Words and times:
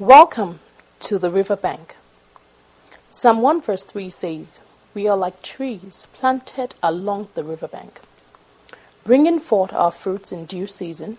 Welcome 0.00 0.60
to 1.00 1.18
the 1.18 1.28
riverbank. 1.28 1.96
Psalm 3.08 3.42
1 3.42 3.60
verse 3.60 3.82
3 3.82 4.08
says, 4.08 4.60
We 4.94 5.08
are 5.08 5.16
like 5.16 5.42
trees 5.42 6.06
planted 6.12 6.76
along 6.84 7.30
the 7.34 7.42
riverbank, 7.42 8.00
bringing 9.02 9.40
forth 9.40 9.72
our 9.72 9.90
fruits 9.90 10.30
in 10.30 10.44
due 10.46 10.68
season. 10.68 11.18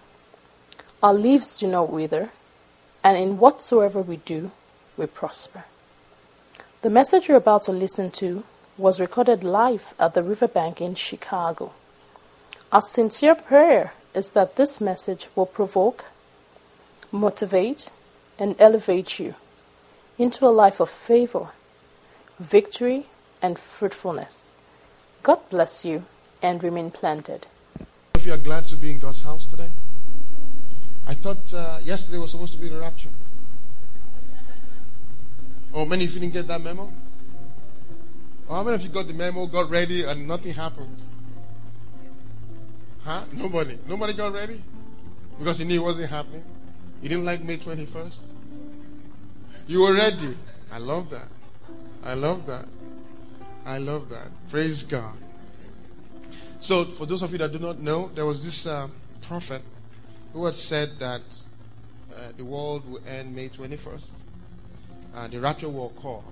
Our 1.04 1.14
leaves 1.14 1.60
do 1.60 1.68
not 1.68 1.92
wither, 1.92 2.30
and 3.04 3.18
in 3.18 3.38
whatsoever 3.38 4.02
we 4.02 4.16
do, 4.16 4.52
we 4.96 5.08
prosper. 5.08 5.66
The 6.82 6.90
message 6.90 7.28
you're 7.28 7.36
about 7.36 7.64
to 7.64 7.74
listen 7.74 8.12
to 8.12 8.46
was 8.78 9.02
recorded 9.02 9.44
live 9.44 9.94
at 10.00 10.14
the 10.14 10.24
riverbank 10.24 10.80
in 10.80 10.96
Chicago. 10.96 11.74
Our 12.72 12.82
sincere 12.82 13.36
prayer 13.36 13.92
is 14.16 14.30
that 14.30 14.56
this 14.56 14.80
message 14.80 15.28
will 15.36 15.48
provoke, 15.48 16.06
motivate, 17.12 17.90
and 18.40 18.56
elevate 18.58 19.20
you 19.20 19.36
into 20.18 20.46
a 20.46 20.48
life 20.48 20.80
of 20.80 20.90
favor, 20.90 21.50
victory, 22.40 23.06
and 23.42 23.60
fruitfulness. 23.60 24.58
God 25.22 25.40
bless 25.50 25.84
you 25.84 26.06
and 26.42 26.64
remain 26.64 26.90
planted. 26.90 27.48
If 28.16 28.26
you 28.26 28.34
are 28.34 28.38
glad 28.38 28.66
to 28.66 28.78
be 28.78 28.92
in 28.92 29.00
God's 29.00 29.22
house 29.22 29.46
today, 29.46 29.72
I 31.06 31.14
thought 31.14 31.54
uh, 31.54 31.80
yesterday 31.84 32.18
was 32.18 32.32
supposed 32.32 32.54
to 32.54 32.60
be 32.60 32.70
the 32.70 32.80
rapture. 32.80 33.10
Oh, 35.74 35.86
many 35.86 36.06
of 36.06 36.14
you 36.14 36.20
didn't 36.22 36.34
get 36.34 36.48
that 36.48 36.62
memo? 36.62 36.92
Or 38.48 38.56
how 38.56 38.64
many 38.64 38.76
of 38.76 38.82
you 38.82 38.90
got 38.90 39.08
the 39.08 39.14
memo, 39.14 39.46
got 39.46 39.70
ready, 39.70 40.04
and 40.04 40.28
nothing 40.28 40.54
happened? 40.54 40.98
Huh? 43.04 43.24
Nobody. 43.32 43.78
Nobody 43.88 44.14
got 44.14 44.34
ready? 44.34 44.62
Because 45.38 45.60
he 45.60 45.66
knew 45.66 45.82
it 45.82 45.84
wasn't 45.84 46.10
happening. 46.10 46.44
You 47.02 47.10
didn't 47.10 47.26
like 47.26 47.44
May 47.44 47.58
21st? 47.58 48.34
You 49.70 49.82
were 49.84 49.94
ready. 49.94 50.36
I 50.72 50.80
love 50.80 51.12
that. 51.12 51.28
I 52.04 52.16
love 52.16 52.48
that. 52.48 52.68
I 53.68 53.78
love 53.78 54.10
that. 54.10 54.30
Praise 54.50 54.82
God. 54.82 55.14
So, 56.60 56.86
for 56.86 57.06
those 57.06 57.22
of 57.22 57.32
you 57.32 57.38
that 57.38 57.52
do 57.52 57.60
not 57.60 57.80
know, 57.80 58.10
there 58.16 58.26
was 58.26 58.44
this 58.44 58.66
uh, 58.66 58.88
prophet 59.22 59.62
who 60.34 60.46
had 60.46 60.56
said 60.56 60.98
that 60.98 61.22
uh, 62.12 62.32
the 62.36 62.44
world 62.44 62.90
will 62.90 63.00
end 63.08 63.36
May 63.36 63.48
21st. 63.48 64.10
Uh, 65.14 65.28
the 65.28 65.40
rapture 65.40 65.70
will 65.70 65.94
occur. 65.96 66.26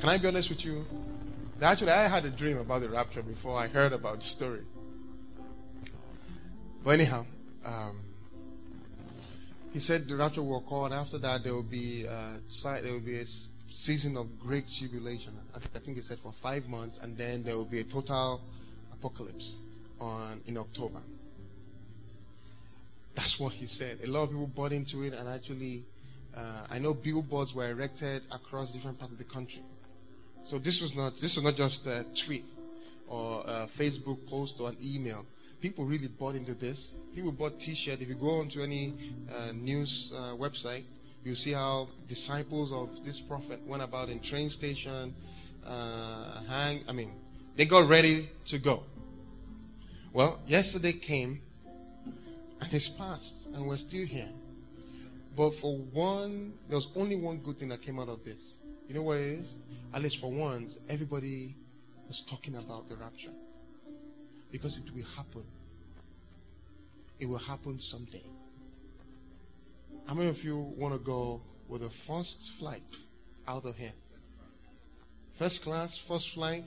Can 0.00 0.08
I 0.08 0.18
be 0.18 0.26
honest 0.26 0.50
with 0.50 0.64
you? 0.64 0.84
Actually, 1.62 1.92
I 1.92 2.08
had 2.08 2.24
a 2.24 2.30
dream 2.30 2.58
about 2.58 2.80
the 2.80 2.88
rapture 2.88 3.22
before 3.22 3.56
I 3.56 3.68
heard 3.68 3.92
about 3.92 4.16
the 4.16 4.26
story. 4.26 4.62
But 6.82 6.90
anyhow, 6.90 7.24
um, 7.64 8.00
he 9.76 9.80
said 9.80 10.08
the 10.08 10.16
rapture 10.16 10.42
will 10.42 10.56
occur, 10.56 10.86
and 10.86 10.94
after 10.94 11.18
that 11.18 11.44
there 11.44 11.52
will 11.52 11.62
be 11.62 12.08
uh, 12.08 12.38
there 12.80 12.94
will 12.94 12.98
be 12.98 13.18
a 13.18 13.26
season 13.70 14.16
of 14.16 14.40
great 14.40 14.66
tribulation. 14.66 15.34
I 15.54 15.58
think 15.80 15.98
he 15.98 16.00
said 16.00 16.18
for 16.18 16.32
five 16.32 16.66
months, 16.66 16.96
and 16.96 17.14
then 17.14 17.42
there 17.42 17.58
will 17.58 17.66
be 17.66 17.80
a 17.80 17.84
total 17.84 18.40
apocalypse 18.90 19.60
on 20.00 20.40
in 20.46 20.56
October. 20.56 21.00
That's 23.14 23.38
what 23.38 23.52
he 23.52 23.66
said. 23.66 23.98
A 24.02 24.06
lot 24.06 24.22
of 24.22 24.30
people 24.30 24.46
bought 24.46 24.72
into 24.72 25.02
it, 25.02 25.12
and 25.12 25.28
actually, 25.28 25.84
uh, 26.34 26.66
I 26.70 26.78
know 26.78 26.94
billboards 26.94 27.54
were 27.54 27.68
erected 27.68 28.22
across 28.32 28.72
different 28.72 28.98
parts 28.98 29.12
of 29.12 29.18
the 29.18 29.24
country. 29.24 29.62
So 30.44 30.58
this 30.58 30.80
was 30.80 30.94
not 30.94 31.18
this 31.18 31.36
was 31.36 31.44
not 31.44 31.54
just 31.54 31.86
a 31.86 32.06
tweet 32.14 32.46
or 33.08 33.42
a 33.46 33.66
Facebook 33.66 34.26
post 34.26 34.58
or 34.58 34.70
an 34.70 34.78
email 34.82 35.26
people 35.60 35.84
really 35.84 36.08
bought 36.08 36.34
into 36.34 36.54
this. 36.54 36.96
People 37.14 37.32
bought 37.32 37.58
T-shirt. 37.58 38.00
If 38.00 38.08
you 38.08 38.14
go 38.14 38.40
onto 38.40 38.60
any 38.62 38.94
uh, 39.34 39.52
news 39.52 40.12
uh, 40.14 40.34
website, 40.34 40.84
you 41.24 41.34
see 41.34 41.52
how 41.52 41.88
disciples 42.06 42.72
of 42.72 43.04
this 43.04 43.20
prophet 43.20 43.60
went 43.66 43.82
about 43.82 44.08
in 44.08 44.20
train 44.20 44.48
station, 44.48 45.14
uh, 45.66 46.42
hang. 46.48 46.84
I 46.88 46.92
mean, 46.92 47.12
they 47.56 47.64
got 47.64 47.88
ready 47.88 48.28
to 48.46 48.58
go. 48.58 48.84
Well, 50.12 50.40
yesterday 50.46 50.92
came, 50.92 51.40
and 52.60 52.72
it's 52.72 52.88
passed, 52.88 53.48
and 53.48 53.66
we're 53.66 53.76
still 53.76 54.06
here. 54.06 54.28
But 55.34 55.50
for 55.50 55.76
one, 55.76 56.54
there 56.68 56.76
was 56.76 56.88
only 56.96 57.16
one 57.16 57.38
good 57.38 57.58
thing 57.58 57.68
that 57.68 57.82
came 57.82 57.98
out 57.98 58.08
of 58.08 58.24
this. 58.24 58.60
You 58.88 58.94
know 58.94 59.02
what 59.02 59.18
it 59.18 59.38
is? 59.38 59.58
At 59.92 60.02
least 60.02 60.18
for 60.18 60.30
once, 60.30 60.78
everybody 60.88 61.56
was 62.08 62.20
talking 62.20 62.56
about 62.56 62.88
the 62.88 62.96
rapture 62.96 63.32
because 64.50 64.78
it 64.78 64.94
will 64.94 65.04
happen. 65.16 65.44
It 67.18 67.26
will 67.26 67.38
happen 67.38 67.80
someday. 67.80 68.24
How 70.06 70.14
many 70.14 70.28
of 70.28 70.42
you 70.44 70.56
want 70.56 70.94
to 70.94 71.00
go 71.00 71.40
with 71.68 71.82
the 71.82 71.90
first 71.90 72.52
flight 72.52 72.82
out 73.48 73.64
of 73.64 73.76
here? 73.76 73.92
First 75.34 75.62
class, 75.62 75.98
first 75.98 76.30
flight? 76.30 76.64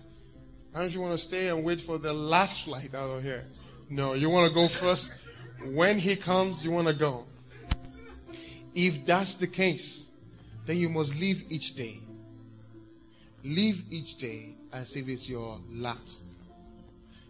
How 0.74 0.80
many 0.80 0.88
of 0.88 0.96
you 0.96 1.02
want 1.02 1.14
to 1.14 1.18
stay 1.18 1.48
and 1.48 1.64
wait 1.64 1.82
for 1.82 1.98
the 1.98 2.14
last 2.14 2.64
flight 2.64 2.94
out 2.94 3.10
of 3.10 3.24
here? 3.24 3.46
No, 3.90 4.14
you 4.14 4.30
want 4.30 4.48
to 4.48 4.54
go 4.54 4.68
first. 4.68 5.12
When 5.64 5.98
he 5.98 6.16
comes, 6.16 6.64
you 6.64 6.72
want 6.72 6.88
to 6.88 6.94
go. 6.94 7.26
If 8.76 9.06
that's 9.06 9.36
the 9.36 9.48
case, 9.48 10.10
then 10.66 10.78
you 10.78 10.90
must 10.90 11.20
live 11.20 11.44
each 11.50 11.76
day. 11.76 12.00
Live 13.44 13.84
each 13.90 14.18
day 14.18 14.56
as 14.72 14.96
if 14.96 15.08
it's 15.08 15.28
your 15.30 15.60
last. 15.72 16.39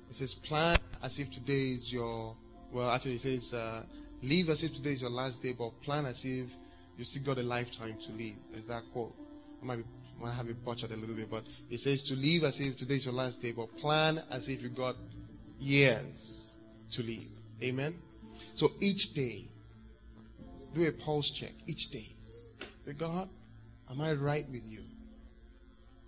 It 0.09 0.15
says, 0.15 0.33
plan 0.33 0.75
as 1.03 1.19
if 1.19 1.29
today 1.29 1.71
is 1.71 1.93
your, 1.93 2.35
well, 2.71 2.89
actually, 2.89 3.15
it 3.15 3.21
says, 3.21 3.53
uh, 3.53 3.83
live 4.23 4.49
as 4.49 4.63
if 4.63 4.73
today 4.73 4.93
is 4.93 5.01
your 5.01 5.11
last 5.11 5.41
day, 5.41 5.53
but 5.53 5.79
plan 5.81 6.05
as 6.05 6.25
if 6.25 6.49
you 6.97 7.03
still 7.03 7.23
got 7.23 7.37
a 7.37 7.43
lifetime 7.43 7.95
to 8.05 8.11
live. 8.13 8.35
Is 8.53 8.67
that 8.67 8.83
quote? 8.91 9.15
I 9.61 9.65
might, 9.65 9.77
be, 9.77 9.83
might 10.19 10.33
have 10.33 10.49
it 10.49 10.63
butchered 10.65 10.91
a 10.91 10.95
little 10.95 11.15
bit, 11.15 11.29
but 11.29 11.43
it 11.69 11.79
says 11.79 12.01
to 12.03 12.15
live 12.15 12.43
as 12.43 12.59
if 12.59 12.75
today 12.75 12.95
is 12.95 13.05
your 13.05 13.13
last 13.13 13.41
day, 13.41 13.51
but 13.51 13.75
plan 13.77 14.23
as 14.31 14.49
if 14.49 14.63
you 14.63 14.69
got 14.69 14.95
years 15.59 16.55
to 16.91 17.03
live. 17.03 17.27
Amen? 17.61 17.95
So 18.55 18.71
each 18.79 19.13
day, 19.13 19.45
do 20.73 20.87
a 20.87 20.91
pulse 20.91 21.29
check. 21.29 21.53
Each 21.67 21.89
day. 21.91 22.15
Say, 22.81 22.93
God, 22.93 23.29
am 23.89 24.01
I 24.01 24.13
right 24.13 24.49
with 24.49 24.65
you? 24.65 24.81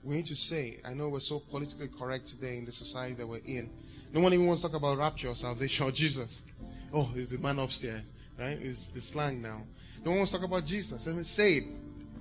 We 0.03 0.15
need 0.15 0.25
to 0.25 0.35
say, 0.35 0.79
I 0.83 0.93
know 0.93 1.09
we're 1.09 1.19
so 1.19 1.39
politically 1.39 1.87
correct 1.87 2.25
today 2.25 2.57
in 2.57 2.65
the 2.65 2.71
society 2.71 3.13
that 3.15 3.27
we're 3.27 3.41
in. 3.45 3.69
No 4.13 4.19
one 4.19 4.33
even 4.33 4.45
wants 4.45 4.61
to 4.61 4.67
talk 4.67 4.77
about 4.77 4.97
rapture 4.97 5.29
or 5.29 5.35
salvation 5.35 5.87
or 5.87 5.91
Jesus. 5.91 6.45
Oh, 6.93 7.09
it's 7.15 7.31
the 7.31 7.37
man 7.37 7.59
upstairs, 7.59 8.11
right? 8.37 8.57
It's 8.61 8.89
the 8.89 9.01
slang 9.01 9.41
now. 9.41 9.63
No 10.03 10.11
one 10.11 10.19
wants 10.19 10.31
to 10.31 10.37
talk 10.37 10.47
about 10.47 10.65
Jesus. 10.65 11.07
Let 11.07 11.15
me 11.15 11.23
say 11.23 11.57
it. 11.57 11.63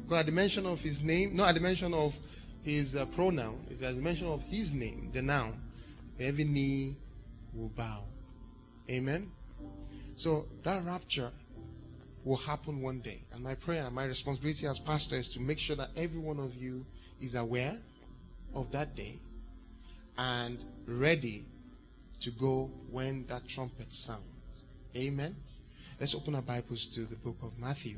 Because 0.02 0.20
at 0.20 0.26
the 0.26 0.32
mention 0.32 0.66
of 0.66 0.80
his 0.80 1.02
name, 1.02 1.34
not 1.34 1.48
at 1.48 1.54
the 1.54 1.60
mention 1.60 1.92
of 1.94 2.18
his 2.62 2.94
uh, 2.94 3.06
pronoun, 3.06 3.64
it's 3.70 3.82
at 3.82 3.96
the 3.96 4.02
mention 4.02 4.28
of 4.28 4.42
his 4.44 4.72
name, 4.72 5.10
the 5.12 5.22
noun, 5.22 5.60
every 6.18 6.44
knee 6.44 6.96
will 7.54 7.68
bow. 7.68 8.04
Amen? 8.88 9.30
So 10.14 10.46
that 10.62 10.84
rapture 10.84 11.30
will 12.24 12.36
happen 12.36 12.82
one 12.82 13.00
day. 13.00 13.22
And 13.32 13.42
my 13.42 13.54
prayer, 13.54 13.90
my 13.90 14.04
responsibility 14.04 14.66
as 14.66 14.78
pastor 14.78 15.16
is 15.16 15.28
to 15.28 15.40
make 15.40 15.58
sure 15.58 15.76
that 15.76 15.90
every 15.96 16.20
one 16.20 16.38
of 16.38 16.54
you 16.54 16.84
is 17.20 17.34
aware 17.34 17.76
of 18.54 18.70
that 18.72 18.94
day 18.94 19.20
and 20.18 20.58
ready 20.86 21.46
to 22.20 22.30
go 22.30 22.70
when 22.90 23.24
that 23.26 23.48
trumpet 23.48 23.92
sounds. 23.92 24.20
Amen. 24.94 25.34
Let's 25.98 26.14
open 26.14 26.34
our 26.34 26.42
Bibles 26.42 26.86
to 26.86 27.06
the 27.06 27.16
book 27.16 27.36
of 27.42 27.58
Matthew, 27.58 27.96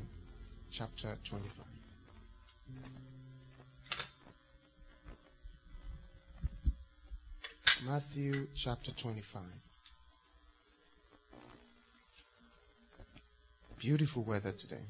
chapter 0.71 1.17
25. 1.23 1.65
Matthew 7.85 8.47
chapter 8.55 8.91
25. 8.91 9.41
Beautiful 13.77 14.23
weather 14.23 14.53
today. 14.53 14.85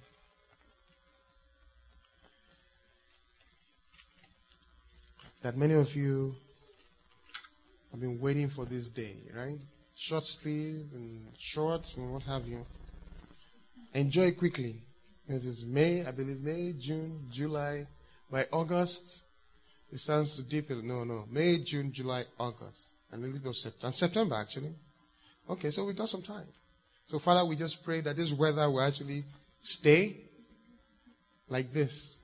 That 5.41 5.58
many 5.58 5.74
of 5.74 5.96
you 5.96 6.36
I've 7.93 7.99
been 7.99 8.19
waiting 8.19 8.49
for 8.49 8.66
this 8.66 8.90
day, 8.90 9.17
right? 9.35 9.61
Short 9.95 10.23
sleeve 10.23 10.87
and 10.93 11.28
shorts 11.37 11.97
and 11.97 12.11
what 12.11 12.23
have 12.23 12.47
you. 12.47 12.66
Enjoy 13.93 14.31
quickly. 14.31 14.81
It 15.28 15.45
is 15.45 15.63
May, 15.63 16.03
I 16.05 16.11
believe 16.11 16.41
May, 16.41 16.73
June, 16.73 17.28
July. 17.29 17.85
By 18.31 18.47
August, 18.51 19.25
it 19.91 19.99
starts 19.99 20.37
to 20.37 20.43
dip. 20.43 20.72
No, 20.72 21.03
no. 21.03 21.25
May, 21.29 21.59
June, 21.59 21.91
July, 21.91 22.23
August. 22.40 22.95
And 23.11 23.23
a 23.23 23.28
little 23.28 23.40
bit 23.40 23.49
of 23.49 23.55
September. 23.57 23.91
September, 23.95 24.35
actually. 24.35 24.73
Okay, 25.47 25.69
so 25.69 25.85
we 25.85 25.93
got 25.93 26.09
some 26.09 26.23
time. 26.23 26.47
So, 27.05 27.19
Father, 27.19 27.45
we 27.45 27.55
just 27.55 27.84
pray 27.84 28.01
that 28.01 28.16
this 28.16 28.34
weather 28.34 28.67
will 28.72 28.81
actually 28.81 29.23
stay 29.59 30.17
like 31.47 31.72
this. 31.72 32.22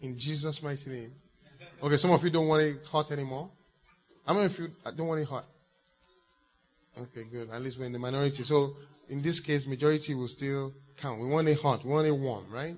In 0.00 0.16
Jesus' 0.16 0.62
mighty 0.62 0.90
name. 0.90 1.12
Okay, 1.82 1.96
some 1.96 2.12
of 2.12 2.22
you 2.22 2.30
don't 2.30 2.46
want 2.46 2.62
it 2.62 2.86
hot 2.86 3.10
anymore. 3.10 3.50
How 4.26 4.34
many 4.34 4.46
of 4.46 4.58
you 4.58 4.70
don't 4.96 5.06
want 5.06 5.20
it 5.20 5.28
hot? 5.28 5.44
Okay, 6.98 7.24
good. 7.30 7.50
At 7.50 7.60
least 7.60 7.78
we're 7.78 7.86
in 7.86 7.92
the 7.92 7.98
minority. 7.98 8.42
So 8.42 8.76
in 9.08 9.20
this 9.20 9.40
case, 9.40 9.66
majority 9.66 10.14
will 10.14 10.28
still 10.28 10.72
count. 10.96 11.20
We 11.20 11.26
want 11.26 11.48
it 11.48 11.58
hot. 11.60 11.84
We 11.84 11.90
want 11.90 12.06
it 12.06 12.12
warm, 12.12 12.44
right? 12.50 12.76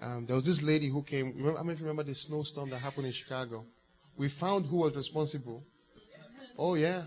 Um, 0.00 0.26
there 0.26 0.36
was 0.36 0.44
this 0.44 0.62
lady 0.62 0.88
who 0.88 1.02
came. 1.02 1.34
Remember, 1.36 1.58
I 1.58 1.62
mean, 1.62 1.72
if 1.72 1.80
you 1.80 1.86
remember 1.86 2.04
the 2.04 2.14
snowstorm 2.14 2.70
that 2.70 2.78
happened 2.78 3.06
in 3.06 3.12
Chicago? 3.12 3.64
We 4.16 4.28
found 4.28 4.66
who 4.66 4.78
was 4.78 4.96
responsible. 4.96 5.62
Oh 6.56 6.74
yeah, 6.74 7.02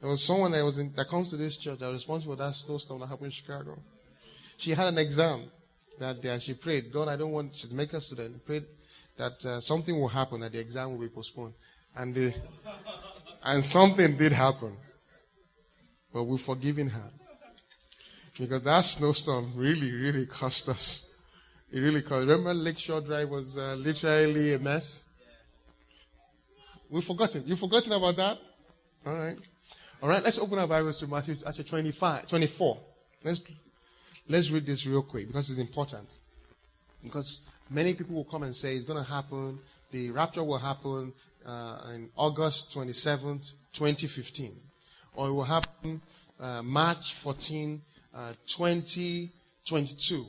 there 0.00 0.08
was 0.08 0.22
someone 0.22 0.52
that 0.52 0.64
was 0.64 0.78
in, 0.78 0.92
that 0.94 1.08
comes 1.08 1.30
to 1.30 1.36
this 1.36 1.56
church 1.56 1.78
that 1.80 1.86
was 1.86 1.94
responsible 1.94 2.36
for 2.36 2.42
that 2.42 2.54
snowstorm 2.54 3.00
that 3.00 3.06
happened 3.06 3.26
in 3.26 3.30
Chicago. 3.32 3.78
She 4.56 4.72
had 4.72 4.88
an 4.88 4.98
exam 4.98 5.44
that 5.98 6.20
day, 6.20 6.30
and 6.30 6.42
she 6.42 6.54
prayed, 6.54 6.92
God, 6.92 7.08
I 7.08 7.16
don't 7.16 7.32
want 7.32 7.54
to 7.54 7.74
make 7.74 7.92
a 7.92 8.00
student. 8.00 8.44
Prayed 8.44 8.64
that 9.16 9.44
uh, 9.44 9.60
something 9.60 9.98
will 9.98 10.08
happen, 10.08 10.40
that 10.40 10.52
the 10.52 10.60
exam 10.60 10.92
will 10.92 11.00
be 11.00 11.08
postponed, 11.08 11.54
and 11.96 12.14
the, 12.14 12.34
and 13.44 13.64
something 13.64 14.16
did 14.16 14.32
happen. 14.32 14.76
But 16.12 16.24
we've 16.24 16.40
forgiven 16.40 16.88
her 16.88 17.10
because 18.38 18.62
that 18.62 18.80
snowstorm 18.82 19.52
really, 19.54 19.92
really 19.92 20.26
cost 20.26 20.68
us. 20.68 21.06
It 21.70 21.80
really 21.80 22.02
cost. 22.02 22.26
Remember, 22.26 22.54
Lakeshore 22.54 23.00
Drive 23.00 23.28
was 23.28 23.58
uh, 23.58 23.74
literally 23.74 24.54
a 24.54 24.58
mess. 24.58 25.04
We've 26.88 27.04
forgotten. 27.04 27.44
You've 27.46 27.58
forgotten 27.58 27.92
about 27.92 28.16
that? 28.16 28.38
All 29.04 29.14
right. 29.14 29.38
All 30.00 30.08
right, 30.08 30.22
let's 30.22 30.38
open 30.38 30.60
our 30.60 30.66
Bibles 30.68 31.00
to 31.00 31.08
Matthew 31.08 31.34
chapter 31.42 31.64
25, 31.64 32.28
24. 32.28 32.78
Let's, 33.24 33.40
let's 34.28 34.48
read 34.50 34.64
this 34.64 34.86
real 34.86 35.02
quick 35.02 35.26
because 35.26 35.50
it's 35.50 35.58
important. 35.58 36.18
Because 37.02 37.42
many 37.68 37.94
people 37.94 38.14
will 38.14 38.24
come 38.24 38.44
and 38.44 38.54
say 38.54 38.76
it's 38.76 38.84
going 38.84 39.02
to 39.02 39.10
happen, 39.10 39.58
the 39.90 40.10
rapture 40.10 40.44
will 40.44 40.58
happen 40.58 41.12
uh, 41.48 41.92
in 41.94 42.10
August 42.14 42.72
27th, 42.72 43.54
2015. 43.72 44.54
Or 45.14 45.28
it 45.28 45.32
will 45.32 45.44
happen 45.44 46.02
uh, 46.38 46.62
March 46.62 47.14
14, 47.14 47.80
uh, 48.14 48.32
2022. 48.46 50.26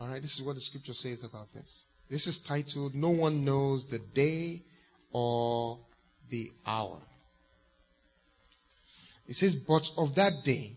All 0.00 0.08
right, 0.08 0.22
this 0.22 0.34
is 0.34 0.42
what 0.42 0.54
the 0.54 0.60
scripture 0.60 0.94
says 0.94 1.22
about 1.22 1.52
this. 1.52 1.86
This 2.08 2.26
is 2.26 2.38
titled, 2.38 2.94
No 2.94 3.10
One 3.10 3.44
Knows 3.44 3.84
the 3.84 3.98
Day 3.98 4.62
or 5.12 5.78
the 6.30 6.50
Hour. 6.66 6.98
It 9.26 9.36
says, 9.36 9.54
But 9.54 9.90
of 9.98 10.14
that 10.14 10.44
day 10.44 10.76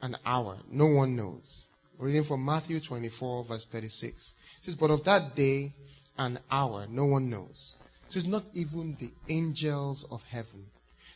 and 0.00 0.16
hour, 0.24 0.58
no 0.70 0.86
one 0.86 1.16
knows. 1.16 1.64
reading 1.98 2.22
from 2.22 2.44
Matthew 2.44 2.78
24, 2.78 3.44
verse 3.44 3.66
36. 3.66 4.34
It 4.58 4.64
says, 4.64 4.76
But 4.76 4.92
of 4.92 5.02
that 5.04 5.34
day 5.34 5.72
and 6.16 6.38
hour, 6.50 6.86
no 6.88 7.06
one 7.06 7.28
knows. 7.28 7.74
Says, 8.08 8.26
Not 8.26 8.44
even 8.54 8.96
the 8.96 9.12
angels 9.28 10.04
of 10.10 10.24
heaven. 10.24 10.66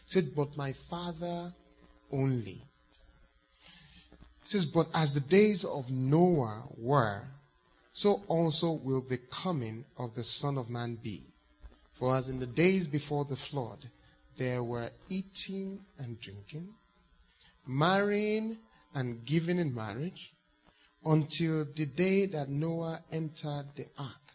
Said, 0.06 0.34
But 0.36 0.56
my 0.56 0.72
Father 0.72 1.52
only. 2.12 2.62
Says, 4.44 4.66
But 4.66 4.88
as 4.94 5.14
the 5.14 5.20
days 5.20 5.64
of 5.64 5.90
Noah 5.90 6.64
were, 6.76 7.22
so 7.92 8.22
also 8.28 8.72
will 8.72 9.02
the 9.02 9.18
coming 9.18 9.84
of 9.98 10.14
the 10.14 10.24
Son 10.24 10.56
of 10.56 10.70
Man 10.70 10.96
be. 10.96 11.24
For 11.92 12.16
as 12.16 12.28
in 12.28 12.38
the 12.38 12.46
days 12.46 12.86
before 12.86 13.24
the 13.24 13.36
flood, 13.36 13.88
there 14.36 14.62
were 14.62 14.90
eating 15.08 15.80
and 15.98 16.18
drinking, 16.20 16.68
marrying 17.66 18.58
and 18.94 19.24
giving 19.24 19.58
in 19.58 19.74
marriage, 19.74 20.32
until 21.04 21.66
the 21.76 21.86
day 21.86 22.26
that 22.26 22.48
Noah 22.48 23.02
entered 23.10 23.66
the 23.74 23.86
ark, 23.98 24.34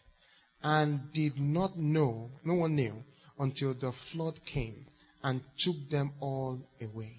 and 0.62 1.12
did 1.12 1.38
not 1.40 1.78
know, 1.78 2.30
no 2.44 2.54
one 2.54 2.74
knew, 2.74 3.04
until 3.38 3.74
the 3.74 3.92
flood 3.92 4.44
came 4.44 4.86
and 5.22 5.40
took 5.56 5.88
them 5.88 6.12
all 6.20 6.60
away. 6.80 7.18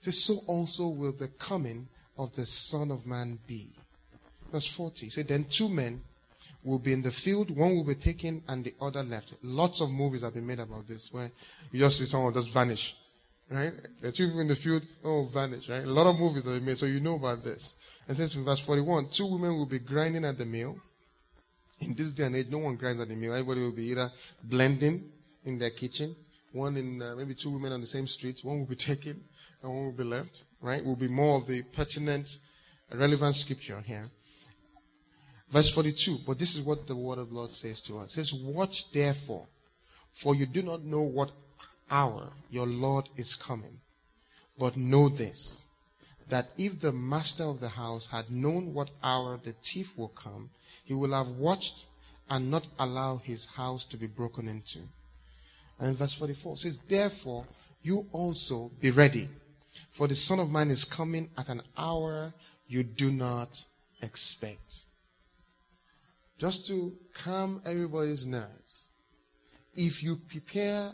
So 0.00 0.42
also 0.46 0.88
will 0.88 1.12
the 1.12 1.28
coming 1.28 1.88
of 2.16 2.32
the 2.34 2.46
Son 2.46 2.90
of 2.90 3.06
Man 3.06 3.38
be. 3.46 3.68
Verse 4.50 4.66
40. 4.66 5.10
Say, 5.10 5.22
then 5.22 5.44
two 5.44 5.68
men 5.68 6.02
will 6.64 6.78
be 6.78 6.92
in 6.92 7.02
the 7.02 7.10
field, 7.10 7.50
one 7.50 7.74
will 7.74 7.84
be 7.84 7.94
taken 7.94 8.42
and 8.48 8.64
the 8.64 8.74
other 8.80 9.02
left. 9.02 9.34
Lots 9.42 9.80
of 9.80 9.90
movies 9.90 10.22
have 10.22 10.34
been 10.34 10.46
made 10.46 10.60
about 10.60 10.86
this 10.86 11.12
where 11.12 11.30
you 11.72 11.80
just 11.80 11.98
see 11.98 12.04
someone 12.04 12.34
just 12.34 12.50
vanish. 12.50 12.96
Right? 13.50 13.72
The 14.00 14.12
two 14.12 14.28
people 14.28 14.40
in 14.40 14.48
the 14.48 14.54
field, 14.54 14.82
oh, 15.04 15.24
vanish, 15.24 15.68
right? 15.68 15.82
A 15.82 15.90
lot 15.90 16.06
of 16.06 16.18
movies 16.18 16.44
have 16.44 16.54
been 16.54 16.64
made, 16.64 16.78
so 16.78 16.86
you 16.86 17.00
know 17.00 17.16
about 17.16 17.42
this. 17.42 17.74
And 18.06 18.16
says 18.16 18.36
in 18.36 18.44
verse 18.44 18.60
41, 18.60 19.08
two 19.08 19.26
women 19.26 19.56
will 19.56 19.66
be 19.66 19.80
grinding 19.80 20.24
at 20.24 20.38
the 20.38 20.46
mill. 20.46 20.78
In 21.80 21.94
this 21.94 22.12
day 22.12 22.24
and 22.24 22.36
age, 22.36 22.48
no 22.50 22.58
one 22.58 22.76
grinds 22.76 23.00
at 23.00 23.08
the 23.08 23.16
mill. 23.16 23.32
Everybody 23.32 23.62
will 23.62 23.72
be 23.72 23.86
either 23.86 24.12
blending 24.44 25.10
in 25.44 25.58
their 25.58 25.70
kitchen, 25.70 26.14
one 26.52 26.76
in 26.76 27.00
uh, 27.00 27.14
maybe 27.16 27.34
two 27.34 27.50
women 27.50 27.72
on 27.72 27.80
the 27.80 27.86
same 27.86 28.06
street, 28.06 28.40
one 28.42 28.58
will 28.58 28.66
be 28.66 28.76
taken 28.76 29.22
and 29.62 29.72
one 29.72 29.84
will 29.86 29.92
be 29.92 30.04
left, 30.04 30.44
right? 30.60 30.84
Will 30.84 30.96
be 30.96 31.08
more 31.08 31.36
of 31.38 31.46
the 31.46 31.62
pertinent, 31.62 32.38
relevant 32.92 33.34
scripture 33.34 33.82
here. 33.86 34.10
Verse 35.48 35.70
42, 35.70 36.18
but 36.26 36.38
this 36.38 36.54
is 36.54 36.62
what 36.62 36.86
the 36.86 36.94
word 36.94 37.18
of 37.18 37.30
the 37.30 37.34
Lord 37.34 37.50
says 37.50 37.80
to 37.82 37.98
us. 37.98 38.10
It 38.16 38.24
says, 38.24 38.34
Watch 38.34 38.92
therefore, 38.92 39.46
for 40.12 40.34
you 40.34 40.46
do 40.46 40.62
not 40.62 40.84
know 40.84 41.02
what 41.02 41.32
hour 41.90 42.28
your 42.50 42.66
Lord 42.66 43.08
is 43.16 43.34
coming. 43.34 43.80
But 44.58 44.76
know 44.76 45.08
this, 45.08 45.64
that 46.28 46.50
if 46.56 46.78
the 46.78 46.92
master 46.92 47.44
of 47.44 47.60
the 47.60 47.70
house 47.70 48.06
had 48.06 48.30
known 48.30 48.74
what 48.74 48.90
hour 49.02 49.40
the 49.42 49.52
thief 49.52 49.98
will 49.98 50.08
come, 50.08 50.50
he 50.90 50.94
will 50.96 51.12
have 51.12 51.30
watched 51.38 51.84
and 52.30 52.50
not 52.50 52.66
allow 52.80 53.16
his 53.18 53.46
house 53.46 53.84
to 53.84 53.96
be 53.96 54.08
broken 54.08 54.48
into. 54.48 54.80
And 55.78 55.96
verse 55.96 56.14
44 56.14 56.56
says, 56.56 56.78
Therefore, 56.78 57.46
you 57.80 58.08
also 58.10 58.72
be 58.80 58.90
ready, 58.90 59.28
for 59.92 60.08
the 60.08 60.16
Son 60.16 60.40
of 60.40 60.50
Man 60.50 60.68
is 60.68 60.84
coming 60.84 61.30
at 61.38 61.48
an 61.48 61.62
hour 61.78 62.34
you 62.66 62.82
do 62.82 63.12
not 63.12 63.64
expect 64.02 64.86
just 66.40 66.66
to 66.66 66.92
calm 67.14 67.62
everybody's 67.64 68.26
nerves. 68.26 68.88
If 69.76 70.02
you 70.02 70.16
prepare 70.16 70.90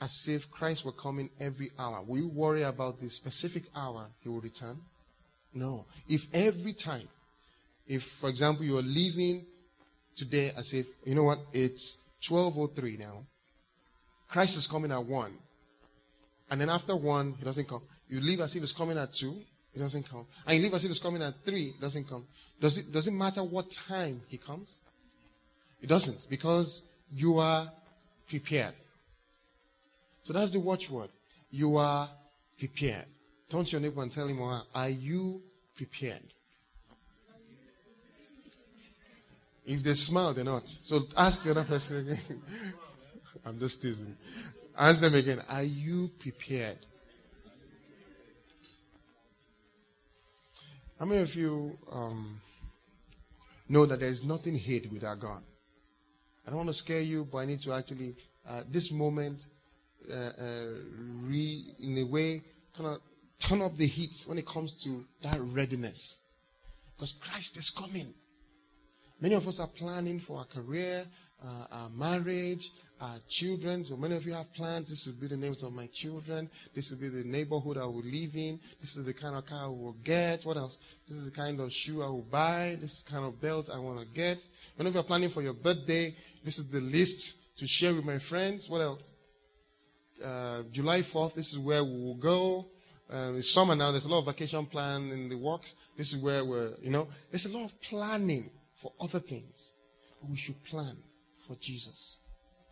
as 0.00 0.26
if 0.26 0.50
Christ 0.50 0.86
were 0.86 0.92
coming 0.92 1.28
every 1.38 1.70
hour, 1.78 2.02
will 2.02 2.16
you 2.16 2.28
worry 2.28 2.62
about 2.62 2.98
the 2.98 3.10
specific 3.10 3.64
hour 3.76 4.06
he 4.20 4.30
will 4.30 4.40
return? 4.40 4.80
No. 5.52 5.84
If 6.08 6.28
every 6.32 6.72
time, 6.72 7.08
if 7.86 8.02
for 8.02 8.28
example 8.28 8.64
you 8.64 8.78
are 8.78 8.82
leaving 8.82 9.44
today 10.16 10.52
as 10.56 10.74
if, 10.74 10.86
you 11.04 11.14
know 11.14 11.24
what, 11.24 11.38
it's 11.52 11.98
12.03 12.22 12.98
now, 12.98 13.24
Christ 14.28 14.56
is 14.56 14.66
coming 14.66 14.90
at 14.92 15.04
1, 15.04 15.32
and 16.50 16.60
then 16.60 16.68
after 16.68 16.94
1, 16.94 17.34
he 17.38 17.44
doesn't 17.44 17.68
come. 17.68 17.82
You 18.08 18.20
leave 18.20 18.40
as 18.40 18.54
if 18.54 18.62
he's 18.62 18.72
coming 18.72 18.98
at 18.98 19.12
2, 19.12 19.34
he 19.72 19.80
doesn't 19.80 20.08
come. 20.08 20.26
And 20.46 20.56
you 20.56 20.62
leave 20.62 20.74
as 20.74 20.84
if 20.84 20.90
he's 20.90 20.98
coming 20.98 21.22
at 21.22 21.34
3, 21.44 21.66
it 21.68 21.80
doesn't 21.80 22.08
come. 22.08 22.26
Does 22.60 22.78
it, 22.78 22.92
does 22.92 23.08
it 23.08 23.12
matter 23.12 23.42
what 23.42 23.70
time 23.70 24.22
he 24.26 24.36
comes? 24.36 24.80
It 25.80 25.88
doesn't, 25.88 26.26
because 26.28 26.82
you 27.10 27.38
are 27.38 27.72
prepared. 28.28 28.74
So 30.22 30.32
that's 30.32 30.52
the 30.52 30.60
watchword. 30.60 31.10
You 31.50 31.76
are 31.76 32.08
prepared. 32.58 33.06
Turn 33.50 33.64
to 33.64 33.72
your 33.72 33.80
neighbor 33.80 34.02
and 34.02 34.12
tell 34.12 34.26
him, 34.26 34.40
are 34.74 34.88
you 34.88 35.42
prepared? 35.74 36.22
If 39.64 39.82
they 39.82 39.94
smile, 39.94 40.34
they're 40.34 40.44
not. 40.44 40.68
So 40.68 41.06
ask 41.16 41.44
the 41.44 41.52
other 41.52 41.64
person 41.64 41.98
again. 41.98 42.42
I'm 43.44 43.58
just 43.58 43.82
teasing. 43.82 44.16
Ask 44.76 45.00
them 45.00 45.14
again. 45.14 45.42
Are 45.48 45.62
you 45.62 46.10
prepared? 46.18 46.78
How 50.98 51.06
many 51.06 51.20
of 51.20 51.34
you 51.34 51.76
um, 51.90 52.40
know 53.68 53.86
that 53.86 54.00
there 54.00 54.08
is 54.08 54.24
nothing 54.24 54.54
hid 54.54 54.90
with 54.92 55.04
our 55.04 55.16
God? 55.16 55.42
I 56.46 56.50
don't 56.50 56.58
want 56.58 56.68
to 56.68 56.74
scare 56.74 57.00
you, 57.00 57.24
but 57.24 57.38
I 57.38 57.44
need 57.44 57.60
to 57.62 57.72
actually, 57.72 58.14
uh, 58.48 58.62
this 58.70 58.90
moment, 58.90 59.48
uh, 60.10 60.14
uh, 60.14 60.64
re, 61.22 61.74
in 61.80 61.98
a 61.98 62.04
way, 62.04 62.42
kind 62.76 62.88
of 62.88 63.00
turn 63.38 63.62
up 63.62 63.76
the 63.76 63.86
heat 63.86 64.24
when 64.26 64.38
it 64.38 64.46
comes 64.46 64.72
to 64.84 65.04
that 65.22 65.40
readiness. 65.40 66.18
Because 66.96 67.12
Christ 67.14 67.56
is 67.56 67.70
coming. 67.70 68.14
Many 69.22 69.36
of 69.36 69.46
us 69.46 69.60
are 69.60 69.68
planning 69.68 70.18
for 70.18 70.38
our 70.38 70.44
career, 70.46 71.04
uh, 71.44 71.66
our 71.70 71.90
marriage, 71.90 72.72
our 73.00 73.20
children. 73.28 73.84
So 73.84 73.96
many 73.96 74.16
of 74.16 74.26
you 74.26 74.32
have 74.32 74.52
plans. 74.52 74.90
This 74.90 75.06
will 75.06 75.14
be 75.14 75.28
the 75.28 75.36
names 75.36 75.62
of 75.62 75.72
my 75.72 75.86
children. 75.86 76.50
This 76.74 76.90
will 76.90 76.98
be 76.98 77.08
the 77.08 77.22
neighborhood 77.22 77.78
I 77.78 77.84
will 77.84 78.02
live 78.02 78.34
in. 78.34 78.58
This 78.80 78.96
is 78.96 79.04
the 79.04 79.14
kind 79.14 79.36
of 79.36 79.46
car 79.46 79.66
I 79.66 79.68
will 79.68 79.96
get. 80.02 80.44
What 80.44 80.56
else? 80.56 80.80
This 81.06 81.18
is 81.18 81.24
the 81.26 81.30
kind 81.30 81.60
of 81.60 81.72
shoe 81.72 82.02
I 82.02 82.06
will 82.06 82.26
buy. 82.28 82.76
This 82.80 82.94
is 82.94 83.02
the 83.04 83.12
kind 83.12 83.24
of 83.24 83.40
belt 83.40 83.70
I 83.72 83.78
want 83.78 84.00
to 84.00 84.06
get. 84.06 84.48
Many 84.76 84.88
of 84.88 84.94
you 84.94 85.00
are 85.00 85.04
planning 85.04 85.30
for 85.30 85.40
your 85.40 85.54
birthday. 85.54 86.16
This 86.42 86.58
is 86.58 86.66
the 86.66 86.80
list 86.80 87.56
to 87.58 87.66
share 87.68 87.94
with 87.94 88.04
my 88.04 88.18
friends. 88.18 88.68
What 88.68 88.80
else? 88.80 89.12
Uh, 90.24 90.62
July 90.72 91.02
4th, 91.02 91.34
this 91.34 91.52
is 91.52 91.60
where 91.60 91.84
we 91.84 91.92
will 91.92 92.16
go. 92.16 92.66
Uh, 93.08 93.34
it's 93.34 93.52
summer 93.52 93.76
now. 93.76 93.92
There's 93.92 94.06
a 94.06 94.08
lot 94.08 94.18
of 94.18 94.26
vacation 94.26 94.66
plan 94.66 95.12
in 95.12 95.28
the 95.28 95.36
works. 95.36 95.76
This 95.96 96.12
is 96.12 96.18
where 96.18 96.44
we're, 96.44 96.72
you 96.82 96.90
know, 96.90 97.06
there's 97.30 97.46
a 97.46 97.56
lot 97.56 97.66
of 97.66 97.80
planning 97.80 98.50
for 98.82 98.92
other 99.00 99.20
things. 99.20 99.74
We 100.28 100.36
should 100.36 100.62
plan 100.64 100.96
for 101.46 101.54
Jesus 101.56 102.18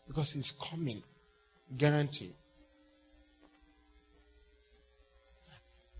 because 0.06 0.32
he's 0.32 0.52
coming. 0.52 1.02
Guarantee. 1.76 2.34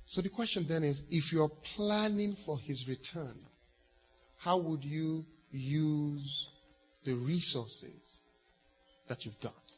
So 0.05 0.21
the 0.21 0.29
question 0.29 0.67
then 0.67 0.83
is 0.83 1.05
if 1.11 1.33
you're 1.33 1.49
planning 1.49 2.35
for 2.35 2.59
his 2.59 2.88
return, 2.88 3.37
how 4.37 4.57
would 4.57 4.85
you 4.85 5.25
use 5.52 6.49
the 7.05 7.14
resources 7.14 8.23
that 9.07 9.25
you've 9.25 9.38
got? 9.38 9.73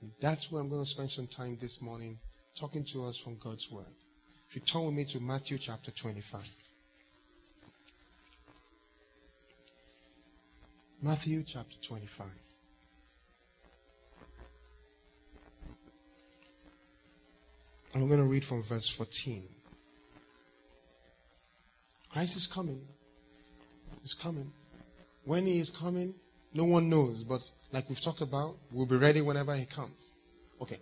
And 0.00 0.10
that's 0.20 0.50
where 0.50 0.60
I'm 0.60 0.68
going 0.68 0.82
to 0.82 0.88
spend 0.88 1.10
some 1.10 1.28
time 1.28 1.56
this 1.60 1.80
morning 1.80 2.18
talking 2.56 2.82
to 2.86 3.04
us 3.04 3.16
from 3.16 3.36
God's 3.36 3.70
Word. 3.70 3.94
If 4.48 4.56
you 4.56 4.62
turn 4.62 4.84
with 4.86 4.94
me 4.94 5.04
to 5.04 5.20
Matthew 5.20 5.58
chapter 5.58 5.92
25. 5.92 6.40
Matthew 11.04 11.42
chapter 11.44 11.76
25. 11.82 12.28
And 17.92 18.02
I'm 18.02 18.08
going 18.08 18.20
to 18.20 18.24
read 18.24 18.44
from 18.44 18.62
verse 18.62 18.88
14. 18.88 19.42
Christ 22.08 22.36
is 22.36 22.46
coming. 22.46 22.80
He's 24.00 24.14
coming. 24.14 24.52
When 25.24 25.44
he 25.44 25.58
is 25.58 25.70
coming, 25.70 26.14
no 26.54 26.64
one 26.64 26.88
knows. 26.88 27.24
But 27.24 27.50
like 27.72 27.88
we've 27.88 28.00
talked 28.00 28.20
about, 28.20 28.56
we'll 28.70 28.86
be 28.86 28.96
ready 28.96 29.22
whenever 29.22 29.56
he 29.56 29.64
comes. 29.64 30.12
Okay. 30.60 30.78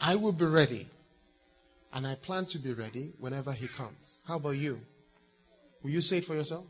I 0.00 0.16
will 0.16 0.32
be 0.32 0.46
ready. 0.46 0.88
And 1.92 2.08
I 2.08 2.16
plan 2.16 2.44
to 2.46 2.58
be 2.58 2.72
ready 2.72 3.12
whenever 3.20 3.52
he 3.52 3.68
comes. 3.68 4.18
How 4.26 4.36
about 4.36 4.50
you? 4.56 4.80
Will 5.84 5.90
you 5.90 6.00
say 6.00 6.18
it 6.18 6.24
for 6.24 6.34
yourself? 6.34 6.64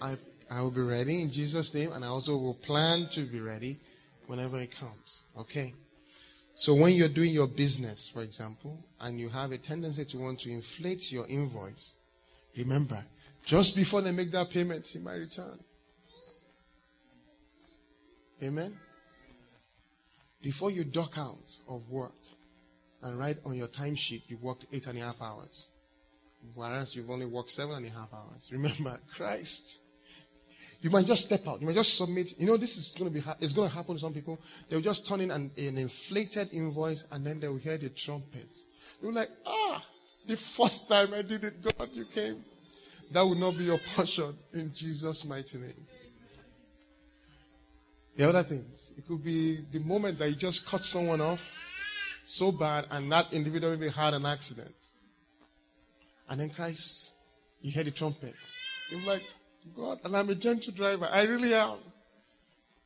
I, 0.00 0.16
I 0.50 0.60
will 0.60 0.72
be 0.72 0.80
ready 0.80 1.22
in 1.22 1.30
Jesus' 1.30 1.72
name, 1.72 1.92
and 1.92 2.04
I 2.04 2.08
also 2.08 2.36
will 2.36 2.54
plan 2.54 3.08
to 3.10 3.20
be 3.20 3.40
ready 3.40 3.78
whenever 4.26 4.58
it 4.58 4.76
comes. 4.76 5.22
Okay? 5.38 5.74
So 6.56 6.74
when 6.74 6.94
you're 6.94 7.08
doing 7.08 7.32
your 7.32 7.46
business, 7.46 8.08
for 8.08 8.22
example, 8.22 8.84
and 9.00 9.18
you 9.18 9.28
have 9.28 9.52
a 9.52 9.58
tendency 9.58 10.04
to 10.06 10.18
want 10.18 10.40
to 10.40 10.50
inflate 10.50 11.12
your 11.12 11.26
invoice, 11.28 11.94
remember, 12.56 13.04
just 13.46 13.76
before 13.76 14.02
they 14.02 14.10
make 14.10 14.32
that 14.32 14.50
payment, 14.50 14.86
see 14.86 14.98
my 14.98 15.14
return. 15.14 15.58
Amen? 18.42 18.76
Before 20.42 20.70
you 20.70 20.82
dock 20.82 21.16
out 21.16 21.56
of 21.68 21.88
work 21.90 22.14
and 23.02 23.18
write 23.18 23.38
on 23.44 23.56
your 23.56 23.68
timesheet 23.68 24.22
you 24.26 24.36
worked 24.38 24.66
eight 24.72 24.86
and 24.88 24.98
a 24.98 25.02
half 25.02 25.22
hours, 25.22 25.68
whereas 26.54 26.96
you've 26.96 27.10
only 27.10 27.26
worked 27.26 27.50
seven 27.50 27.76
and 27.76 27.86
a 27.86 27.90
half 27.90 28.12
hours, 28.12 28.48
remember, 28.50 28.98
Christ 29.14 29.80
you 30.80 30.90
might 30.90 31.06
just 31.06 31.22
step 31.22 31.46
out. 31.46 31.60
You 31.60 31.66
might 31.66 31.76
just 31.76 31.96
submit. 31.96 32.38
You 32.38 32.46
know, 32.46 32.56
this 32.56 32.76
is 32.76 32.88
going 32.88 33.10
to 33.10 33.14
be, 33.14 33.20
ha- 33.20 33.36
it's 33.40 33.52
going 33.52 33.68
to 33.68 33.74
happen 33.74 33.94
to 33.94 34.00
some 34.00 34.14
people. 34.14 34.40
They'll 34.68 34.80
just 34.80 35.06
turn 35.06 35.20
in 35.20 35.30
an, 35.30 35.50
an 35.56 35.76
inflated 35.76 36.48
invoice 36.52 37.04
and 37.10 37.24
then 37.24 37.38
they'll 37.38 37.56
hear 37.56 37.76
the 37.76 37.90
trumpets. 37.90 38.64
You're 39.02 39.12
like, 39.12 39.30
ah, 39.44 39.84
the 40.26 40.36
first 40.36 40.88
time 40.88 41.12
I 41.12 41.22
did 41.22 41.44
it, 41.44 41.62
God, 41.62 41.90
you 41.92 42.06
came. 42.06 42.44
That 43.12 43.22
will 43.22 43.34
not 43.34 43.58
be 43.58 43.64
your 43.64 43.78
portion 43.94 44.36
in 44.54 44.72
Jesus' 44.72 45.24
mighty 45.24 45.58
name. 45.58 45.86
The 48.16 48.28
other 48.28 48.42
things, 48.42 48.92
it 48.96 49.06
could 49.06 49.22
be 49.22 49.64
the 49.70 49.78
moment 49.80 50.18
that 50.18 50.28
you 50.28 50.36
just 50.36 50.66
cut 50.66 50.82
someone 50.82 51.20
off 51.20 51.56
so 52.24 52.52
bad 52.52 52.86
and 52.90 53.10
that 53.12 53.32
individual 53.32 53.76
maybe 53.76 53.90
had 53.90 54.14
an 54.14 54.26
accident. 54.26 54.74
And 56.28 56.40
then 56.40 56.50
Christ, 56.50 57.14
you 57.60 57.72
hear 57.72 57.84
the 57.84 57.90
trumpet. 57.90 58.34
You're 58.90 59.06
like, 59.06 59.22
God, 59.76 60.00
and 60.04 60.16
I'm 60.16 60.28
a 60.30 60.34
gentle 60.34 60.72
driver. 60.72 61.08
I 61.10 61.22
really 61.22 61.54
am. 61.54 61.78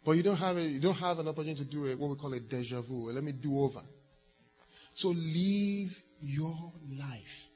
But 0.05 0.13
you 0.13 0.23
don't 0.23 0.37
have 0.37 0.57
a, 0.57 0.63
you 0.63 0.81
don't 0.81 0.99
have 0.99 1.19
an 1.19 1.29
opportunity 1.29 1.65
to 1.65 1.71
do 1.71 1.87
a, 1.87 1.97
what 1.97 2.11
we 2.11 2.17
call 2.17 2.33
a 2.35 2.41
deja 2.41 2.81
vu. 2.81 3.11
Let 3.11 3.25
me 3.25 3.33
do 3.33 3.61
over. 3.61 3.81
So 4.93 5.09
live 5.09 6.01
your 6.21 6.73
life 6.99 7.49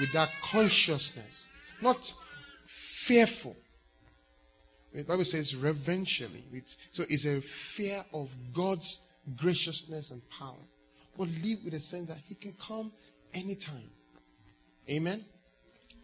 with 0.00 0.12
that 0.12 0.30
consciousness, 0.42 1.46
not 1.80 2.12
fearful. 2.66 3.56
The 4.94 5.02
Bible 5.04 5.24
says 5.24 5.54
reverentially. 5.54 6.44
So 6.90 7.04
it's 7.08 7.24
a 7.24 7.40
fear 7.40 8.04
of 8.12 8.34
God's 8.52 9.00
graciousness 9.36 10.10
and 10.10 10.22
power. 10.30 10.56
But 11.16 11.28
live 11.28 11.64
with 11.64 11.74
a 11.74 11.80
sense 11.80 12.08
that 12.08 12.18
He 12.26 12.34
can 12.34 12.54
come 12.54 12.92
anytime. 13.34 13.90
Amen? 14.88 15.24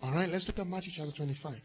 All 0.03 0.13
right, 0.13 0.31
let's 0.31 0.47
look 0.47 0.59
at 0.59 0.67
Matthew 0.67 0.93
chapter 0.93 1.13
25. 1.13 1.61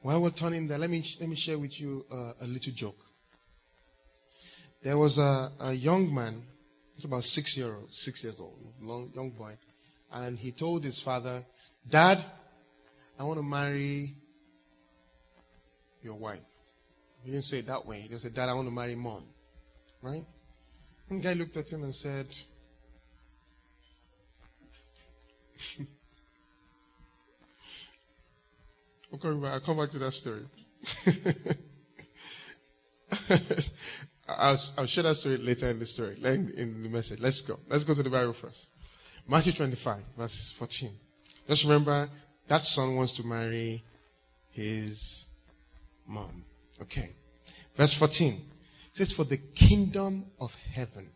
While 0.00 0.22
we're 0.22 0.30
turning 0.30 0.66
there, 0.66 0.78
let 0.78 0.90
me, 0.90 1.04
let 1.20 1.28
me 1.28 1.36
share 1.36 1.58
with 1.58 1.80
you 1.80 2.06
uh, 2.10 2.32
a 2.40 2.46
little 2.46 2.72
joke. 2.72 3.04
There 4.82 4.96
was 4.96 5.18
a, 5.18 5.50
a 5.58 5.72
young 5.72 6.14
man, 6.14 6.42
he's 6.94 7.04
about 7.04 7.24
six, 7.24 7.56
year 7.56 7.74
old, 7.74 7.90
six 7.92 8.22
years 8.22 8.38
old, 8.38 8.58
long, 8.80 9.10
young 9.14 9.30
boy, 9.30 9.58
and 10.12 10.38
he 10.38 10.52
told 10.52 10.84
his 10.84 11.00
father, 11.00 11.44
Dad, 11.88 12.24
I 13.18 13.24
want 13.24 13.38
to 13.38 13.42
marry 13.42 14.14
your 16.02 16.14
wife. 16.14 16.40
He 17.24 17.32
didn't 17.32 17.44
say 17.44 17.58
it 17.58 17.66
that 17.66 17.84
way. 17.84 18.00
He 18.00 18.08
just 18.08 18.22
said, 18.22 18.34
Dad, 18.34 18.48
I 18.48 18.54
want 18.54 18.68
to 18.68 18.74
marry 18.74 18.94
mom. 18.94 19.24
Right? 20.00 20.24
And 21.10 21.18
the 21.18 21.24
guy 21.24 21.32
looked 21.32 21.56
at 21.56 21.68
him 21.68 21.82
and 21.82 21.94
said, 21.94 22.28
I'm 29.12 29.18
coming 29.18 29.40
back. 29.40 29.52
I'll 29.52 29.60
come 29.60 29.78
back 29.78 29.90
to 29.90 29.98
that 29.98 30.12
story. 30.12 30.44
I'll, 34.28 34.58
I'll 34.76 34.86
share 34.86 35.04
that 35.04 35.14
story 35.16 35.38
later 35.38 35.70
in 35.70 35.78
the 35.78 35.86
story, 35.86 36.18
in, 36.22 36.50
in 36.50 36.82
the 36.82 36.88
message. 36.88 37.20
Let's 37.20 37.40
go. 37.40 37.58
Let's 37.68 37.84
go 37.84 37.94
to 37.94 38.02
the 38.02 38.10
Bible 38.10 38.34
first. 38.34 38.70
Matthew 39.26 39.52
25, 39.52 40.02
verse 40.16 40.52
14. 40.56 40.90
Just 41.48 41.64
remember, 41.64 42.08
that 42.46 42.62
son 42.64 42.96
wants 42.96 43.14
to 43.14 43.22
marry 43.24 43.82
his 44.50 45.28
mom. 46.06 46.44
Okay. 46.82 47.10
Verse 47.76 47.94
14. 47.94 48.34
It 48.34 48.96
says, 48.96 49.12
For 49.12 49.24
the 49.24 49.36
kingdom 49.36 50.26
of 50.40 50.54
heaven. 50.72 51.10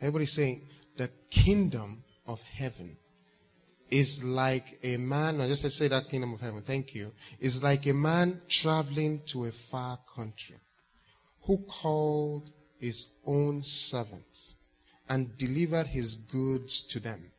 Everybody 0.00 0.26
saying, 0.26 0.68
the 0.96 1.10
kingdom 1.30 2.04
of 2.26 2.42
heaven 2.42 2.96
is 3.90 4.22
like 4.24 4.78
a 4.82 4.96
man, 4.96 5.40
I 5.40 5.48
just 5.48 5.70
say 5.70 5.88
that 5.88 6.08
kingdom 6.08 6.34
of 6.34 6.40
heaven, 6.40 6.62
thank 6.62 6.94
you, 6.94 7.12
is 7.40 7.62
like 7.62 7.86
a 7.86 7.92
man 7.92 8.40
traveling 8.48 9.22
to 9.26 9.44
a 9.44 9.52
far 9.52 9.98
country 10.14 10.56
who 11.42 11.58
called 11.58 12.50
his 12.80 13.06
own 13.24 13.62
servants 13.62 14.54
and 15.08 15.36
delivered 15.38 15.86
his 15.86 16.16
goods 16.16 16.82
to 16.82 17.00
them. 17.00 17.30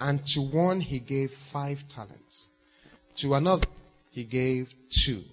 And 0.00 0.26
to 0.28 0.42
one 0.42 0.80
he 0.80 1.00
gave 1.00 1.32
five 1.32 1.88
talents, 1.88 2.50
to 3.16 3.34
another 3.34 3.66
he 4.10 4.24
gave 4.24 4.74
two, 4.90 5.24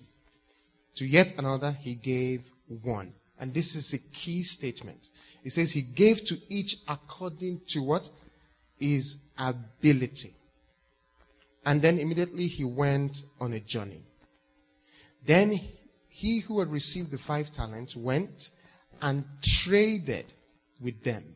to 0.96 1.06
yet 1.06 1.34
another 1.38 1.72
he 1.72 1.96
gave 1.96 2.52
one. 2.84 3.14
And 3.40 3.54
this 3.54 3.76
is 3.76 3.94
a 3.94 3.98
key 3.98 4.44
statement. 4.44 5.12
It 5.44 5.52
says 5.52 5.74
he 5.74 5.82
gave 5.82 6.26
to 6.26 6.40
each 6.50 6.78
according 6.88 7.62
to 7.68 7.84
what? 7.84 8.10
His 8.80 9.18
ability. 9.38 10.34
And 11.66 11.82
then 11.82 11.98
immediately 11.98 12.48
he 12.48 12.64
went 12.64 13.24
on 13.40 13.54
a 13.54 13.60
journey. 13.60 14.04
Then 15.26 15.60
he 16.08 16.40
who 16.40 16.60
had 16.60 16.72
received 16.72 17.12
the 17.12 17.18
five 17.18 17.52
talents 17.52 17.96
went 17.96 18.52
and 19.02 19.26
traded 19.42 20.26
with 20.80 21.04
them 21.04 21.36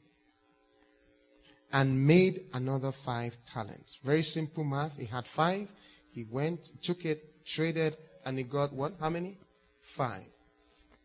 and 1.71 2.07
made 2.07 2.45
another 2.53 2.91
five 2.91 3.37
talents. 3.45 3.97
Very 4.03 4.21
simple 4.21 4.63
math. 4.63 4.97
He 4.97 5.05
had 5.05 5.27
five. 5.27 5.71
He 6.11 6.25
went, 6.29 6.71
took 6.81 7.05
it, 7.05 7.45
traded, 7.45 7.97
and 8.25 8.37
he 8.37 8.43
got 8.43 8.73
what? 8.73 8.93
How 8.99 9.09
many? 9.09 9.37
Five. 9.81 10.25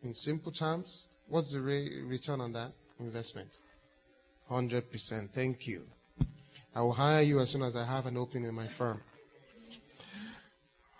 In 0.03 0.13
simple 0.13 0.51
terms, 0.51 1.09
what's 1.27 1.51
the 1.51 1.61
re- 1.61 2.01
return 2.03 2.41
on 2.41 2.53
that 2.53 2.71
investment? 2.99 3.49
100%. 4.49 5.31
Thank 5.31 5.67
you. 5.67 5.85
I 6.75 6.81
will 6.81 6.93
hire 6.93 7.21
you 7.21 7.39
as 7.39 7.49
soon 7.51 7.61
as 7.61 7.75
I 7.75 7.85
have 7.85 8.05
an 8.05 8.17
opening 8.17 8.49
in 8.49 8.55
my 8.55 8.67
firm. 8.67 9.01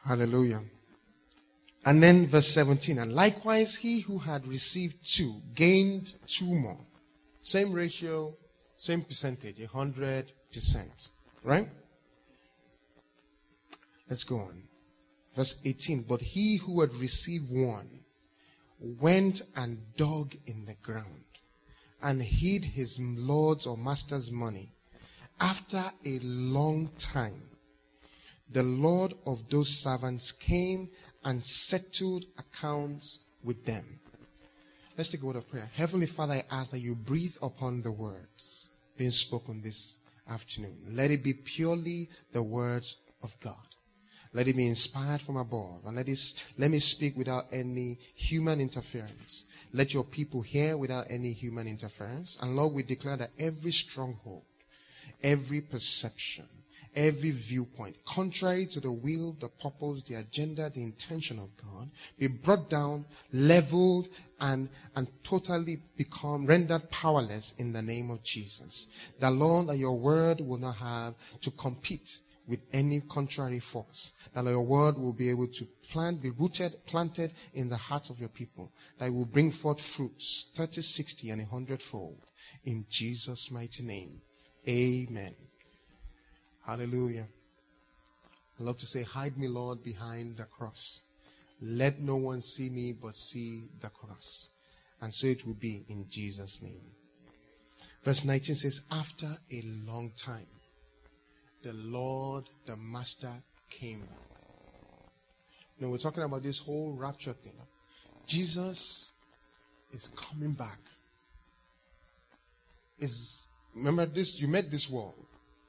Hallelujah. 0.05 0.61
And 1.85 2.01
then 2.01 2.27
verse 2.27 2.47
17. 2.47 2.97
And 2.97 3.13
likewise, 3.13 3.75
he 3.75 3.99
who 3.99 4.17
had 4.17 4.47
received 4.47 4.97
two 5.03 5.41
gained 5.53 6.15
two 6.27 6.55
more. 6.55 6.79
Same 7.41 7.73
ratio, 7.73 8.33
same 8.77 9.01
percentage, 9.01 9.59
a 9.59 9.67
hundred 9.67 10.31
percent. 10.51 11.09
Right? 11.43 11.69
Let's 14.09 14.23
go 14.23 14.39
on. 14.39 14.63
Verse 15.33 15.55
18. 15.65 16.03
But 16.03 16.21
he 16.21 16.57
who 16.57 16.81
had 16.81 16.95
received 16.95 17.51
one 17.51 17.99
went 18.79 19.41
and 19.55 19.79
dug 19.97 20.35
in 20.47 20.65
the 20.65 20.75
ground 20.75 21.25
and 22.01 22.21
hid 22.21 22.63
his 22.63 22.99
lord's 22.99 23.65
or 23.65 23.77
master's 23.77 24.31
money. 24.31 24.74
After 25.39 25.83
a 26.05 26.19
long 26.19 26.89
time, 26.97 27.41
the 28.51 28.63
Lord 28.63 29.13
of 29.25 29.49
those 29.49 29.69
servants 29.69 30.31
came 30.31 30.89
and 31.23 31.43
settled 31.43 32.25
accounts 32.37 33.19
with 33.43 33.65
them. 33.65 33.99
Let's 34.97 35.09
take 35.09 35.23
a 35.23 35.25
word 35.25 35.35
of 35.35 35.49
prayer. 35.49 35.69
Heavenly 35.73 36.05
Father, 36.05 36.35
I 36.35 36.43
ask 36.49 36.71
that 36.71 36.79
you 36.79 36.95
breathe 36.95 37.35
upon 37.41 37.81
the 37.81 37.91
words 37.91 38.69
being 38.97 39.11
spoken 39.11 39.61
this 39.61 39.99
afternoon. 40.29 40.77
Let 40.91 41.11
it 41.11 41.23
be 41.23 41.33
purely 41.33 42.09
the 42.31 42.43
words 42.43 42.97
of 43.21 43.37
God. 43.41 43.55
Let 44.31 44.47
it 44.47 44.55
be 44.55 44.67
inspired 44.67 45.21
from 45.21 45.37
above. 45.37 45.85
And 45.85 45.95
let, 45.95 46.09
it, 46.09 46.33
let 46.57 46.71
me 46.71 46.79
speak 46.79 47.15
without 47.17 47.47
any 47.51 47.99
human 48.13 48.59
interference. 48.59 49.45
Let 49.73 49.93
your 49.93 50.03
people 50.03 50.41
hear 50.41 50.77
without 50.77 51.07
any 51.09 51.31
human 51.31 51.67
interference. 51.67 52.37
And 52.41 52.55
Lord, 52.55 52.73
we 52.73 52.83
declare 52.83 53.17
that 53.17 53.31
every 53.39 53.71
stronghold, 53.71 54.43
every 55.25 55.59
perception, 55.59 56.47
every 56.95 57.31
viewpoint, 57.31 57.97
contrary 58.05 58.67
to 58.67 58.79
the 58.79 58.91
will, 58.91 59.35
the 59.39 59.49
purpose, 59.49 60.03
the 60.03 60.13
agenda, 60.13 60.69
the 60.69 60.83
intention 60.83 61.39
of 61.39 61.49
God, 61.57 61.89
be 62.19 62.27
brought 62.27 62.69
down, 62.69 63.05
leveled, 63.33 64.07
and, 64.39 64.69
and 64.95 65.07
totally 65.23 65.81
become 65.97 66.45
rendered 66.45 66.91
powerless 66.91 67.55
in 67.57 67.73
the 67.73 67.81
name 67.81 68.11
of 68.11 68.23
Jesus. 68.23 68.85
The 69.19 69.31
Lord, 69.31 69.75
your 69.77 69.97
word 69.97 70.41
will 70.41 70.59
not 70.59 70.75
have 70.75 71.15
to 71.41 71.49
compete 71.51 72.21
with 72.47 72.59
any 72.71 73.01
contrary 73.01 73.59
force. 73.59 74.13
That 74.35 74.45
your 74.45 74.61
word 74.61 74.99
will 74.99 75.13
be 75.13 75.31
able 75.31 75.47
to 75.47 75.65
plant, 75.89 76.21
be 76.21 76.29
rooted, 76.29 76.85
planted 76.85 77.33
in 77.55 77.67
the 77.67 77.77
hearts 77.77 78.11
of 78.11 78.19
your 78.19 78.29
people. 78.29 78.71
That 78.99 79.07
it 79.07 79.13
will 79.13 79.25
bring 79.25 79.49
forth 79.49 79.81
fruits, 79.81 80.45
30, 80.53 80.81
60, 80.81 81.31
and 81.31 81.41
a 81.41 81.45
hundredfold. 81.45 82.19
In 82.63 82.85
Jesus' 82.87 83.49
mighty 83.49 83.81
name. 83.81 84.21
Amen. 84.67 85.35
Hallelujah. 86.65 87.27
I 88.59 88.63
love 88.63 88.77
to 88.77 88.85
say, 88.85 89.03
hide 89.03 89.37
me, 89.37 89.47
Lord, 89.47 89.83
behind 89.83 90.37
the 90.37 90.45
cross. 90.45 91.03
Let 91.61 91.99
no 91.99 92.15
one 92.15 92.41
see 92.41 92.69
me 92.69 92.93
but 92.93 93.15
see 93.15 93.65
the 93.79 93.89
cross. 93.89 94.49
And 95.01 95.13
so 95.13 95.27
it 95.27 95.45
will 95.45 95.53
be 95.53 95.85
in 95.89 96.07
Jesus' 96.09 96.61
name. 96.61 96.81
Verse 98.03 98.23
19 98.23 98.55
says, 98.55 98.81
After 98.91 99.27
a 99.51 99.61
long 99.85 100.11
time, 100.17 100.47
the 101.61 101.73
Lord, 101.73 102.49
the 102.65 102.75
Master, 102.75 103.33
came. 103.69 104.03
Know, 105.79 105.89
we're 105.89 105.97
talking 105.97 106.23
about 106.23 106.43
this 106.43 106.59
whole 106.59 106.93
rapture 106.93 107.33
thing. 107.33 107.53
Jesus 108.25 109.11
is 109.91 110.09
coming 110.15 110.53
back. 110.53 110.79
Is 112.99 113.49
remember 113.75 114.05
this? 114.05 114.39
You 114.39 114.47
met 114.47 114.71
this 114.71 114.89
world, 114.89 115.13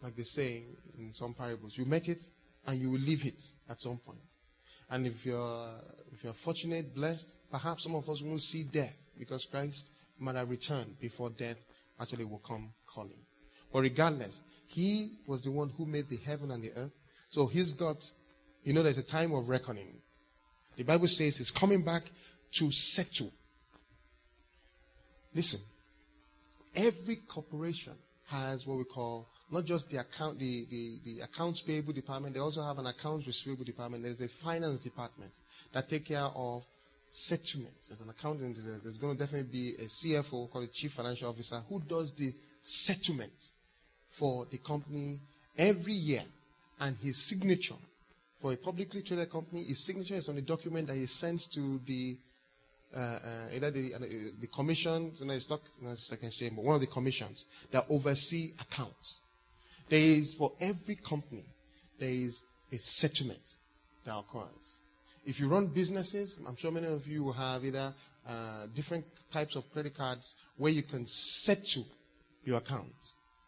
like 0.03 0.17
they 0.17 0.23
say 0.23 0.63
in 0.99 1.13
some 1.13 1.35
parables. 1.35 1.77
You 1.77 1.85
met 1.85 2.09
it, 2.09 2.23
and 2.67 2.81
you 2.81 2.91
will 2.91 3.01
leave 3.01 3.27
it 3.27 3.43
at 3.69 3.81
some 3.81 3.99
point. 3.99 4.19
And 4.91 5.07
if 5.07 5.27
you're 5.27 5.69
if 6.13 6.25
you're 6.25 6.33
fortunate, 6.33 6.95
blessed, 6.95 7.37
perhaps 7.51 7.83
some 7.83 7.95
of 7.95 8.09
us 8.09 8.23
will 8.23 8.39
see 8.39 8.63
death 8.65 8.97
because 9.19 9.45
Christ 9.45 9.93
might 10.19 10.37
have 10.37 10.49
returned 10.49 10.99
before 11.01 11.31
death 11.31 11.57
actually 12.01 12.25
will 12.25 12.39
come 12.39 12.73
calling. 12.87 13.19
But 13.73 13.81
regardless, 13.81 14.43
he 14.67 15.13
was 15.27 15.43
the 15.43 15.51
one 15.51 15.71
who 15.77 15.87
made 15.87 16.09
the 16.09 16.17
heaven 16.17 16.51
and 16.51 16.63
the 16.63 16.73
earth. 16.77 16.93
So 17.29 17.47
he's 17.47 17.73
got, 17.73 18.11
you 18.65 18.73
know, 18.73 18.83
there's 18.83 18.99
a 18.99 19.03
time 19.03 19.33
of 19.33 19.49
reckoning. 19.49 20.01
The 20.77 20.85
Bible 20.85 21.09
says 21.09 21.39
he's 21.39 21.51
coming 21.51 21.83
back 21.83 22.05
to 22.53 22.71
settle. 22.71 23.33
Listen, 25.35 25.61
every 26.76 27.16
corporation 27.16 27.95
has 28.28 28.66
what 28.66 28.78
we 28.78 28.85
call 28.85 29.28
not 29.50 29.64
just 29.64 29.90
the 29.90 29.99
account, 29.99 30.38
the, 30.38 30.66
the, 30.68 30.99
the 31.04 31.21
accounts 31.21 31.62
payable 31.62 31.92
department, 31.92 32.35
they 32.35 32.40
also 32.40 32.62
have 32.62 32.78
an 32.78 32.87
accounts 32.87 33.26
receivable 33.26 33.64
department. 33.64 34.02
There's 34.02 34.21
a 34.21 34.28
finance 34.28 34.80
department 34.80 35.30
that 35.73 35.88
take 35.88 36.06
care 36.06 36.28
of 36.35 36.64
settlement. 37.09 37.75
There's 37.88 38.00
an 38.00 38.11
accountant, 38.11 38.59
there's, 38.83 38.97
going 38.97 39.16
to 39.16 39.23
definitely 39.23 39.50
be 39.50 39.75
a 39.76 39.87
CFO 39.87 40.50
called 40.50 40.64
a 40.64 40.68
chief 40.68 40.92
financial 40.92 41.28
officer 41.30 41.62
who 41.68 41.80
does 41.80 42.12
the 42.12 42.35
settlement 42.62 43.52
for 44.09 44.47
the 44.50 44.59
company 44.59 45.21
every 45.56 45.92
year, 45.92 46.25
and 46.80 46.97
his 46.97 47.16
signature 47.16 47.75
for 48.40 48.52
a 48.52 48.56
publicly 48.56 49.02
traded 49.02 49.30
company, 49.30 49.62
his 49.64 49.78
signature 49.85 50.14
is 50.14 50.28
on 50.28 50.37
a 50.37 50.42
document 50.42 50.88
that 50.88 50.96
he 50.96 51.07
sends 51.07 51.46
to 51.46 51.81
the 51.87 52.16
either 53.54 53.70
the, 53.70 53.94
uh, 53.94 53.98
the 54.40 54.46
commission, 54.46 55.12
you 55.18 55.26
know, 55.26 55.38
stock, 55.38 55.61
you 55.80 55.88
know, 55.88 55.94
second 55.94 56.28
exchange, 56.28 56.54
but 56.56 56.64
one 56.64 56.74
of 56.74 56.80
the 56.80 56.87
commissions 56.87 57.46
that 57.70 57.85
oversee 57.90 58.52
accounts. 58.61 59.20
There 59.88 60.00
is 60.00 60.35
for 60.35 60.52
every 60.61 60.96
company, 60.96 61.44
there 61.98 62.11
is 62.11 62.44
a 62.72 62.78
settlement 62.78 63.59
that 64.04 64.16
occurs. 64.16 64.78
If 65.24 65.40
you 65.40 65.48
run 65.48 65.66
businesses, 65.66 66.38
I'm 66.46 66.56
sure 66.56 66.70
many 66.70 66.87
of 66.87 67.06
you 67.06 67.32
have 67.32 67.64
either 67.64 67.92
uh, 68.26 68.66
different 68.74 69.04
types 69.30 69.56
of 69.56 69.70
credit 69.72 69.94
cards 69.94 70.35
where 70.56 70.72
you 70.72 70.82
can 70.82 71.04
settle 71.06 71.87
your 72.44 72.59
account. 72.59 72.92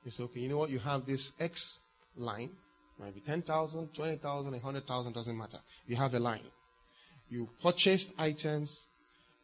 You 0.05 0.11
say, 0.11 0.25
okay, 0.25 0.41
you 0.41 0.49
know 0.49 0.59
what? 0.59 0.71
You 0.71 0.79
have 0.81 1.07
this 1.07 1.33
X 1.41 1.83
line, 2.17 2.51
maybe 3.01 3.21
10,000, 3.21 3.95
20,000, 3.95 4.53
100,000, 4.53 5.13
doesn't 5.13 5.37
matter. 5.37 5.59
You 5.87 5.97
have 5.97 6.15
a 6.15 6.21
line. 6.21 6.41
You 7.31 7.49
purchased 7.63 8.13
items, 8.19 8.87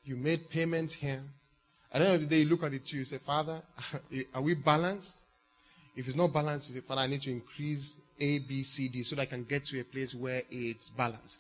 you 0.04 0.16
made 0.16 0.48
payments 0.50 0.94
here. 0.94 1.22
At 1.92 2.00
the 2.00 2.06
end 2.06 2.14
of 2.16 2.20
the 2.22 2.26
day, 2.26 2.42
you 2.42 2.48
look 2.48 2.62
at 2.62 2.74
it 2.74 2.84
too, 2.84 2.98
you 2.98 3.04
say, 3.04 3.18
Father, 3.18 3.62
are 4.34 4.42
we 4.42 4.54
balanced? 4.54 5.24
If 5.96 6.08
it's 6.08 6.16
not 6.16 6.32
balanced, 6.32 6.68
you 6.68 6.74
say, 6.74 6.80
Father, 6.80 7.02
I 7.02 7.06
need 7.06 7.22
to 7.22 7.30
increase 7.30 7.98
A, 8.18 8.40
B, 8.40 8.62
C, 8.62 8.88
D 8.88 9.02
so 9.02 9.16
that 9.16 9.22
I 9.22 9.26
can 9.26 9.44
get 9.44 9.64
to 9.66 9.80
a 9.80 9.84
place 9.84 10.14
where 10.14 10.42
it's 10.50 10.90
balanced. 10.90 11.38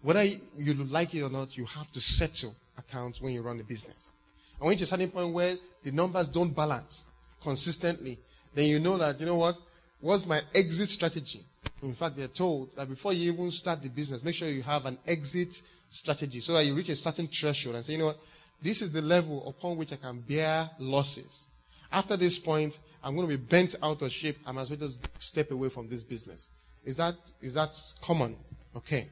Whether 0.00 0.24
you 0.24 0.74
like 0.84 1.14
it 1.14 1.22
or 1.22 1.30
not, 1.30 1.56
you 1.56 1.64
have 1.66 1.92
to 1.92 2.00
settle 2.00 2.54
accounts 2.78 3.20
when 3.20 3.34
you 3.34 3.42
run 3.42 3.60
a 3.60 3.62
business. 3.62 4.12
And 4.58 4.66
when 4.66 4.78
you 4.78 4.84
to 4.84 5.04
a 5.04 5.06
point 5.06 5.34
where 5.34 5.56
the 5.82 5.92
numbers 5.92 6.28
don't 6.28 6.54
balance 6.54 7.06
consistently, 7.40 8.18
then 8.54 8.66
you 8.66 8.80
know 8.80 8.96
that, 8.98 9.20
you 9.20 9.26
know 9.26 9.36
what? 9.36 9.56
What's 10.00 10.26
my 10.26 10.40
exit 10.54 10.88
strategy? 10.88 11.44
In 11.82 11.94
fact, 11.94 12.16
they're 12.16 12.28
told 12.28 12.74
that 12.76 12.88
before 12.88 13.12
you 13.12 13.32
even 13.32 13.50
start 13.50 13.82
the 13.82 13.88
business, 13.88 14.24
make 14.24 14.34
sure 14.34 14.48
you 14.48 14.62
have 14.62 14.86
an 14.86 14.98
exit 15.06 15.62
strategy 15.92 16.40
so 16.40 16.54
that 16.54 16.64
you 16.64 16.74
reach 16.74 16.88
a 16.88 16.96
certain 16.96 17.28
threshold 17.28 17.76
and 17.76 17.84
say, 17.84 17.92
you 17.92 17.98
know 17.98 18.06
what? 18.06 18.18
This 18.60 18.80
is 18.82 18.90
the 18.92 19.02
level 19.02 19.46
upon 19.48 19.76
which 19.76 19.92
I 19.92 19.96
can 19.96 20.20
bear 20.20 20.70
losses. 20.78 21.46
After 21.90 22.16
this 22.16 22.38
point, 22.38 22.80
I'm 23.02 23.14
going 23.14 23.28
to 23.28 23.36
be 23.36 23.42
bent 23.42 23.74
out 23.82 24.02
of 24.02 24.10
shape. 24.10 24.38
I 24.46 24.52
might 24.52 24.62
as 24.62 24.70
well 24.70 24.78
just 24.78 24.98
step 25.18 25.50
away 25.50 25.68
from 25.68 25.88
this 25.88 26.02
business. 26.02 26.48
Is 26.84 26.96
that, 26.96 27.16
is 27.40 27.54
that 27.54 27.74
common? 28.00 28.36
Okay. 28.76 29.08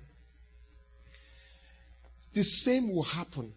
The 2.32 2.42
same 2.42 2.92
will 2.94 3.02
happen 3.02 3.52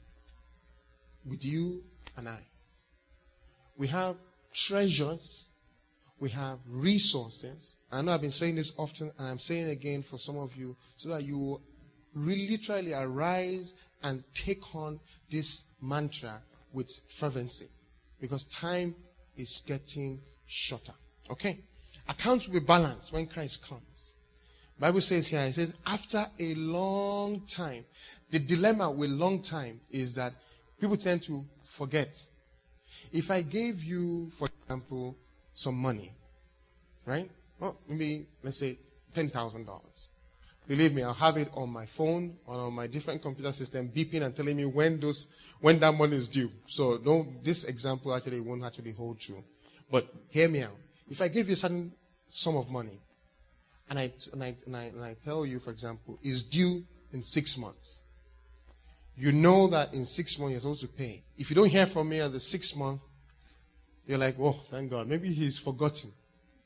with 1.25 1.45
you 1.45 1.83
and 2.17 2.27
I. 2.27 2.41
We 3.77 3.87
have 3.87 4.17
treasures 4.53 5.47
we 6.23 6.29
have 6.29 6.59
resources. 6.69 7.75
I 7.91 8.01
know 8.01 8.13
I've 8.13 8.21
been 8.21 8.31
saying 8.31 8.55
this 8.55 8.71
often, 8.77 9.11
and 9.19 9.27
I'm 9.27 9.39
saying 9.39 9.67
it 9.67 9.71
again 9.71 10.01
for 10.01 10.17
some 10.17 10.37
of 10.37 10.55
you, 10.55 10.77
so 10.95 11.09
that 11.09 11.25
you 11.25 11.37
will 11.37 11.61
literally 12.15 12.93
arise 12.93 13.73
and 14.03 14.23
take 14.33 14.75
on 14.75 14.99
this 15.29 15.65
mantra 15.81 16.41
with 16.73 16.91
fervency. 17.07 17.69
Because 18.19 18.45
time 18.45 18.95
is 19.37 19.61
getting 19.65 20.21
shorter. 20.45 20.93
Okay? 21.29 21.59
Accounts 22.07 22.47
will 22.47 22.59
be 22.59 22.65
balanced 22.65 23.13
when 23.13 23.27
Christ 23.27 23.67
comes. 23.67 23.81
Bible 24.79 25.01
says 25.01 25.27
here, 25.27 25.39
it 25.41 25.53
says, 25.53 25.73
after 25.85 26.25
a 26.39 26.55
long 26.55 27.41
time. 27.41 27.85
The 28.31 28.39
dilemma 28.39 28.91
with 28.91 29.11
long 29.11 29.41
time 29.41 29.79
is 29.89 30.15
that 30.15 30.33
people 30.79 30.97
tend 30.97 31.23
to 31.23 31.45
forget. 31.63 32.21
If 33.11 33.31
I 33.31 33.43
gave 33.43 33.83
you, 33.83 34.29
for 34.31 34.47
example, 34.63 35.15
some 35.53 35.75
money, 35.75 36.11
right? 37.05 37.29
Well, 37.59 37.77
maybe, 37.87 38.25
let's 38.43 38.57
say, 38.57 38.77
$10,000. 39.13 40.07
Believe 40.67 40.93
me, 40.93 41.03
I'll 41.03 41.13
have 41.13 41.37
it 41.37 41.49
on 41.53 41.69
my 41.69 41.85
phone 41.85 42.37
or 42.45 42.55
on 42.55 42.73
my 42.73 42.87
different 42.87 43.21
computer 43.21 43.51
system 43.51 43.89
beeping 43.93 44.21
and 44.21 44.35
telling 44.35 44.55
me 44.55 44.65
when 44.65 44.99
those, 44.99 45.27
when 45.59 45.79
that 45.79 45.93
money 45.93 46.15
is 46.15 46.29
due. 46.29 46.49
So 46.67 46.97
this 47.43 47.65
example 47.65 48.13
actually 48.13 48.39
won't 48.39 48.63
actually 48.63 48.93
hold 48.93 49.19
true. 49.19 49.43
But 49.91 50.07
hear 50.29 50.47
me 50.47 50.61
out. 50.61 50.77
If 51.09 51.21
I 51.21 51.27
give 51.27 51.49
you 51.49 51.53
a 51.53 51.57
certain 51.57 51.91
sum 52.27 52.55
of 52.55 52.69
money, 52.69 52.99
and 53.89 53.99
I, 53.99 54.13
and 54.31 54.43
I, 54.43 54.55
and 54.65 54.75
I, 54.75 54.83
and 54.83 55.03
I 55.03 55.15
tell 55.23 55.45
you, 55.45 55.59
for 55.59 55.71
example, 55.71 56.17
is 56.23 56.43
due 56.43 56.83
in 57.11 57.21
six 57.21 57.57
months, 57.57 57.99
you 59.15 59.31
know 59.31 59.67
that 59.67 59.93
in 59.93 60.05
six 60.05 60.39
months 60.39 60.51
you're 60.51 60.61
supposed 60.61 60.81
to 60.81 60.87
pay. 60.87 61.23
If 61.37 61.49
you 61.49 61.55
don't 61.55 61.69
hear 61.69 61.85
from 61.85 62.09
me 62.09 62.21
at 62.21 62.31
the 62.31 62.39
sixth 62.39 62.75
month, 62.75 63.01
you're 64.07 64.17
like, 64.17 64.35
oh, 64.39 64.59
thank 64.71 64.89
God. 64.89 65.07
Maybe 65.07 65.31
he's 65.31 65.59
forgotten. 65.59 66.11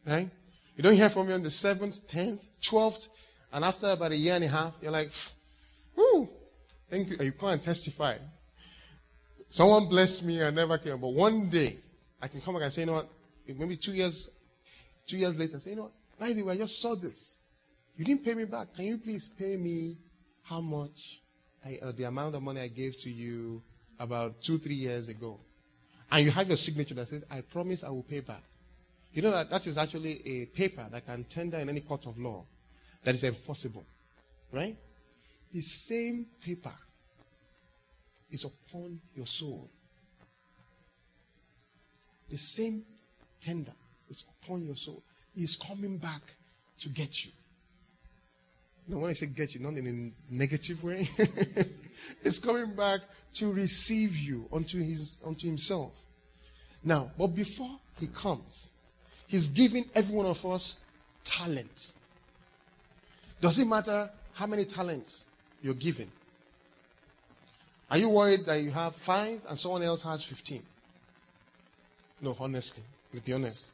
Right? 0.06 0.30
You 0.76 0.84
don't 0.84 0.94
hear 0.94 1.10
from 1.10 1.28
me 1.28 1.34
on 1.34 1.44
the 1.44 1.50
7th, 1.50 2.02
10th, 2.06 2.40
12th, 2.62 3.10
and 3.52 3.64
after 3.64 3.90
about 3.90 4.12
a 4.12 4.16
year 4.18 4.34
and 4.34 4.44
a 4.44 4.48
half, 4.48 4.74
you're 4.82 4.92
like, 4.92 5.12
whoo, 5.96 6.30
thank 6.90 7.10
you. 7.10 7.18
You 7.20 7.32
can't 7.32 7.62
testify. 7.62 8.18
Someone 9.50 9.88
blessed 9.88 10.24
me, 10.24 10.44
I 10.44 10.50
never 10.50 10.78
came. 10.78 11.00
But 11.00 11.14
one 11.14 11.50
day, 11.50 11.78
I 12.22 12.28
can 12.28 12.42
come 12.42 12.56
back 12.56 12.64
and 12.64 12.74
say, 12.74 12.82
you 12.82 12.88
know 12.88 12.94
what? 12.94 13.10
Maybe 13.48 13.78
two 13.78 13.94
years, 13.94 14.30
two 15.06 15.18
years 15.18 15.36
later, 15.36 15.60
say, 15.60 15.72
you 15.72 15.76
know 15.78 15.84
what? 15.84 15.92
By 16.20 16.34
the 16.34 16.44
way, 16.44 16.54
I 16.54 16.58
just 16.58 16.82
saw 16.82 16.96
this. 16.96 17.38
You 17.96 18.04
didn't 18.04 18.26
pay 18.26 18.34
me 18.34 18.46
back. 18.46 18.76
Can 18.76 18.86
you 18.86 18.98
please 18.98 19.30
pay 19.30 19.56
me 19.56 19.98
how 20.44 20.60
much, 20.60 21.22
I, 21.66 21.80
uh, 21.82 21.92
the 21.94 22.04
amount 22.04 22.36
of 22.36 22.44
money 22.44 22.62
I 22.62 22.68
gave 22.68 23.00
to 23.02 23.10
you 23.10 23.62
about 24.00 24.42
two, 24.42 24.58
three 24.58 24.76
years 24.76 25.08
ago? 25.08 25.40
And 26.12 26.26
you 26.26 26.32
have 26.32 26.48
your 26.48 26.58
signature 26.58 26.94
that 26.96 27.08
says, 27.08 27.24
I 27.30 27.42
promise 27.42 27.84
I 27.84 27.90
will 27.90 28.04
pay 28.04 28.20
back. 28.20 28.44
You 29.14 29.22
know 29.22 29.32
that 29.32 29.50
that 29.50 29.66
is 29.66 29.78
actually 29.78 30.22
a 30.28 30.46
paper 30.46 30.86
that 30.92 31.06
can 31.06 31.24
tender 31.24 31.58
in 31.58 31.70
any 31.70 31.80
court 31.80 32.06
of 32.06 32.20
law 32.20 32.44
that 33.04 33.16
is 33.16 33.24
enforceable. 33.24 33.86
Right? 34.52 34.78
The 35.54 35.62
same 35.62 36.28
paper 36.42 36.74
is 38.32 38.46
upon 38.46 39.00
your 39.16 39.28
soul. 39.28 39.70
The 42.30 42.38
same 42.38 42.84
tender 43.42 43.74
is 44.10 44.24
upon 44.42 44.66
your 44.66 44.76
soul. 44.76 45.02
He 45.36 45.44
is 45.44 45.56
coming 45.56 45.98
back 45.98 46.22
to 46.80 46.90
get 46.90 47.26
you. 47.26 47.32
No, 48.90 49.00
when 49.00 49.10
I 49.10 49.14
say 49.14 49.26
get 49.28 49.54
you, 49.54 49.62
not 49.62 49.74
in 49.74 50.14
a 50.32 50.34
negative 50.34 50.84
way, 50.84 51.10
it's 52.24 52.40
coming 52.40 52.74
back 52.74 53.02
to 53.36 53.52
receive 53.52 54.18
you 54.18 54.48
unto 54.52 54.82
his 54.82 55.20
unto 55.26 55.46
himself. 55.46 55.98
Now, 56.84 57.12
but 57.18 57.28
before 57.28 57.80
he 58.00 58.08
comes, 58.08 58.72
He's 59.28 59.50
giving 59.50 59.86
every 59.94 60.16
one 60.16 60.26
of 60.26 60.44
us 60.46 60.78
talent. 61.24 61.94
Does 63.40 63.60
it 63.60 63.68
matter 63.68 64.10
how 64.34 64.48
many 64.48 64.66
talents 64.66 65.26
you're 65.62 65.74
given? 65.74 66.12
Are 67.90 67.98
you 67.98 68.10
worried 68.10 68.46
that 68.46 68.62
you 68.62 68.72
have 68.72 68.96
five 68.96 69.42
and 69.48 69.58
someone 69.58 69.84
else 69.84 70.02
has 70.02 70.24
15? 70.24 70.62
No, 72.22 72.36
honestly, 72.40 72.84
let's 73.14 73.26
be 73.26 73.34
honest. 73.34 73.72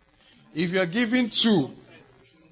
If 0.54 0.72
you 0.72 0.80
are 0.80 0.86
given 0.86 1.30
two, 1.30 1.72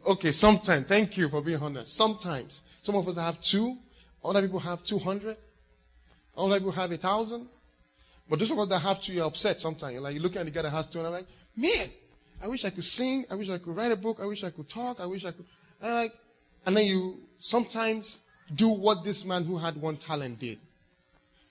okay, 0.07 0.31
sometimes, 0.31 0.87
thank 0.87 1.17
you 1.17 1.29
for 1.29 1.41
being 1.41 1.61
honest. 1.61 1.93
Sometimes, 1.95 2.63
some 2.81 2.95
of 2.95 3.07
us 3.07 3.17
have 3.17 3.39
two, 3.41 3.77
other 4.23 4.41
people 4.41 4.59
have 4.59 4.83
200, 4.83 5.37
other 6.37 6.55
people 6.55 6.71
have 6.71 6.91
a 6.91 6.97
thousand. 6.97 7.47
But 8.29 8.39
those 8.39 8.51
of 8.51 8.59
us 8.59 8.69
that 8.69 8.79
have 8.79 9.01
two, 9.01 9.13
you're 9.13 9.25
upset 9.25 9.59
sometimes. 9.59 9.93
You're 9.93 10.01
like, 10.01 10.15
you 10.15 10.21
look 10.21 10.37
at 10.37 10.45
the 10.45 10.51
guy 10.51 10.61
that 10.61 10.69
has 10.69 10.87
two, 10.87 10.99
and 10.99 11.07
I'm 11.07 11.13
like, 11.13 11.27
man, 11.55 11.89
I 12.41 12.47
wish 12.47 12.63
I 12.63 12.69
could 12.69 12.85
sing. 12.85 13.25
I 13.29 13.35
wish 13.35 13.49
I 13.49 13.57
could 13.57 13.75
write 13.75 13.91
a 13.91 13.97
book. 13.97 14.19
I 14.21 14.25
wish 14.25 14.43
I 14.43 14.49
could 14.49 14.69
talk. 14.69 15.01
I 15.01 15.05
wish 15.05 15.25
I 15.25 15.31
could. 15.31 15.45
And, 15.81 15.93
like, 15.93 16.13
and 16.65 16.77
then 16.77 16.85
you 16.85 17.19
sometimes 17.39 18.21
do 18.55 18.69
what 18.69 19.03
this 19.03 19.25
man 19.25 19.43
who 19.43 19.57
had 19.57 19.75
one 19.77 19.97
talent 19.97 20.39
did. 20.39 20.59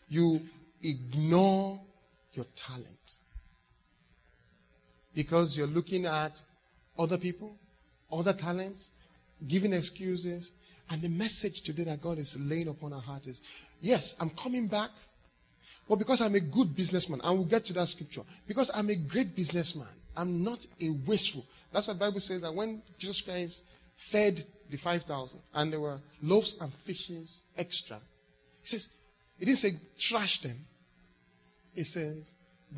You 0.09 0.43
ignore 0.83 1.81
your 2.35 2.47
talent 2.55 2.87
because 5.15 5.57
you're 5.57 5.67
looking 5.67 6.07
at 6.07 6.43
other 6.99 7.19
people, 7.19 7.57
other 8.13 8.33
talents, 8.33 8.91
giving 9.49 9.73
excuses. 9.73 10.53
And 10.91 11.01
the 11.01 11.09
message 11.09 11.63
today 11.63 11.85
that 11.85 12.01
God 12.01 12.19
is 12.19 12.37
laying 12.39 12.69
upon 12.69 12.93
our 12.93 13.01
heart 13.01 13.27
is 13.27 13.41
yes, 13.81 14.17
I'm 14.21 14.31
coming 14.31 14.67
back, 14.67 14.91
but 15.89 15.97
because 15.97 16.21
I'm 16.21 16.35
a 16.35 16.41
good 16.41 16.75
businessman, 16.75 17.21
and 17.23 17.39
we'll 17.39 17.47
get 17.47 17.65
to 17.67 17.73
that 17.75 17.89
scripture, 17.89 18.23
because 18.47 18.71
I'm 18.75 18.91
a 18.91 18.97
great 18.97 19.35
businessman, 19.35 19.89
I'm 20.17 20.43
not 20.45 20.67
a 20.81 20.91
wasteful. 21.07 21.47
That's 21.73 21.87
what 21.87 21.99
the 21.99 22.05
Bible 22.05 22.21
says 22.21 22.41
that 22.43 22.55
when 22.55 22.83
Jesus 22.99 23.21
Christ 23.21 23.65
fed 23.97 24.45
the 24.71 24.77
5,000 24.77 25.39
and 25.55 25.73
there 25.73 25.81
were 25.81 26.01
loaves 26.23 26.57
and 26.61 26.73
fishes 26.73 27.43
extra, 27.57 28.01
he 28.63 28.69
says, 28.69 28.89
he 29.39 29.45
didn't 29.45 29.59
say 29.59 29.75
trash 29.99 30.41
them. 30.41 30.65
He 31.75 31.85
says, 31.85 32.35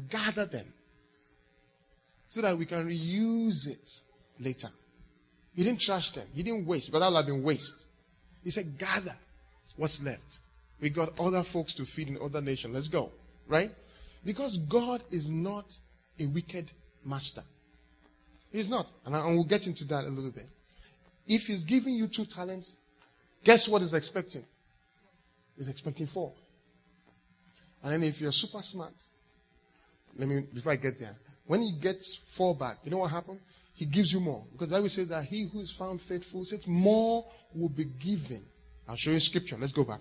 gather 0.09 0.47
them 0.47 0.73
so 2.27 2.41
that 2.43 2.57
we 2.57 2.67
can 2.67 2.87
reuse 2.87 3.67
it 3.67 4.01
later. 4.39 4.71
He 5.55 5.65
didn't 5.65 5.81
trash 5.81 6.11
them. 6.13 6.27
He 6.35 6.43
didn't 6.43 6.67
waste 6.67 6.93
but 6.93 7.01
that 7.01 7.11
would 7.11 7.17
have 7.17 7.27
been 7.27 7.43
waste. 7.43 7.89
He 8.43 8.51
said, 8.51 8.79
gather 8.79 9.15
what's 9.77 10.03
left. 10.03 10.41
We 10.81 10.91
got 10.91 11.19
other 11.21 11.43
folks 11.43 11.75
to 11.75 11.85
feed 11.85 12.09
in 12.09 12.19
other 12.21 12.41
nations. 12.41 12.75
Let's 12.75 12.89
go. 12.89 13.11
Right? 13.47 13.71
Because 14.25 14.57
God 14.59 15.03
is 15.11 15.31
not 15.31 15.79
a 16.19 16.27
wicked 16.27 16.73
master. 17.05 17.43
He's 18.51 18.69
not. 18.69 18.91
And, 19.07 19.17
I, 19.17 19.27
and 19.27 19.35
we'll 19.35 19.45
get 19.45 19.67
into 19.67 19.85
that 19.87 20.05
a 20.05 20.09
little 20.09 20.31
bit. 20.31 20.49
If 21.27 21.47
he's 21.47 21.65
giving 21.65 21.95
you 21.95 22.09
two 22.09 22.25
talents, 22.25 22.79
guess 23.45 23.69
what 23.69 23.83
he's 23.83 23.95
expecting? 23.95 24.45
He's 25.57 25.69
expecting 25.69 26.07
four. 26.07 26.33
And 27.83 27.93
then 27.93 28.03
if 28.03 28.21
you're 28.21 28.33
super 28.33 28.63
smart, 28.63 28.95
let 30.17 30.29
me, 30.29 30.45
before 30.53 30.73
I 30.73 30.77
get 30.77 31.01
there, 31.01 31.17
when 31.47 31.63
he 31.63 31.73
gets 31.73 32.15
four 32.15 32.55
back, 32.55 32.79
you 32.85 32.91
know 32.91 32.99
what 32.99 33.11
happened? 33.11 33.41
He 33.75 33.87
gives 33.87 34.13
you 34.13 34.21
more. 34.21 34.45
Because 34.53 34.69
the 34.69 34.75
Bible 34.75 34.89
says 34.89 35.09
that 35.09 35.25
he 35.25 35.49
who 35.49 35.61
is 35.61 35.71
found 35.71 36.01
faithful 36.01 36.45
says 36.45 36.67
more 36.67 37.25
will 37.55 37.69
be 37.69 37.85
given. 37.85 38.45
I'll 38.89 38.97
show 38.97 39.11
you 39.11 39.21
scripture. 39.21 39.57
Let's 39.59 39.73
go 39.73 39.85
back. 39.85 40.01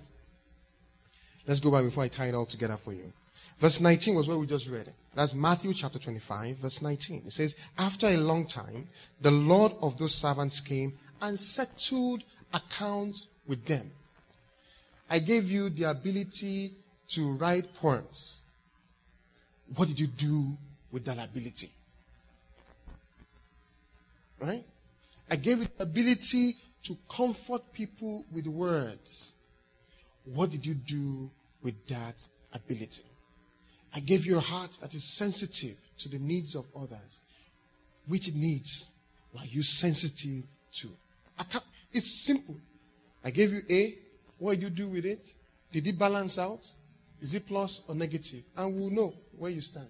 Let's 1.48 1.60
go 1.60 1.72
back 1.72 1.84
before 1.84 2.04
I 2.04 2.08
tie 2.08 2.28
it 2.28 2.36
all 2.36 2.46
together 2.46 2.78
for 2.78 2.94
you. 2.94 3.12
Verse 3.58 3.80
19 3.80 4.16
was 4.16 4.28
where 4.28 4.38
we 4.38 4.46
just 4.46 4.70
read. 4.70 4.92
That's 5.14 5.34
Matthew 5.34 5.74
chapter 5.74 6.00
25, 6.00 6.58
verse 6.58 6.82
19. 6.82 7.24
It 7.26 7.32
says, 7.32 7.56
After 7.78 8.08
a 8.08 8.18
long 8.18 8.46
time, 8.46 8.88
the 9.22 9.32
Lord 9.32 9.74
of 9.82 9.98
those 9.98 10.16
servants 10.16 10.60
came 10.60 10.94
and 11.22 11.40
settled 11.40 12.24
accounts 12.54 13.28
with 13.48 13.66
them. 13.66 13.92
I 15.10 15.20
gave 15.20 15.52
you 15.52 15.70
the 15.70 15.84
ability 15.84 16.74
to 17.10 17.34
write 17.34 17.74
poems. 17.76 18.42
What 19.76 19.88
did 19.88 20.00
you 20.00 20.08
do 20.08 20.58
with 20.92 21.06
that 21.06 21.18
ability? 21.18 21.72
Right? 24.40 24.66
I 25.30 25.36
gave 25.36 25.60
you 25.60 25.68
the 25.78 25.84
ability 25.84 26.58
to 26.84 26.98
comfort 27.10 27.72
people 27.72 28.26
with 28.32 28.48
words. 28.48 29.36
What 30.26 30.50
did 30.50 30.66
you 30.66 30.74
do 30.74 31.30
with 31.62 31.76
that 31.88 32.28
ability? 32.54 33.04
I 33.94 34.00
gave 34.00 34.26
you 34.26 34.38
a 34.38 34.42
heart 34.42 34.78
that 34.82 34.94
is 34.94 35.04
sensitive 35.04 35.78
to 36.00 36.10
the 36.10 36.20
needs 36.20 36.56
of 36.56 36.66
others. 36.76 37.24
Which 38.08 38.34
needs 38.34 38.94
are 39.38 39.46
you 39.46 39.64
sensitive 39.64 40.44
to? 40.74 40.90
It's 41.94 42.26
simple. 42.26 42.56
I 43.24 43.32
gave 43.32 43.54
you 43.54 43.62
A. 43.70 43.98
What 44.38 44.56
did 44.56 44.64
you 44.64 44.70
do 44.70 44.88
with 44.88 45.06
it? 45.06 45.28
Did 45.72 45.88
it 45.88 45.98
balance 45.98 46.40
out? 46.40 46.70
Is 47.22 47.36
it 47.36 47.46
plus 47.48 47.82
or 47.88 47.96
negative? 47.96 48.44
And 48.58 48.76
we'll 48.76 48.90
know 48.90 49.14
where 49.38 49.52
you 49.52 49.62
stand. 49.62 49.88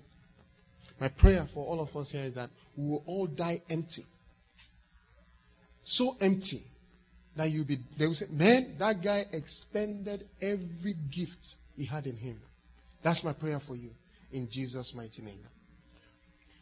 My 1.00 1.08
prayer 1.08 1.46
for 1.46 1.66
all 1.66 1.80
of 1.80 1.96
us 1.96 2.12
here 2.12 2.26
is 2.26 2.34
that 2.34 2.50
we 2.76 2.90
will 2.90 3.04
all 3.06 3.26
die 3.26 3.62
empty. 3.70 4.06
So 5.84 6.16
empty 6.22 6.64
that 7.36 7.50
you'll 7.50 7.66
be, 7.66 7.80
they 7.98 8.06
will 8.06 8.16
say, 8.16 8.28
man, 8.30 8.76
that 8.78 9.02
guy 9.02 9.26
expended 9.32 10.28
every 10.42 10.96
gift 11.10 11.56
he 11.76 11.86
had 11.86 12.06
in 12.06 12.16
him. 12.16 12.40
That's 13.02 13.24
my 13.24 13.34
prayer 13.34 13.60
for 13.60 13.76
you 13.76 13.90
in 14.32 14.50
Jesus' 14.50 14.94
mighty 14.94 15.22
name. 15.22 15.40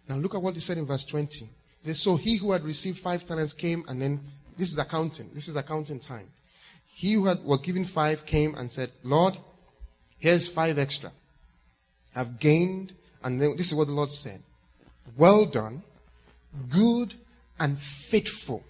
Now 0.07 0.15
look 0.15 0.35
at 0.35 0.41
what 0.41 0.53
he 0.53 0.59
said 0.59 0.77
in 0.77 0.85
verse 0.85 1.03
20. 1.03 1.45
He 1.45 1.49
says, 1.81 1.99
So 1.99 2.15
he 2.15 2.37
who 2.37 2.51
had 2.51 2.63
received 2.63 2.99
five 2.99 3.25
talents 3.25 3.53
came, 3.53 3.83
and 3.87 4.01
then 4.01 4.19
this 4.59 4.71
is 4.71 4.77
accounting. 4.77 5.29
This 5.33 5.47
is 5.47 5.55
accounting 5.55 5.99
time. 5.99 6.27
He 6.93 7.13
who 7.13 7.25
had, 7.25 7.43
was 7.43 7.61
given 7.61 7.85
five 7.85 8.25
came 8.25 8.55
and 8.55 8.71
said, 8.71 8.91
Lord, 9.03 9.37
here's 10.19 10.47
five 10.47 10.77
extra. 10.77 11.11
I've 12.15 12.39
gained, 12.39 12.93
and 13.23 13.41
then 13.41 13.55
this 13.55 13.67
is 13.67 13.75
what 13.75 13.87
the 13.87 13.93
Lord 13.93 14.11
said. 14.11 14.41
Well 15.17 15.45
done, 15.45 15.81
good 16.69 17.13
and 17.59 17.77
faithful 17.77 18.63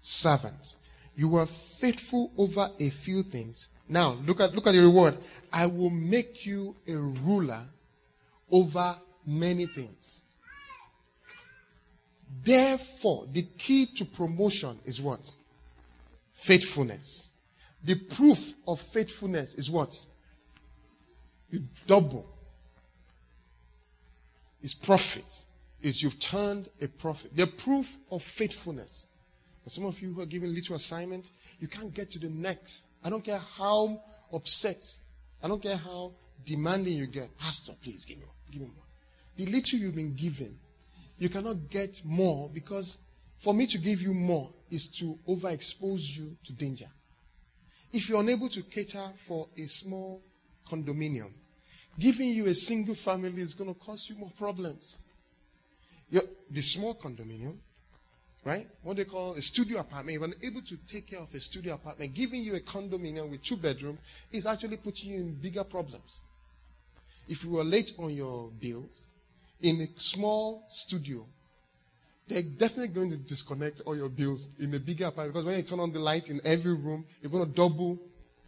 servant. 0.00 0.76
You 1.16 1.28
were 1.28 1.46
faithful 1.46 2.30
over 2.38 2.70
a 2.78 2.90
few 2.90 3.22
things. 3.22 3.68
Now 3.88 4.12
look 4.26 4.40
at 4.40 4.54
look 4.54 4.66
at 4.66 4.72
the 4.72 4.80
reward. 4.80 5.18
I 5.52 5.66
will 5.66 5.90
make 5.90 6.46
you 6.46 6.74
a 6.88 6.96
ruler 6.96 7.66
over 8.50 8.96
many 9.26 9.66
things. 9.66 10.21
Therefore, 12.40 13.26
the 13.30 13.42
key 13.42 13.86
to 13.96 14.04
promotion 14.04 14.78
is 14.84 15.02
what? 15.02 15.30
Faithfulness. 16.32 17.30
The 17.84 17.96
proof 17.96 18.54
of 18.66 18.80
faithfulness 18.80 19.54
is 19.54 19.70
what? 19.70 19.94
You 21.50 21.64
double. 21.86 22.26
Is 24.62 24.74
profit. 24.74 25.44
Is 25.82 26.02
you've 26.02 26.18
turned 26.20 26.68
a 26.80 26.88
profit. 26.88 27.36
The 27.36 27.46
proof 27.46 27.98
of 28.10 28.22
faithfulness. 28.22 29.08
For 29.64 29.70
some 29.70 29.84
of 29.84 30.00
you 30.00 30.12
who 30.14 30.22
are 30.22 30.26
given 30.26 30.54
little 30.54 30.76
assignment, 30.76 31.32
you 31.60 31.68
can't 31.68 31.92
get 31.92 32.10
to 32.12 32.18
the 32.18 32.28
next. 32.28 32.86
I 33.04 33.10
don't 33.10 33.22
care 33.22 33.38
how 33.38 34.00
upset. 34.32 34.98
I 35.42 35.48
don't 35.48 35.62
care 35.62 35.76
how 35.76 36.12
demanding 36.44 36.94
you 36.94 37.06
get. 37.06 37.36
Pastor, 37.38 37.72
please 37.82 38.04
give 38.04 38.18
me 38.18 38.24
more. 38.24 38.34
Give 38.50 38.62
me 38.62 38.68
more. 38.68 38.84
The 39.36 39.46
little 39.46 39.78
you've 39.78 39.94
been 39.94 40.14
given, 40.14 40.58
you 41.18 41.28
cannot 41.28 41.70
get 41.70 42.02
more 42.04 42.48
because 42.48 42.98
for 43.38 43.54
me 43.54 43.66
to 43.66 43.78
give 43.78 44.02
you 44.02 44.14
more 44.14 44.50
is 44.70 44.86
to 44.88 45.18
overexpose 45.28 46.16
you 46.16 46.36
to 46.44 46.52
danger. 46.52 46.88
If 47.92 48.08
you're 48.08 48.20
unable 48.20 48.48
to 48.48 48.62
cater 48.62 49.10
for 49.16 49.48
a 49.56 49.66
small 49.66 50.22
condominium, 50.68 51.30
giving 51.98 52.30
you 52.30 52.46
a 52.46 52.54
single 52.54 52.94
family 52.94 53.42
is 53.42 53.52
going 53.52 53.72
to 53.72 53.78
cause 53.78 54.08
you 54.08 54.16
more 54.16 54.32
problems. 54.38 55.02
The 56.10 56.60
small 56.62 56.94
condominium, 56.94 57.56
right? 58.44 58.68
What 58.82 58.96
they 58.96 59.04
call 59.04 59.34
a 59.34 59.42
studio 59.42 59.80
apartment, 59.80 60.16
If 60.16 60.20
you're 60.20 60.36
unable 60.38 60.62
to 60.62 60.76
take 60.86 61.08
care 61.08 61.20
of 61.20 61.34
a 61.34 61.40
studio 61.40 61.74
apartment, 61.74 62.14
giving 62.14 62.42
you 62.42 62.54
a 62.54 62.60
condominium 62.60 63.30
with 63.30 63.42
two 63.42 63.56
bedrooms 63.56 63.98
is 64.30 64.46
actually 64.46 64.76
putting 64.78 65.10
you 65.10 65.20
in 65.20 65.34
bigger 65.34 65.64
problems. 65.64 66.22
If 67.28 67.44
you 67.44 67.50
were 67.50 67.64
late 67.64 67.92
on 67.98 68.14
your 68.14 68.50
bills 68.50 69.06
in 69.62 69.80
a 69.80 70.00
small 70.00 70.64
studio, 70.68 71.26
they're 72.28 72.42
definitely 72.42 72.88
going 72.88 73.10
to 73.10 73.16
disconnect 73.16 73.80
all 73.84 73.96
your 73.96 74.08
bills 74.08 74.48
in 74.58 74.74
a 74.74 74.78
bigger 74.78 75.06
apartment 75.06 75.34
because 75.34 75.44
when 75.44 75.56
you 75.56 75.62
turn 75.62 75.80
on 75.80 75.92
the 75.92 75.98
light 75.98 76.30
in 76.30 76.40
every 76.44 76.74
room, 76.74 77.04
you're 77.20 77.30
going 77.30 77.46
to 77.46 77.52
double 77.52 77.98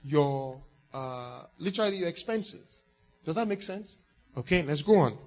your, 0.02 0.60
uh, 0.92 1.42
literally 1.58 1.98
your 1.98 2.08
expenses. 2.08 2.82
Does 3.24 3.34
that 3.34 3.48
make 3.48 3.62
sense? 3.62 3.98
Okay, 4.36 4.62
let's 4.62 4.82
go 4.82 4.96
on. 4.96 5.18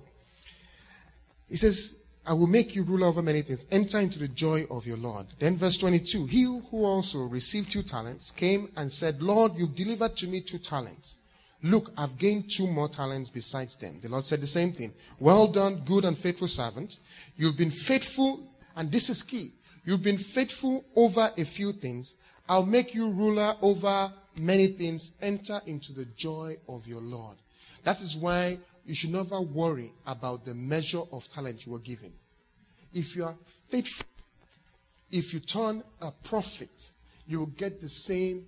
He 1.50 1.56
says, 1.56 1.97
I 2.26 2.34
will 2.34 2.47
make 2.47 2.76
you 2.76 2.84
ruler 2.84 3.08
over 3.08 3.21
many 3.21 3.41
things. 3.41 3.65
Enter 3.71 4.00
into 4.00 4.19
the 4.19 4.28
joy 4.28 4.65
of 4.69 4.86
your 4.86 4.97
Lord. 4.97 5.28
Then 5.39 5.56
verse 5.56 5.78
22. 5.78 6.26
He 6.26 6.43
who 6.43 6.84
also 6.84 7.19
received 7.19 7.71
two 7.71 7.84
talents 7.84 8.32
came 8.32 8.69
and 8.76 8.91
said, 8.91 9.21
Lord, 9.21 9.54
you've 9.56 9.76
delivered 9.76 10.17
to 10.17 10.28
me 10.28 10.41
two 10.41 10.58
talents. 10.58 11.19
Look, 11.63 11.91
I've 11.98 12.17
gained 12.17 12.50
two 12.50 12.67
more 12.67 12.88
talents 12.88 13.30
besides 13.30 13.76
them. 13.76 14.00
The 14.02 14.10
Lord 14.10 14.26
said 14.26 14.41
the 14.41 14.48
same 14.48 14.74
thing. 14.74 14.93
Well 15.20 15.48
done, 15.48 15.82
good 15.86 16.06
and 16.06 16.17
faithful 16.17 16.48
servant. 16.48 17.00
You've 17.36 17.58
been 17.58 17.72
faithful, 17.72 18.41
and 18.76 18.91
this 18.91 19.10
is 19.10 19.24
key. 19.24 19.54
You've 19.84 20.04
been 20.04 20.17
faithful 20.17 20.86
over 20.96 21.32
a 21.38 21.46
few 21.46 21.72
things. 21.72 22.15
I'll 22.48 22.65
make 22.65 22.93
you 22.93 23.10
ruler 23.10 23.56
over 23.62 24.12
many 24.38 24.67
things. 24.67 25.13
Enter 25.22 25.62
into 25.65 25.93
the 25.93 26.06
joy 26.06 26.58
of 26.70 26.88
your 26.88 27.02
Lord. 27.02 27.38
That 27.84 28.02
is 28.02 28.15
why 28.15 28.60
you 28.86 28.93
should 28.93 29.12
never 29.12 29.41
worry 29.41 29.91
about 30.06 30.46
the 30.46 30.54
measure 30.54 31.04
of 31.12 31.28
talent 31.30 31.65
you 31.65 31.72
were 31.72 31.80
given. 31.80 32.13
If 32.93 33.15
you 33.15 33.26
are 33.26 33.36
faithful, 33.46 34.08
if 35.12 35.34
you 35.34 35.39
turn 35.39 35.84
a 36.02 36.12
profit, 36.12 36.93
you 37.28 37.39
will 37.39 37.48
get 37.48 37.80
the 37.80 37.89
same 37.89 38.46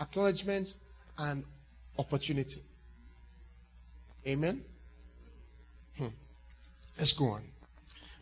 acknowledgement 0.00 0.76
and 1.18 1.44
opportunity. 1.98 2.62
Amen? 4.26 4.62
Hmm. 5.96 6.06
Let's 6.98 7.12
go 7.12 7.30
on. 7.30 7.42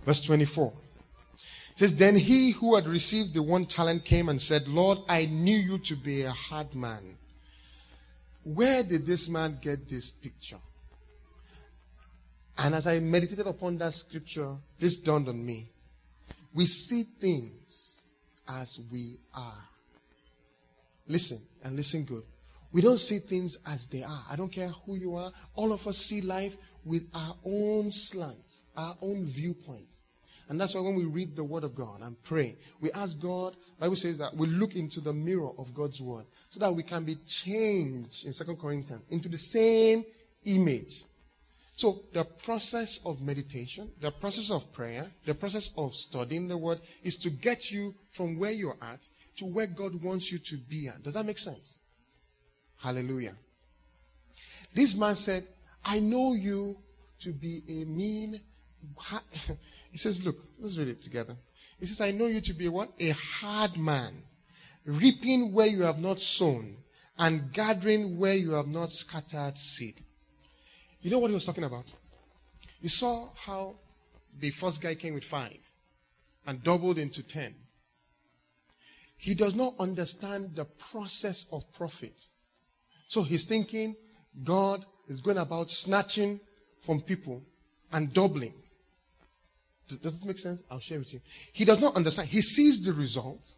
Verse 0.05 0.21
24. 0.23 0.73
It 1.73 1.79
says, 1.79 1.95
Then 1.95 2.17
he 2.17 2.53
who 2.53 2.75
had 2.75 2.87
received 2.87 3.35
the 3.35 3.43
one 3.43 3.67
talent 3.67 4.05
came 4.05 4.29
and 4.29 4.41
said, 4.41 4.67
Lord, 4.69 4.99
I 5.09 5.27
knew 5.27 5.57
you 5.57 5.79
to 5.79 5.97
be 5.97 6.23
a 6.23 6.31
hard 6.31 6.75
man. 6.75 7.17
Where 8.43 8.83
did 8.83 9.05
this 9.05 9.29
man 9.29 9.59
get 9.61 9.89
this 9.89 10.11
picture? 10.11 10.59
And 12.57 12.75
as 12.75 12.87
I 12.87 13.01
meditated 13.01 13.47
upon 13.47 13.79
that 13.79 13.95
scripture, 13.95 14.57
this 14.79 14.97
dawned 14.97 15.29
on 15.29 15.45
me. 15.45 15.71
We 16.53 16.67
see 16.67 17.05
things 17.21 18.03
as 18.47 18.81
we 18.91 19.19
are. 19.35 19.65
Listen, 21.07 21.41
and 21.63 21.77
listen 21.77 22.05
good. 22.05 22.25
We 22.73 22.81
don't 22.81 23.01
see 23.01 23.19
things 23.19 23.59
as 23.67 23.87
they 23.89 24.03
are. 24.03 24.25
I 24.31 24.37
don't 24.37 24.53
care 24.53 24.69
who 24.69 24.97
you 24.97 25.17
are. 25.17 25.33
All 25.55 25.73
of 25.73 25.87
us 25.87 25.99
see 25.99 26.21
life 26.21 26.57
with 26.85 27.09
our 27.15 27.37
own 27.45 27.91
slant, 27.91 28.65
our 28.77 28.97
own 29.03 29.25
viewpoint. 29.25 29.89
And 30.49 30.61
that's 30.61 30.75
why 30.75 30.81
when 30.81 30.97
we 30.97 31.05
read 31.05 31.37
the 31.37 31.45
Word 31.45 31.65
of 31.65 31.75
God 31.75 32.01
and 32.03 32.21
pray, 32.23 32.57
we 32.81 32.91
ask 32.93 33.19
God, 33.19 33.57
Bible 33.79 33.97
says 33.97 34.19
that 34.19 34.35
we 34.35 34.47
look 34.49 34.75
into 34.75 35.01
the 35.01 35.13
mirror 35.13 35.51
of 35.59 35.73
God's 35.75 36.01
Word 36.01 36.27
so 36.49 36.61
that 36.61 36.75
we 36.75 36.83
can 36.83 37.05
be 37.05 37.17
changed 37.27 38.27
in 38.27 38.33
Second 38.33 38.59
Corinthians 38.59 39.03
into 39.11 39.29
the 39.29 39.39
same 39.39 40.05
image 40.45 41.05
so, 41.81 42.03
the 42.13 42.25
process 42.25 43.01
of 43.07 43.23
meditation, 43.23 43.91
the 44.03 44.11
process 44.11 44.51
of 44.51 44.71
prayer, 44.71 45.11
the 45.25 45.33
process 45.33 45.71
of 45.79 45.95
studying 45.95 46.47
the 46.47 46.59
word 46.59 46.83
is 47.03 47.17
to 47.17 47.31
get 47.31 47.71
you 47.71 47.95
from 48.11 48.39
where 48.39 48.51
you're 48.51 48.77
at 48.83 49.09
to 49.37 49.47
where 49.47 49.67
God 49.67 49.95
wants 50.03 50.31
you 50.31 50.37
to 50.37 50.59
be 50.59 50.89
at. 50.89 51.03
Does 51.03 51.15
that 51.15 51.25
make 51.25 51.39
sense? 51.39 51.79
Hallelujah. 52.81 53.35
This 54.75 54.95
man 54.95 55.15
said, 55.15 55.47
I 55.85 56.01
know 56.01 56.33
you 56.33 56.79
to 57.21 57.33
be 57.33 57.63
a 57.69 57.85
mean. 57.85 58.41
he 59.91 59.99
says, 59.99 60.25
Look, 60.25 60.39
let's 60.59 60.79
read 60.79 60.89
it 60.89 61.03
together. 61.03 61.37
He 61.79 61.87
says, 61.87 62.01
I 62.01 62.11
know 62.11 62.27
you 62.27 62.41
to 62.41 62.53
be 62.53 62.69
what? 62.69 62.93
A 62.99 63.11
hard 63.11 63.77
man, 63.77 64.23
reaping 64.85 65.53
where 65.53 65.67
you 65.67 65.83
have 65.83 66.01
not 66.01 66.21
sown, 66.21 66.77
and 67.19 67.53
gathering 67.53 68.19
where 68.19 68.35
you 68.35 68.53
have 68.53 68.69
not 68.69 68.91
scattered 68.91 69.59
seed. 69.59 70.03
You 71.03 71.11
know 71.11 71.19
what 71.19 71.29
he 71.29 71.35
was 71.35 71.45
talking 71.45 71.65
about? 71.65 71.87
You 72.81 72.89
saw 72.89 73.29
how 73.35 73.77
the 74.39 74.51
first 74.51 74.81
guy 74.81 74.95
came 74.95 75.15
with 75.15 75.25
five 75.25 75.59
and 76.47 76.63
doubled 76.63 76.99
into 76.99 77.23
ten. 77.23 77.55
He 79.17 79.35
does 79.35 79.55
not 79.55 79.75
understand 79.79 80.55
the 80.55 80.65
process 80.65 81.45
of 81.53 81.71
profit. 81.73 82.31
So 83.11 83.25
he's 83.25 83.45
thinking 83.45 83.97
God 84.45 84.87
is 85.09 85.21
going 85.21 85.39
about 85.39 85.69
snatching 85.69 86.39
from 86.79 87.01
people 87.01 87.43
and 87.91 88.13
doubling. 88.13 88.55
Does 90.01 90.19
it 90.19 90.25
make 90.25 90.39
sense? 90.39 90.63
I'll 90.71 90.79
share 90.79 91.01
with 91.01 91.13
you. 91.13 91.21
He 91.53 91.65
does 91.65 91.81
not 91.81 91.97
understand. 91.97 92.29
He 92.29 92.41
sees 92.41 92.87
the 92.87 92.93
result, 92.93 93.57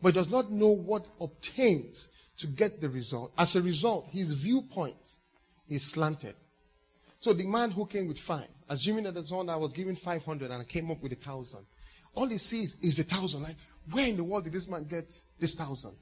but 0.00 0.14
does 0.14 0.30
not 0.30 0.52
know 0.52 0.68
what 0.68 1.06
obtains 1.20 2.06
to 2.36 2.46
get 2.46 2.80
the 2.80 2.88
result. 2.88 3.32
As 3.36 3.56
a 3.56 3.62
result, 3.62 4.06
his 4.12 4.30
viewpoint 4.30 5.16
is 5.68 5.82
slanted. 5.82 6.36
So 7.18 7.32
the 7.32 7.48
man 7.48 7.72
who 7.72 7.86
came 7.86 8.06
with 8.06 8.20
five, 8.20 8.46
assuming 8.68 9.02
that 9.04 9.16
the 9.16 9.34
one 9.34 9.48
I 9.48 9.56
was 9.56 9.72
given 9.72 9.96
500 9.96 10.52
and 10.52 10.62
I 10.62 10.64
came 10.64 10.88
up 10.92 11.02
with 11.02 11.10
a 11.10 11.16
thousand, 11.16 11.66
all 12.14 12.28
he 12.28 12.38
sees 12.38 12.76
is 12.80 13.00
a 13.00 13.02
thousand. 13.02 13.42
Like, 13.42 13.56
where 13.90 14.06
in 14.06 14.16
the 14.16 14.22
world 14.22 14.44
did 14.44 14.52
this 14.52 14.68
man 14.68 14.84
get 14.84 15.12
this 15.40 15.54
thousand? 15.54 15.96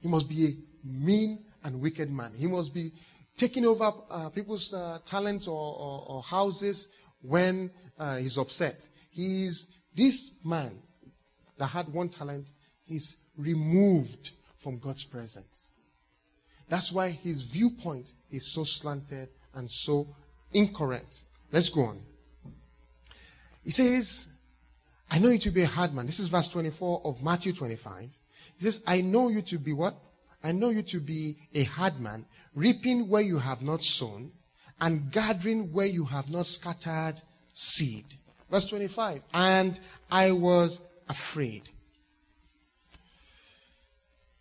He 0.00 0.08
must 0.08 0.28
be 0.28 0.44
a 0.44 0.50
mean 0.84 1.44
and 1.66 1.80
wicked 1.80 2.10
man. 2.10 2.32
He 2.34 2.46
must 2.46 2.72
be 2.72 2.92
taking 3.36 3.66
over 3.66 3.92
uh, 4.08 4.30
people's 4.30 4.72
uh, 4.72 5.00
talents 5.04 5.48
or, 5.48 5.52
or, 5.52 6.04
or, 6.08 6.22
houses 6.22 6.88
when 7.20 7.70
uh, 7.98 8.16
he's 8.16 8.38
upset. 8.38 8.88
He's 9.10 9.68
this 9.94 10.30
man 10.44 10.78
that 11.58 11.66
had 11.66 11.92
one 11.92 12.08
talent. 12.08 12.52
He's 12.84 13.16
removed 13.36 14.30
from 14.58 14.78
God's 14.78 15.04
presence. 15.04 15.70
That's 16.68 16.92
why 16.92 17.10
his 17.10 17.42
viewpoint 17.42 18.12
is 18.30 18.46
so 18.46 18.62
slanted 18.62 19.28
and 19.54 19.68
so 19.68 20.06
incorrect. 20.52 21.24
Let's 21.52 21.68
go 21.68 21.82
on. 21.82 22.00
He 23.64 23.72
says, 23.72 24.28
I 25.10 25.18
know 25.18 25.30
you 25.30 25.38
to 25.38 25.50
be 25.50 25.62
a 25.62 25.66
hard 25.66 25.92
man. 25.92 26.06
This 26.06 26.20
is 26.20 26.28
verse 26.28 26.48
24 26.48 27.02
of 27.04 27.22
Matthew 27.22 27.52
25. 27.52 28.08
He 28.56 28.62
says, 28.62 28.82
I 28.86 29.00
know 29.00 29.28
you 29.28 29.42
to 29.42 29.58
be 29.58 29.72
what? 29.72 29.96
I 30.46 30.52
know 30.52 30.68
you 30.70 30.82
to 30.82 31.00
be 31.00 31.36
a 31.54 31.64
hard 31.64 31.98
man, 31.98 32.24
reaping 32.54 33.08
where 33.08 33.22
you 33.22 33.38
have 33.38 33.62
not 33.62 33.82
sown, 33.82 34.30
and 34.80 35.10
gathering 35.10 35.72
where 35.72 35.86
you 35.86 36.04
have 36.04 36.30
not 36.30 36.46
scattered 36.46 37.20
seed. 37.52 38.04
Verse 38.48 38.66
25. 38.66 39.22
And 39.34 39.80
I 40.08 40.30
was 40.30 40.80
afraid. 41.08 41.68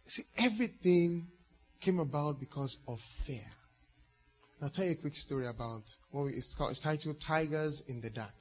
See, 0.04 0.26
everything 0.38 1.26
came 1.80 2.00
about 2.00 2.40
because 2.40 2.78
of 2.88 3.00
fear. 3.00 3.48
I'll 4.62 4.70
tell 4.70 4.86
you 4.86 4.92
a 4.92 4.96
quick 4.96 5.16
story 5.16 5.48
about 5.48 5.96
what 6.12 6.28
it's 6.28 6.54
called. 6.54 6.72
It's 6.72 6.80
titled 6.80 7.20
"Tigers 7.20 7.82
in 7.88 8.00
the 8.00 8.12
Dark." 8.12 8.34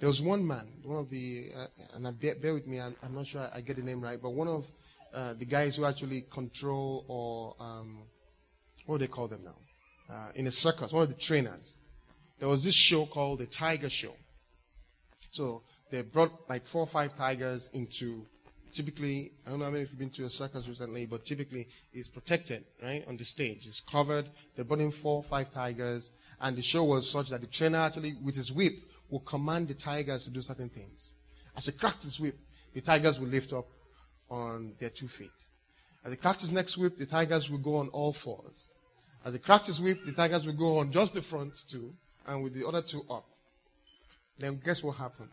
There 0.00 0.08
was 0.08 0.22
one 0.22 0.46
man, 0.46 0.68
one 0.84 0.96
of 0.96 1.10
the, 1.10 1.50
uh, 1.54 1.66
and 1.94 2.06
I 2.06 2.12
bear, 2.12 2.34
bear, 2.36 2.54
with 2.54 2.66
me, 2.66 2.80
I'm, 2.80 2.96
I'm, 3.02 3.14
not 3.14 3.26
sure 3.26 3.48
I 3.52 3.60
get 3.60 3.76
the 3.76 3.82
name 3.82 4.00
right, 4.00 4.20
but 4.20 4.30
one 4.30 4.48
of 4.48 4.70
uh, 5.14 5.34
the 5.34 5.44
guys 5.44 5.76
who 5.76 5.84
actually 5.84 6.22
control 6.30 7.04
or 7.08 7.56
um, 7.60 8.02
what 8.86 8.98
do 8.98 9.06
they 9.06 9.10
call 9.10 9.28
them 9.28 9.40
now? 9.44 9.56
Uh, 10.14 10.30
in 10.34 10.46
a 10.46 10.50
circus, 10.50 10.92
one 10.92 11.02
of 11.02 11.08
the 11.08 11.14
trainers. 11.14 11.80
There 12.38 12.48
was 12.48 12.64
this 12.64 12.74
show 12.74 13.06
called 13.06 13.40
the 13.40 13.46
Tiger 13.46 13.90
Show. 13.90 14.14
So 15.30 15.62
they 15.90 16.02
brought 16.02 16.48
like 16.48 16.66
four 16.66 16.82
or 16.82 16.86
five 16.86 17.14
tigers 17.14 17.70
into 17.74 18.24
typically, 18.72 19.32
I 19.46 19.50
don't 19.50 19.58
know 19.58 19.64
how 19.66 19.70
many 19.70 19.82
of 19.82 19.88
you 19.88 19.92
have 19.92 19.98
been 19.98 20.10
to 20.10 20.24
a 20.24 20.30
circus 20.30 20.68
recently, 20.68 21.06
but 21.06 21.24
typically 21.24 21.68
it's 21.92 22.08
protected, 22.08 22.64
right, 22.82 23.04
on 23.08 23.16
the 23.16 23.24
stage. 23.24 23.66
It's 23.66 23.80
covered. 23.80 24.28
They 24.56 24.62
brought 24.62 24.80
in 24.80 24.90
four, 24.90 25.22
five 25.22 25.50
tigers, 25.50 26.12
and 26.40 26.56
the 26.56 26.62
show 26.62 26.84
was 26.84 27.10
such 27.10 27.30
that 27.30 27.40
the 27.40 27.46
trainer 27.46 27.78
actually, 27.78 28.14
with 28.22 28.36
his 28.36 28.52
whip, 28.52 28.74
will 29.10 29.20
command 29.20 29.68
the 29.68 29.74
tigers 29.74 30.24
to 30.24 30.30
do 30.30 30.40
certain 30.42 30.68
things. 30.68 31.12
As 31.56 31.66
he 31.66 31.72
cracked 31.72 32.02
his 32.02 32.20
whip, 32.20 32.38
the 32.72 32.80
tigers 32.80 33.18
will 33.18 33.28
lift 33.28 33.52
up 33.52 33.66
on 34.30 34.74
their 34.78 34.90
two 34.90 35.08
feet. 35.08 35.30
As 36.04 36.16
the 36.16 36.34
his 36.40 36.52
next 36.52 36.78
whip, 36.78 36.96
the 36.96 37.06
tigers 37.06 37.50
will 37.50 37.58
go 37.58 37.76
on 37.76 37.88
all 37.88 38.12
fours. 38.12 38.72
As 39.24 39.32
the 39.32 39.60
his 39.64 39.80
whip, 39.80 40.04
the 40.04 40.12
tigers 40.12 40.46
will 40.46 40.54
go 40.54 40.78
on 40.78 40.92
just 40.92 41.14
the 41.14 41.22
front 41.22 41.64
two, 41.68 41.92
and 42.26 42.42
with 42.42 42.54
the 42.54 42.66
other 42.66 42.82
two 42.82 43.04
up. 43.10 43.26
Then 44.38 44.60
guess 44.64 44.82
what 44.82 44.96
happened? 44.96 45.30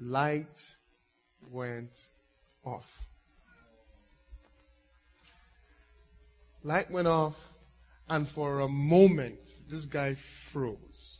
Light 0.00 0.76
went 1.50 2.10
off. 2.64 3.06
Light 6.62 6.90
went 6.90 7.08
off, 7.08 7.54
and 8.08 8.28
for 8.28 8.60
a 8.60 8.68
moment, 8.68 9.58
this 9.68 9.84
guy 9.84 10.14
froze. 10.14 11.18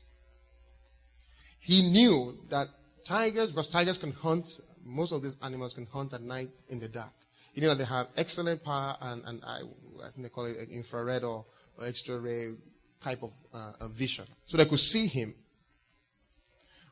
He 1.58 1.82
knew 1.90 2.38
that 2.50 2.68
tigers, 3.04 3.50
because 3.50 3.68
tigers 3.68 3.98
can 3.98 4.12
hunt, 4.12 4.60
most 4.88 5.12
of 5.12 5.22
these 5.22 5.36
animals 5.42 5.74
can 5.74 5.86
hunt 5.86 6.12
at 6.14 6.22
night 6.22 6.50
in 6.68 6.80
the 6.80 6.88
dark. 6.88 7.12
You 7.54 7.62
know, 7.62 7.74
they 7.74 7.84
have 7.84 8.08
excellent 8.16 8.64
power, 8.64 8.96
and, 9.00 9.22
and 9.26 9.44
I, 9.44 9.60
I 10.04 10.10
think 10.10 10.22
they 10.22 10.28
call 10.28 10.46
it 10.46 10.68
infrared 10.70 11.24
or, 11.24 11.44
or 11.78 11.86
extra 11.86 12.18
ray 12.18 12.54
type 13.02 13.22
of 13.22 13.32
uh, 13.52 13.88
vision. 13.88 14.24
So 14.46 14.56
they 14.56 14.64
could 14.64 14.80
see 14.80 15.06
him. 15.06 15.34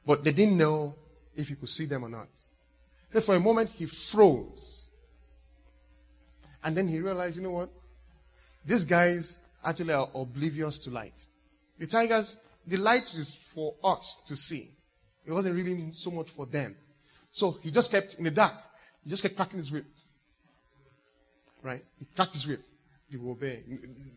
But 0.04 0.24
they 0.24 0.32
didn't 0.32 0.56
know 0.56 0.94
if 1.34 1.48
he 1.48 1.54
could 1.54 1.68
see 1.68 1.86
them 1.86 2.04
or 2.04 2.08
not. 2.08 2.28
So 3.10 3.20
for 3.20 3.34
a 3.34 3.40
moment, 3.40 3.70
he 3.70 3.86
froze. 3.86 4.84
And 6.62 6.76
then 6.76 6.88
he 6.88 7.00
realized, 7.00 7.36
you 7.36 7.42
know 7.42 7.52
what? 7.52 7.70
These 8.64 8.84
guys 8.84 9.40
actually 9.64 9.94
are 9.94 10.08
oblivious 10.14 10.78
to 10.80 10.90
light. 10.90 11.26
The 11.78 11.86
tigers, 11.86 12.38
the 12.66 12.76
light 12.76 13.14
is 13.14 13.34
for 13.34 13.74
us 13.82 14.22
to 14.26 14.36
see. 14.36 14.72
It 15.24 15.32
wasn't 15.32 15.54
really 15.54 15.92
so 15.92 16.10
much 16.10 16.30
for 16.30 16.46
them. 16.46 16.76
So 17.36 17.58
he 17.62 17.70
just 17.70 17.90
kept 17.90 18.14
in 18.14 18.24
the 18.24 18.30
dark. 18.30 18.54
He 19.04 19.10
just 19.10 19.22
kept 19.22 19.36
cracking 19.36 19.58
his 19.58 19.70
whip. 19.70 19.84
Right? 21.62 21.84
He 21.98 22.06
cracked 22.16 22.32
his 22.32 22.48
whip. 22.48 22.62
They 23.10 23.18
obey. 23.18 23.62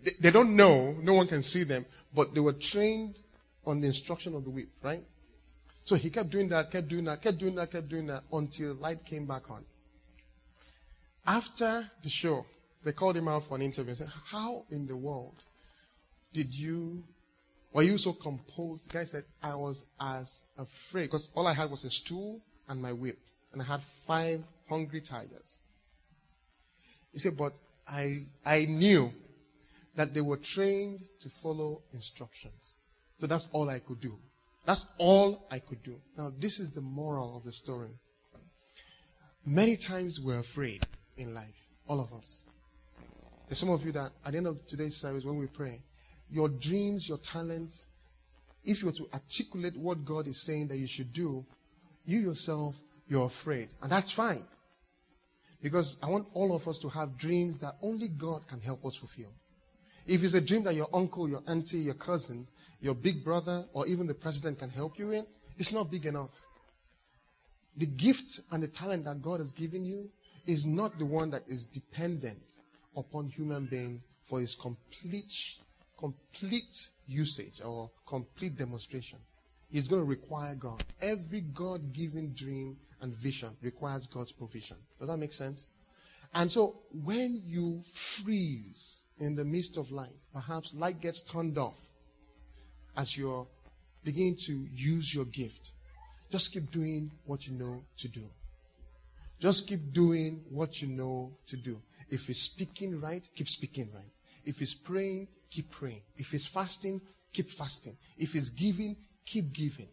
They, 0.01 0.11
they 0.21 0.31
don't 0.31 0.55
know. 0.55 0.95
No 1.01 1.15
one 1.15 1.27
can 1.27 1.43
see 1.43 1.63
them. 1.63 1.85
But 2.15 2.33
they 2.33 2.39
were 2.39 2.53
trained 2.53 3.19
on 3.65 3.81
the 3.81 3.87
instruction 3.87 4.35
of 4.35 4.45
the 4.45 4.49
whip. 4.49 4.69
Right? 4.81 5.03
So 5.83 5.95
he 5.95 6.09
kept 6.09 6.29
doing 6.29 6.47
that, 6.47 6.71
kept 6.71 6.87
doing 6.87 7.03
that, 7.05 7.21
kept 7.21 7.39
doing 7.39 7.55
that, 7.55 7.71
kept 7.71 7.89
doing 7.89 8.07
that 8.07 8.23
until 8.31 8.75
light 8.75 9.03
came 9.03 9.25
back 9.25 9.51
on. 9.51 9.65
After 11.27 11.91
the 12.01 12.09
show, 12.09 12.45
they 12.85 12.93
called 12.93 13.17
him 13.17 13.27
out 13.27 13.43
for 13.43 13.55
an 13.55 13.61
interview 13.61 13.89
and 13.89 13.97
said, 13.97 14.11
How 14.27 14.63
in 14.71 14.87
the 14.87 14.95
world 14.95 15.43
did 16.31 16.57
you, 16.57 17.03
were 17.73 17.83
you 17.83 17.97
so 17.97 18.13
composed? 18.13 18.89
The 18.89 18.93
guy 18.93 19.03
said, 19.03 19.25
I 19.43 19.55
was 19.55 19.83
as 19.99 20.43
afraid 20.57 21.07
because 21.07 21.27
all 21.35 21.47
I 21.47 21.53
had 21.53 21.69
was 21.69 21.83
a 21.83 21.89
stool 21.89 22.39
and 22.69 22.81
my 22.81 22.93
whip, 22.93 23.19
and 23.51 23.61
I 23.61 23.65
had 23.65 23.81
five 23.81 24.43
hungry 24.69 25.01
tigers. 25.01 25.57
He 27.11 27.19
said, 27.19 27.35
But 27.35 27.53
I, 27.87 28.23
I 28.45 28.65
knew 28.65 29.11
that 29.95 30.13
they 30.13 30.21
were 30.21 30.37
trained 30.37 31.01
to 31.19 31.29
follow 31.29 31.81
instructions. 31.91 32.77
So 33.17 33.27
that's 33.27 33.49
all 33.51 33.69
I 33.69 33.79
could 33.79 33.99
do. 33.99 34.17
That's 34.65 34.85
all 34.97 35.47
I 35.51 35.59
could 35.59 35.83
do. 35.83 35.95
Now, 36.17 36.31
this 36.37 36.59
is 36.59 36.71
the 36.71 36.81
moral 36.81 37.35
of 37.35 37.43
the 37.43 37.51
story. 37.51 37.89
Many 39.45 39.75
times 39.75 40.19
we're 40.19 40.39
afraid 40.39 40.85
in 41.17 41.33
life, 41.33 41.67
all 41.87 41.99
of 41.99 42.13
us. 42.13 42.45
There's 43.47 43.57
some 43.57 43.71
of 43.71 43.83
you 43.83 43.91
that 43.93 44.11
at 44.23 44.31
the 44.31 44.37
end 44.37 44.47
of 44.47 44.65
today's 44.67 44.95
service, 44.95 45.25
when 45.25 45.37
we 45.37 45.47
pray, 45.47 45.81
your 46.29 46.49
dreams, 46.49 47.09
your 47.09 47.17
talents, 47.17 47.87
if 48.63 48.81
you 48.81 48.87
were 48.87 48.93
to 48.93 49.09
articulate 49.11 49.75
what 49.75 50.05
God 50.05 50.27
is 50.27 50.39
saying 50.39 50.67
that 50.67 50.77
you 50.77 50.85
should 50.85 51.11
do, 51.11 51.43
you 52.09 52.19
yourself, 52.19 52.81
you're 53.07 53.25
afraid. 53.25 53.69
And 53.81 53.91
that's 53.91 54.11
fine. 54.11 54.43
Because 55.61 55.97
I 56.01 56.09
want 56.09 56.27
all 56.33 56.55
of 56.55 56.67
us 56.67 56.77
to 56.79 56.89
have 56.89 57.17
dreams 57.17 57.57
that 57.59 57.75
only 57.81 58.07
God 58.07 58.47
can 58.47 58.61
help 58.61 58.85
us 58.85 58.95
fulfill. 58.95 59.33
If 60.07 60.23
it's 60.23 60.33
a 60.33 60.41
dream 60.41 60.63
that 60.63 60.75
your 60.75 60.89
uncle, 60.93 61.29
your 61.29 61.43
auntie, 61.47 61.79
your 61.79 61.93
cousin, 61.93 62.47
your 62.81 62.95
big 62.95 63.23
brother, 63.23 63.65
or 63.73 63.85
even 63.87 64.07
the 64.07 64.13
president 64.13 64.59
can 64.59 64.69
help 64.69 64.97
you 64.97 65.11
in, 65.11 65.25
it's 65.57 65.71
not 65.71 65.91
big 65.91 66.05
enough. 66.05 66.29
The 67.77 67.85
gift 67.85 68.39
and 68.51 68.63
the 68.63 68.67
talent 68.67 69.05
that 69.05 69.21
God 69.21 69.39
has 69.39 69.51
given 69.51 69.85
you 69.85 70.09
is 70.47 70.65
not 70.65 70.97
the 70.97 71.05
one 71.05 71.29
that 71.29 71.43
is 71.47 71.65
dependent 71.65 72.61
upon 72.95 73.27
human 73.27 73.65
beings 73.65 74.07
for 74.23 74.41
its 74.41 74.55
complete, 74.55 75.31
complete 75.97 76.91
usage 77.05 77.61
or 77.63 77.91
complete 78.07 78.57
demonstration. 78.57 79.19
It's 79.71 79.87
going 79.87 80.01
to 80.01 80.07
require 80.07 80.55
God. 80.55 80.83
Every 81.01 81.41
God 81.41 81.93
given 81.93 82.33
dream 82.33 82.77
and 83.01 83.13
vision 83.13 83.55
requires 83.61 84.07
God's 84.07 84.31
provision. 84.31 84.77
Does 84.99 85.09
that 85.09 85.17
make 85.17 85.33
sense? 85.33 85.67
And 86.33 86.51
so 86.51 86.79
when 86.91 87.41
you 87.45 87.81
freeze 87.83 89.03
in 89.19 89.35
the 89.35 89.45
midst 89.45 89.77
of 89.77 89.91
life, 89.91 90.09
perhaps 90.33 90.73
light 90.73 91.01
gets 91.01 91.21
turned 91.21 91.57
off 91.57 91.77
as 92.97 93.17
you're 93.17 93.47
beginning 94.03 94.35
to 94.35 94.67
use 94.73 95.13
your 95.13 95.25
gift. 95.25 95.73
Just 96.31 96.51
keep 96.51 96.71
doing 96.71 97.11
what 97.25 97.47
you 97.47 97.53
know 97.53 97.83
to 97.97 98.07
do. 98.07 98.23
Just 99.39 99.67
keep 99.67 99.93
doing 99.93 100.43
what 100.49 100.81
you 100.81 100.87
know 100.87 101.31
to 101.47 101.57
do. 101.57 101.81
If 102.09 102.27
he's 102.27 102.41
speaking 102.41 102.99
right, 102.99 103.27
keep 103.35 103.47
speaking 103.47 103.89
right. 103.93 104.11
If 104.45 104.59
he's 104.59 104.73
praying, 104.73 105.27
keep 105.49 105.69
praying. 105.69 106.01
If 106.17 106.31
he's 106.31 106.45
fasting, 106.45 107.01
keep 107.33 107.47
fasting. 107.47 107.97
If 108.17 108.33
he's 108.33 108.49
giving, 108.49 108.95
keep 109.29 109.53
giving. 109.53 109.87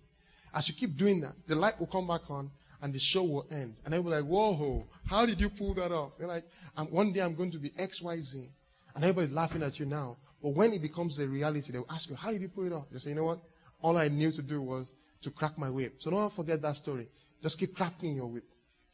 As 0.54 0.68
you 0.68 0.74
keep 0.74 0.96
doing 0.96 1.20
that, 1.20 1.34
the 1.46 1.54
light 1.54 1.78
will 1.78 1.86
come 1.86 2.06
back 2.06 2.30
on 2.30 2.50
and 2.80 2.92
the 2.92 2.98
show 2.98 3.22
will 3.22 3.46
end. 3.50 3.76
And 3.84 3.92
they'll 3.92 4.02
be 4.02 4.10
like, 4.10 4.24
whoa, 4.24 4.86
how 5.06 5.26
did 5.26 5.40
you 5.40 5.50
pull 5.50 5.74
that 5.74 5.92
off? 5.92 6.12
You're 6.18 6.28
like, 6.28 6.44
one 6.90 7.12
day 7.12 7.20
I'm 7.20 7.34
going 7.34 7.50
to 7.52 7.58
be 7.58 7.70
XYZ. 7.70 8.48
And 8.94 9.04
everybody's 9.04 9.32
laughing 9.32 9.62
at 9.62 9.78
you 9.78 9.86
now. 9.86 10.16
But 10.42 10.50
when 10.50 10.72
it 10.72 10.80
becomes 10.80 11.18
a 11.18 11.26
reality, 11.26 11.72
they'll 11.72 11.86
ask 11.90 12.08
you, 12.08 12.16
how 12.16 12.30
did 12.30 12.40
you 12.40 12.48
pull 12.48 12.64
it 12.64 12.72
off? 12.72 12.86
You 12.90 12.98
say, 12.98 13.10
you 13.10 13.16
know 13.16 13.24
what? 13.24 13.40
All 13.82 13.98
I 13.98 14.08
knew 14.08 14.32
to 14.32 14.42
do 14.42 14.62
was 14.62 14.94
to 15.22 15.30
crack 15.30 15.58
my 15.58 15.68
whip. 15.68 15.96
So 15.98 16.10
don't 16.10 16.32
forget 16.32 16.62
that 16.62 16.76
story. 16.76 17.08
Just 17.42 17.58
keep 17.58 17.76
cracking 17.76 18.14
your 18.14 18.26
whip. 18.26 18.44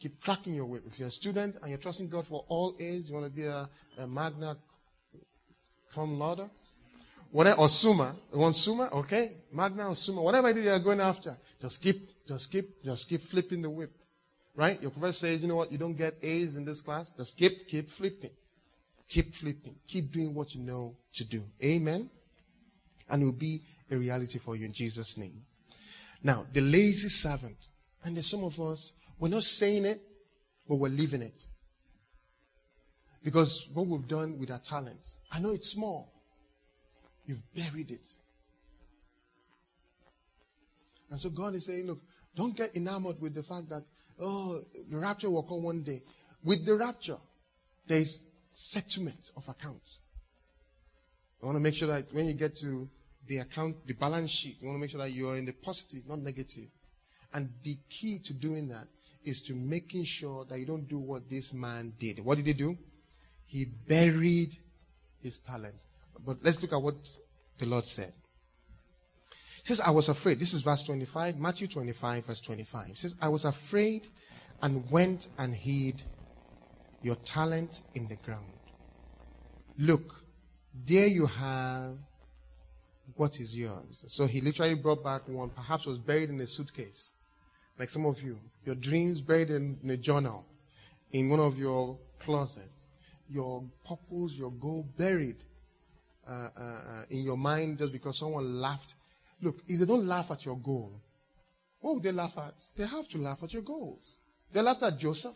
Keep 0.00 0.20
cracking 0.20 0.55
your 0.55 0.64
whip. 0.64 0.83
If 0.87 0.98
you're 0.98 1.09
a 1.09 1.12
student 1.12 1.57
and 1.61 1.68
you're 1.68 1.78
trusting 1.78 2.09
God 2.09 2.26
for 2.26 2.44
all 2.48 2.74
A's, 2.81 3.09
you 3.09 3.14
want 3.14 3.26
to 3.26 3.33
be 3.33 3.44
a, 3.44 3.68
a 3.98 4.07
magna 4.07 4.57
cum 5.92 6.18
laude, 6.18 6.50
whatever, 7.33 7.62
or 7.62 7.68
summa, 7.68 8.14
one 8.31 8.53
summa, 8.53 8.88
okay, 8.92 9.33
magna 9.51 9.88
or 9.88 9.97
summa, 9.97 10.23
whatever 10.23 10.51
it 10.51 10.59
is 10.59 10.66
you're 10.66 10.79
going 10.79 11.01
after, 11.01 11.37
just 11.61 11.83
keep, 11.83 12.27
just 12.29 12.53
keep, 12.53 12.85
just 12.85 13.09
keep 13.09 13.21
flipping 13.21 13.62
the 13.62 13.71
whip, 13.71 13.90
right? 14.55 14.81
Your 14.81 14.90
professor 14.90 15.27
says, 15.27 15.42
you 15.42 15.49
know 15.49 15.57
what, 15.57 15.73
you 15.73 15.79
don't 15.79 15.97
get 15.97 16.14
A's 16.23 16.57
in 16.57 16.64
this 16.64 16.81
class, 16.81 17.11
just 17.16 17.37
keep, 17.37 17.66
keep 17.66 17.88
flipping, 17.88 18.31
keep 19.09 19.35
flipping, 19.35 19.75
keep 19.88 20.12
doing 20.12 20.35
what 20.35 20.55
you 20.55 20.61
know 20.61 20.95
to 21.14 21.25
do. 21.25 21.42
Amen. 21.64 22.09
And 23.09 23.23
it 23.23 23.25
will 23.25 23.33
be 23.33 23.62
a 23.90 23.97
reality 23.97 24.38
for 24.38 24.55
you 24.55 24.66
in 24.66 24.73
Jesus' 24.73 25.16
name. 25.16 25.42
Now, 26.23 26.47
the 26.53 26.61
lazy 26.61 27.09
servant, 27.09 27.71
and 28.05 28.14
there's 28.14 28.27
some 28.27 28.45
of 28.45 28.61
us 28.61 28.92
we're 29.18 29.29
not 29.29 29.45
saying 29.45 29.85
it, 29.85 30.03
but 30.68 30.77
we're 30.77 30.88
living 30.88 31.23
it. 31.23 31.47
Because 33.23 33.68
what 33.73 33.87
we've 33.87 34.09
done 34.09 34.37
with 34.37 34.51
our 34.51 34.59
talent, 34.59 34.99
I 35.31 35.38
know 35.38 35.51
it's 35.51 35.71
small. 35.71 36.12
You've 37.33 37.55
buried 37.55 37.90
it. 37.90 38.07
And 41.11 41.18
so 41.18 41.31
God 41.31 41.55
is 41.55 41.64
saying, 41.64 41.87
look, 41.87 42.03
don't 42.37 42.55
get 42.55 42.77
enamored 42.77 43.23
with 43.23 43.33
the 43.33 43.42
fact 43.42 43.71
that, 43.71 43.85
oh, 44.21 44.61
the 44.90 44.99
rapture 44.99 45.31
will 45.31 45.42
come 45.42 45.62
one 45.62 45.83
day. 45.83 46.03
With 46.45 46.66
the 46.66 46.77
rapture, 46.77 47.16
there 47.87 48.01
is 48.01 48.27
settlement 48.51 49.31
of 49.35 49.49
accounts. 49.49 50.01
I 51.42 51.47
want 51.47 51.57
to 51.57 51.61
make 51.61 51.75
sure 51.75 51.88
that 51.88 52.12
when 52.12 52.27
you 52.27 52.35
get 52.35 52.55
to 52.57 52.87
the 53.27 53.38
account, 53.38 53.87
the 53.87 53.95
balance 53.95 54.31
sheet, 54.31 54.59
you 54.61 54.66
want 54.66 54.77
to 54.77 54.81
make 54.83 54.90
sure 54.90 55.01
that 55.01 55.12
you 55.12 55.31
are 55.31 55.38
in 55.38 55.47
the 55.47 55.53
positive, 55.53 56.07
not 56.07 56.18
negative. 56.18 56.68
And 57.33 57.49
the 57.62 57.79
key 57.88 58.18
to 58.18 58.35
doing 58.35 58.68
that 58.68 58.88
is 59.25 59.40
to 59.42 59.55
making 59.55 60.05
sure 60.05 60.45
that 60.45 60.59
you 60.59 60.66
don't 60.66 60.87
do 60.87 60.99
what 60.99 61.31
this 61.31 61.55
man 61.55 61.95
did. 61.99 62.23
What 62.23 62.37
did 62.37 62.47
he 62.47 62.53
do? 62.53 62.77
He 63.47 63.64
buried 63.64 64.59
his 65.23 65.38
talent. 65.38 65.77
But 66.25 66.38
let's 66.42 66.61
look 66.62 66.73
at 66.73 66.81
what 66.81 67.09
the 67.62 67.68
Lord 67.68 67.87
said. 67.87 68.12
He 69.31 69.66
says, 69.66 69.81
I 69.81 69.90
was 69.90 70.09
afraid. 70.09 70.40
This 70.40 70.53
is 70.53 70.62
verse 70.62 70.83
25, 70.83 71.38
Matthew 71.38 71.68
25, 71.68 72.27
verse 72.27 72.40
25. 72.40 72.87
He 72.88 72.94
says, 72.94 73.14
I 73.20 73.29
was 73.29 73.44
afraid 73.44 74.09
and 74.62 74.90
went 74.90 75.29
and 75.38 75.55
hid 75.55 76.03
your 77.03 77.16
talent 77.16 77.83
in 77.94 78.09
the 78.09 78.16
ground. 78.16 78.44
Look, 79.79 80.25
there 80.87 81.07
you 81.07 81.27
have 81.27 81.96
what 83.14 83.38
is 83.40 83.57
yours. 83.57 84.05
So 84.09 84.27
he 84.27 84.40
literally 84.40 84.75
brought 84.75 85.05
back 85.05 85.29
one, 85.29 85.51
perhaps 85.51 85.87
was 85.87 85.98
buried 85.98 86.31
in 86.31 86.40
a 86.40 86.46
suitcase 86.46 87.12
like 87.79 87.88
some 87.88 88.07
of 88.07 88.22
you, 88.22 88.38
your 88.64 88.75
dreams 88.75 89.20
buried 89.20 89.51
in, 89.51 89.79
in 89.83 89.90
a 89.90 89.96
journal, 89.96 90.44
in 91.12 91.29
one 91.29 91.40
of 91.40 91.59
your 91.59 91.98
closets, 92.20 92.87
your 93.29 93.64
purpose, 93.85 94.38
your 94.38 94.53
goal 94.53 94.87
buried 94.96 95.44
uh, 96.28 96.32
uh, 96.32 96.61
uh, 96.61 97.04
in 97.11 97.22
your 97.24 97.37
mind 97.37 97.78
just 97.78 97.92
because 97.92 98.18
someone 98.18 98.61
laughed. 98.61 98.94
Look, 99.40 99.58
if 99.66 99.80
they 99.80 99.87
don't 99.87 100.06
laugh 100.06 100.31
at 100.31 100.44
your 100.44 100.56
goal, 100.56 100.92
what 101.81 101.94
would 101.94 102.02
they 102.02 102.12
laugh 102.12 102.38
at? 102.38 102.54
They 102.77 102.87
have 102.87 103.08
to 103.08 103.18
laugh 103.18 103.42
at 103.42 103.52
your 103.52 103.62
goals. 103.62 104.16
They 104.52 104.62
laughed 104.62 104.83
at 104.83 104.98
Joseph. 104.98 105.35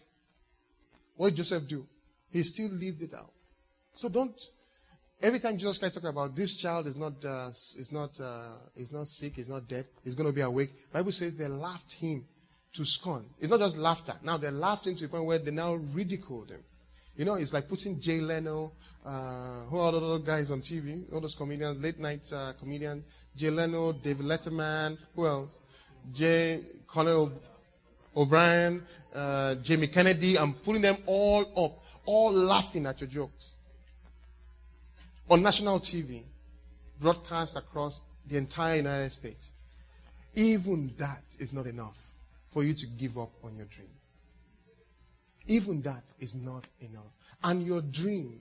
What 1.16 1.30
did 1.30 1.36
Joseph 1.36 1.66
do? 1.66 1.86
He 2.30 2.42
still 2.42 2.70
lived 2.70 3.02
it 3.02 3.14
out. 3.14 3.32
So 3.94 4.08
don't. 4.08 4.40
Every 5.22 5.38
time 5.38 5.56
Jesus 5.56 5.78
Christ 5.78 5.94
talks 5.94 6.06
about 6.06 6.36
this 6.36 6.56
child 6.56 6.86
is 6.86 6.96
not 6.96 7.24
uh, 7.24 7.48
is 7.48 7.90
not 7.90 8.20
uh, 8.20 8.52
is 8.76 8.92
not 8.92 9.08
sick, 9.08 9.38
is 9.38 9.48
not 9.48 9.66
dead, 9.66 9.86
he's 10.04 10.14
going 10.14 10.28
to 10.28 10.32
be 10.32 10.42
awake. 10.42 10.92
Bible 10.92 11.12
says 11.12 11.34
they 11.34 11.48
laughed 11.48 11.94
him 11.94 12.26
to 12.74 12.84
scorn. 12.84 13.24
It's 13.40 13.48
not 13.48 13.60
just 13.60 13.76
laughter. 13.78 14.14
Now 14.22 14.36
they 14.36 14.50
laughed 14.50 14.86
him 14.86 14.94
to 14.96 15.02
the 15.04 15.08
point 15.08 15.24
where 15.24 15.38
they 15.38 15.50
now 15.50 15.74
ridiculed 15.74 16.50
him. 16.50 16.60
You 17.16 17.24
know, 17.24 17.34
it's 17.34 17.52
like 17.52 17.68
putting 17.68 17.98
Jay 17.98 18.20
Leno, 18.20 18.72
uh, 19.04 19.64
who 19.64 19.78
are 19.78 19.92
the 19.92 19.98
other 19.98 20.18
guys 20.18 20.50
on 20.50 20.60
TV, 20.60 21.10
all 21.12 21.20
those 21.20 21.34
comedians, 21.34 21.82
late 21.82 21.98
night 21.98 22.30
uh, 22.32 22.52
comedian, 22.58 23.04
Jay 23.34 23.48
Leno, 23.50 23.92
David 23.92 24.26
Letterman, 24.26 24.98
who 25.14 25.26
else? 25.26 25.58
Jay, 26.12 26.62
Conan 26.86 27.32
O'Brien, 28.14 28.82
uh, 29.14 29.54
Jamie 29.56 29.86
Kennedy. 29.86 30.38
I'm 30.38 30.52
putting 30.54 30.82
them 30.82 30.98
all 31.06 31.40
up, 31.64 31.82
all 32.04 32.32
laughing 32.32 32.86
at 32.86 33.00
your 33.00 33.08
jokes. 33.08 33.56
On 35.30 35.42
national 35.42 35.80
TV, 35.80 36.22
broadcast 37.00 37.56
across 37.56 38.00
the 38.26 38.36
entire 38.36 38.76
United 38.76 39.10
States. 39.10 39.52
Even 40.34 40.92
that 40.98 41.22
is 41.38 41.52
not 41.52 41.66
enough 41.66 41.98
for 42.50 42.62
you 42.62 42.74
to 42.74 42.86
give 42.86 43.16
up 43.18 43.32
on 43.42 43.56
your 43.56 43.66
dream. 43.66 43.88
Even 45.46 45.82
that 45.82 46.12
is 46.18 46.34
not 46.34 46.66
enough. 46.80 47.12
And 47.42 47.62
your 47.62 47.80
dream, 47.82 48.40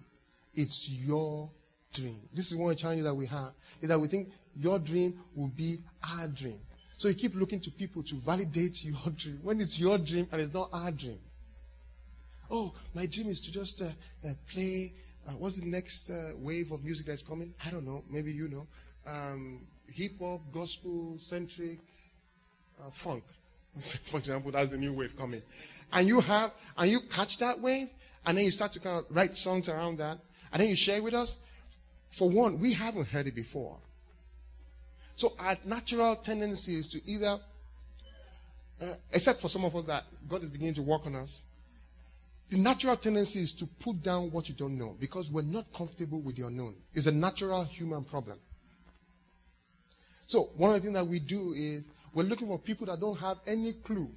it's 0.56 0.90
your 0.90 1.50
dream. 1.94 2.20
This 2.34 2.52
is 2.52 2.58
one 2.58 2.76
challenge 2.76 3.04
that 3.04 3.14
we 3.14 3.26
have, 3.28 3.54
is 3.82 3.90
that 3.90 4.00
we 4.00 4.08
think 4.08 4.30
your 4.56 4.80
dream 4.80 5.20
will 5.36 5.48
be 5.50 5.80
our 6.18 6.28
dream. 6.28 6.60
So 6.98 7.08
you 7.10 7.14
keep 7.14 7.36
looking 7.36 7.60
to 7.62 7.72
people 7.72 8.04
to 8.04 8.16
validate 8.16 8.84
your 8.86 9.12
dream 9.16 9.40
when 9.44 9.60
it's 9.62 9.80
your 9.80 9.98
dream 9.98 10.28
and 10.32 10.42
it's 10.42 10.54
not 10.54 10.70
our 10.72 10.92
dream. 10.92 11.20
Oh, 12.50 12.74
my 12.94 13.06
dream 13.06 13.28
is 13.30 13.40
to 13.42 13.52
just 13.52 13.82
uh, 13.82 13.88
uh, 14.24 14.34
play. 14.48 14.94
Uh, 15.28 15.32
what's 15.32 15.60
the 15.60 15.66
next 15.66 16.10
uh, 16.12 16.32
wave 16.38 16.72
of 16.72 16.84
music 16.84 17.08
that's 17.08 17.24
coming? 17.24 17.54
I 17.66 17.72
don't 17.72 17.86
know. 17.86 18.04
Maybe 18.10 18.32
you 18.32 18.48
know. 18.48 18.68
Um, 19.08 19.62
Hip 19.92 20.20
hop, 20.20 20.42
gospel 20.52 21.16
centric, 21.18 21.80
uh, 22.80 22.90
funk. 22.92 23.24
For 24.04 24.18
example, 24.18 24.52
that's 24.52 24.72
the 24.72 24.78
new 24.78 24.94
wave 24.94 25.16
coming. 25.18 25.42
And 25.92 26.08
you 26.08 26.20
have, 26.22 26.52
and 26.78 26.90
you 26.90 27.02
catch 27.02 27.38
that 27.40 27.60
wave, 27.60 27.90
and 28.26 28.38
then 28.38 28.46
you 28.46 28.52
start 28.52 28.72
to 28.74 28.80
kind 28.80 29.00
of 29.00 29.06
write 29.16 29.36
songs 29.36 29.70
around 29.70 29.98
that, 29.98 30.18
and 30.52 30.62
then 30.62 30.70
you 30.70 30.76
share 30.76 31.02
with 31.02 31.14
us. 31.14 31.38
For 32.10 32.30
one, 32.30 32.60
we 32.60 32.74
haven't 32.74 33.08
heard 33.08 33.28
it 33.28 33.36
before. 33.36 33.78
So 35.16 35.34
our 35.40 35.58
natural 35.66 36.16
tendency 36.18 36.76
is 36.76 36.88
to 36.90 37.10
either, 37.10 37.40
uh, 38.82 38.86
except 39.12 39.40
for 39.40 39.50
some 39.50 39.66
of 39.66 39.76
us 39.76 39.86
that 39.86 40.04
God 40.28 40.44
is 40.44 40.50
beginning 40.50 40.74
to 40.76 40.82
work 40.82 41.06
on 41.06 41.16
us, 41.16 41.46
the 42.50 42.58
natural 42.58 42.96
tendency 42.96 43.42
is 43.42 43.54
to 43.54 43.66
put 43.66 44.04
down 44.04 44.32
what 44.32 44.50
you 44.50 44.56
don't 44.56 44.78
know 44.78 44.96
because 45.00 45.32
we're 45.32 45.42
not 45.42 45.72
comfortable 45.74 46.20
with 46.20 46.36
the 46.36 46.46
unknown. 46.46 46.76
It's 46.94 47.08
a 47.08 47.12
natural 47.12 47.64
human 47.64 48.04
problem. 48.04 48.38
So 50.28 50.52
one 50.56 50.72
of 50.72 50.76
the 50.76 50.82
things 50.82 50.94
that 50.94 51.08
we 51.08 51.20
do 51.20 51.54
is 51.54 51.88
we're 52.16 52.24
looking 52.24 52.48
for 52.48 52.58
people 52.58 52.88
that 52.88 53.00
don't 53.00 53.18
have 53.20 53.38
any 53.46 53.74
clue 53.74 54.10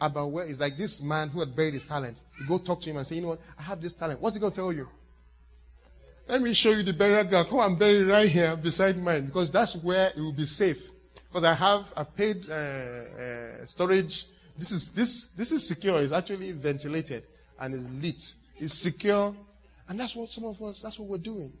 about 0.00 0.30
where 0.30 0.44
it's 0.44 0.60
like 0.60 0.76
this 0.76 1.02
man 1.02 1.28
who 1.30 1.40
had 1.40 1.56
buried 1.56 1.74
his 1.74 1.88
talent. 1.88 2.22
You 2.38 2.46
go 2.46 2.58
talk 2.58 2.82
to 2.82 2.90
him 2.90 2.98
and 2.98 3.06
say, 3.06 3.16
you 3.16 3.22
know 3.22 3.28
what, 3.28 3.40
I 3.58 3.62
have 3.62 3.80
this 3.80 3.94
talent. 3.94 4.20
What's 4.20 4.36
he 4.36 4.40
going 4.40 4.52
to 4.52 4.56
tell 4.56 4.72
you? 4.72 4.86
Let 6.28 6.42
me 6.42 6.52
show 6.52 6.70
you 6.70 6.82
the 6.82 6.92
burial 6.92 7.24
ground. 7.24 7.48
Come 7.48 7.60
and 7.60 7.78
bury 7.78 8.04
right 8.04 8.28
here 8.28 8.54
beside 8.54 8.98
mine 8.98 9.24
because 9.24 9.50
that's 9.50 9.74
where 9.76 10.10
it 10.10 10.18
will 10.18 10.34
be 10.34 10.44
safe. 10.44 10.90
Because 11.28 11.44
I 11.44 11.54
have, 11.54 11.92
I've 11.96 12.14
paid 12.14 12.48
uh, 12.48 12.52
uh, 12.52 13.64
storage. 13.64 14.26
This 14.58 14.70
is 14.72 14.90
this 14.90 15.28
this 15.28 15.52
is 15.52 15.66
secure. 15.66 16.02
It's 16.02 16.12
actually 16.12 16.52
ventilated 16.52 17.24
and 17.58 17.74
it's 17.74 18.02
lit. 18.02 18.34
It's 18.60 18.74
secure, 18.74 19.34
and 19.88 19.98
that's 19.98 20.14
what 20.16 20.28
some 20.28 20.44
of 20.44 20.60
us. 20.62 20.82
That's 20.82 20.98
what 20.98 21.08
we're 21.08 21.18
doing. 21.18 21.52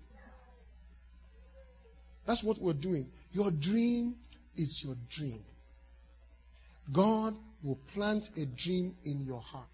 That's 2.26 2.42
what 2.42 2.58
we're 2.58 2.74
doing. 2.74 3.08
Your 3.32 3.50
dream 3.50 4.16
is 4.58 4.82
your 4.82 4.96
dream. 5.08 5.42
God 6.92 7.34
will 7.62 7.78
plant 7.92 8.30
a 8.36 8.46
dream 8.46 8.94
in 9.04 9.24
your 9.24 9.40
heart 9.40 9.66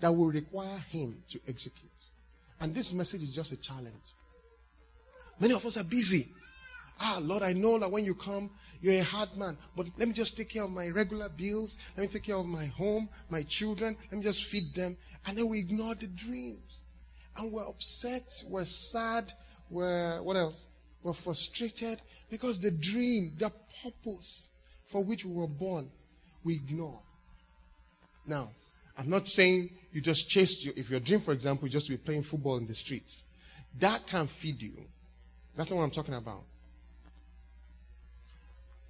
that 0.00 0.14
will 0.14 0.30
require 0.30 0.78
Him 0.90 1.22
to 1.30 1.40
execute. 1.48 1.90
And 2.60 2.74
this 2.74 2.92
message 2.92 3.22
is 3.22 3.34
just 3.34 3.52
a 3.52 3.56
challenge. 3.56 4.14
Many 5.38 5.54
of 5.54 5.64
us 5.66 5.76
are 5.76 5.84
busy. 5.84 6.28
Ah, 6.98 7.18
Lord, 7.20 7.42
I 7.42 7.52
know 7.52 7.78
that 7.78 7.90
when 7.90 8.04
you 8.04 8.14
come, 8.14 8.50
you're 8.80 8.94
a 8.94 9.04
hard 9.04 9.36
man. 9.36 9.58
But 9.76 9.88
let 9.98 10.08
me 10.08 10.14
just 10.14 10.36
take 10.36 10.48
care 10.48 10.62
of 10.62 10.70
my 10.70 10.88
regular 10.88 11.28
bills. 11.28 11.76
Let 11.96 12.02
me 12.02 12.08
take 12.08 12.22
care 12.22 12.36
of 12.36 12.46
my 12.46 12.66
home, 12.66 13.08
my 13.28 13.42
children. 13.42 13.96
Let 14.10 14.18
me 14.18 14.24
just 14.24 14.44
feed 14.44 14.74
them. 14.74 14.96
And 15.26 15.36
then 15.36 15.48
we 15.48 15.58
ignore 15.58 15.94
the 15.94 16.06
dreams. 16.06 16.80
And 17.36 17.52
we're 17.52 17.68
upset, 17.68 18.42
we're 18.48 18.64
sad, 18.64 19.32
we're, 19.68 20.22
what 20.22 20.36
else? 20.36 20.68
We're 21.06 21.12
frustrated 21.12 22.02
because 22.28 22.58
the 22.58 22.72
dream, 22.72 23.34
the 23.38 23.52
purpose 23.80 24.48
for 24.86 25.04
which 25.04 25.24
we 25.24 25.32
were 25.32 25.46
born, 25.46 25.88
we 26.42 26.56
ignore. 26.56 26.98
Now, 28.26 28.50
I'm 28.98 29.08
not 29.08 29.28
saying 29.28 29.70
you 29.92 30.00
just 30.00 30.28
chase 30.28 30.64
your, 30.64 30.74
if 30.76 30.90
your 30.90 30.98
dream, 30.98 31.20
for 31.20 31.30
example, 31.30 31.68
just 31.68 31.86
to 31.86 31.92
be 31.92 31.96
playing 31.96 32.22
football 32.22 32.56
in 32.56 32.66
the 32.66 32.74
streets. 32.74 33.22
That 33.78 34.04
can 34.08 34.26
feed 34.26 34.60
you. 34.60 34.72
That's 35.54 35.70
not 35.70 35.76
what 35.76 35.84
I'm 35.84 35.92
talking 35.92 36.14
about. 36.14 36.42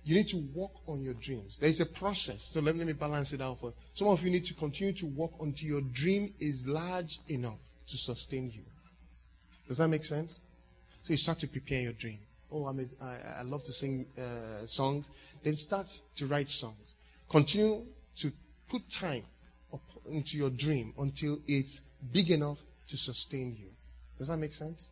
You 0.03 0.14
need 0.14 0.29
to 0.29 0.39
work 0.55 0.73
on 0.89 1.03
your 1.03 1.14
dreams. 1.14 1.59
There 1.59 1.69
is 1.69 1.81
a 1.81 1.87
process. 1.87 2.43
So 2.45 2.62
let 2.62 2.77
me, 2.77 2.79
let 2.79 2.87
me 2.87 2.95
balance 2.95 3.35
it 3.35 3.43
out 3.43 3.61
for 3.61 3.75
some 3.93 4.09
of 4.09 4.25
you 4.25 4.31
need 4.31 4.47
to 4.47 4.55
continue 4.55 4.95
to 4.95 5.07
work 5.07 5.33
until 5.43 5.69
your 5.69 5.83
dream 5.83 6.33
is 6.41 6.67
large 6.67 7.21
enough 7.29 7.59
to 7.89 7.99
sustain 7.99 8.49
you. 8.49 8.62
Does 9.69 9.77
that 9.77 9.89
make 9.89 10.07
sense? 10.07 10.41
So 11.07 11.12
you 11.12 11.18
start 11.18 11.38
to 11.38 11.46
prepare 11.46 11.82
your 11.82 11.92
dream. 11.92 12.18
Oh, 12.50 12.66
I'm 12.66 12.80
a, 12.80 13.04
I, 13.04 13.38
I 13.38 13.42
love 13.42 13.62
to 13.62 13.72
sing 13.72 14.07
uh, 14.18 14.66
songs. 14.66 15.09
Then 15.44 15.54
start 15.54 16.00
to 16.16 16.26
write 16.26 16.48
songs. 16.48 16.96
Continue 17.28 17.84
to 18.16 18.32
put 18.68 18.90
time 18.90 19.22
into 20.11 20.36
your 20.36 20.50
dream 20.50 20.92
until 20.98 21.38
it's 21.46 21.80
big 22.12 22.32
enough 22.32 22.59
to 22.88 22.96
sustain 22.96 23.57
you. 23.57 23.68
Does 24.18 24.26
that 24.26 24.38
make 24.38 24.52
sense? 24.52 24.90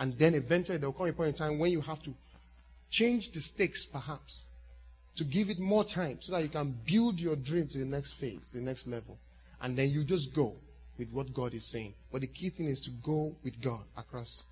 And 0.00 0.18
then 0.18 0.34
eventually 0.34 0.78
there 0.78 0.88
will 0.88 0.98
come 0.98 1.06
a 1.06 1.12
point 1.12 1.28
in 1.28 1.34
time 1.34 1.60
when 1.60 1.70
you 1.70 1.80
have 1.82 2.02
to 2.02 2.14
change 2.90 3.30
the 3.30 3.40
stakes, 3.40 3.84
perhaps, 3.84 4.46
to 5.14 5.22
give 5.22 5.48
it 5.48 5.60
more 5.60 5.84
time 5.84 6.16
so 6.22 6.32
that 6.32 6.42
you 6.42 6.48
can 6.48 6.76
build 6.84 7.20
your 7.20 7.36
dream 7.36 7.68
to 7.68 7.78
the 7.78 7.84
next 7.84 8.14
phase, 8.14 8.50
the 8.52 8.60
next 8.60 8.88
level. 8.88 9.16
And 9.62 9.78
then 9.78 9.90
you 9.90 10.02
just 10.02 10.34
go 10.34 10.56
with 10.98 11.12
what 11.12 11.32
God 11.32 11.54
is 11.54 11.64
saying. 11.64 11.94
But 12.10 12.22
the 12.22 12.26
key 12.26 12.50
thing 12.50 12.66
is 12.66 12.80
to 12.80 12.90
go 12.90 13.36
with 13.44 13.62
God 13.62 13.82
across, 13.96 14.42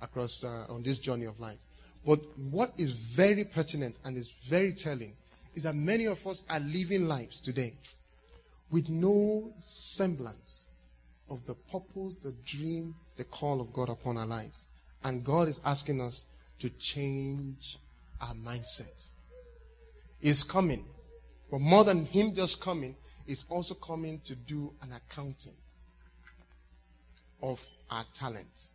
across 0.00 0.44
uh, 0.44 0.66
on 0.68 0.82
this 0.82 0.98
journey 0.98 1.26
of 1.26 1.38
life. 1.40 1.58
But 2.04 2.20
what 2.38 2.72
is 2.78 2.92
very 2.92 3.44
pertinent 3.44 3.96
and 4.04 4.16
is 4.16 4.30
very 4.30 4.72
telling 4.72 5.14
is 5.54 5.64
that 5.64 5.74
many 5.74 6.04
of 6.04 6.24
us 6.26 6.42
are 6.48 6.60
living 6.60 7.08
lives 7.08 7.40
today 7.40 7.74
with 8.70 8.88
no 8.88 9.52
semblance 9.58 10.66
of 11.28 11.44
the 11.46 11.54
purpose, 11.54 12.14
the 12.22 12.32
dream, 12.44 12.94
the 13.16 13.24
call 13.24 13.60
of 13.60 13.72
God 13.72 13.88
upon 13.88 14.16
our 14.16 14.26
lives. 14.26 14.66
And 15.02 15.24
God 15.24 15.48
is 15.48 15.60
asking 15.64 16.00
us 16.00 16.26
to 16.58 16.70
change 16.70 17.78
our 18.20 18.34
mindset. 18.34 19.10
He's 20.20 20.44
coming. 20.44 20.84
But 21.50 21.60
more 21.60 21.84
than 21.84 22.06
Him 22.06 22.34
just 22.34 22.60
coming, 22.60 22.96
He's 23.26 23.44
also 23.48 23.74
coming 23.74 24.20
to 24.20 24.34
do 24.34 24.72
an 24.82 24.92
accounting 24.92 25.54
of 27.42 27.66
our 27.90 28.04
talent, 28.14 28.70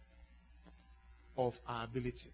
of 1.48 1.60
our 1.68 1.86
ability. 1.86 2.32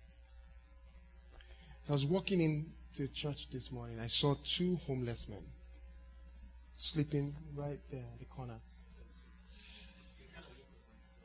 I 1.90 1.94
was 1.94 2.06
walking 2.06 2.42
into 2.42 3.08
church 3.14 3.48
this 3.52 3.72
morning. 3.72 4.00
I 4.00 4.08
saw 4.08 4.36
two 4.44 4.76
homeless 4.88 5.28
men 5.30 5.44
sleeping 6.76 7.36
right 7.56 7.80
there 7.90 8.02
in 8.02 8.20
the 8.20 8.26
corner. 8.26 8.60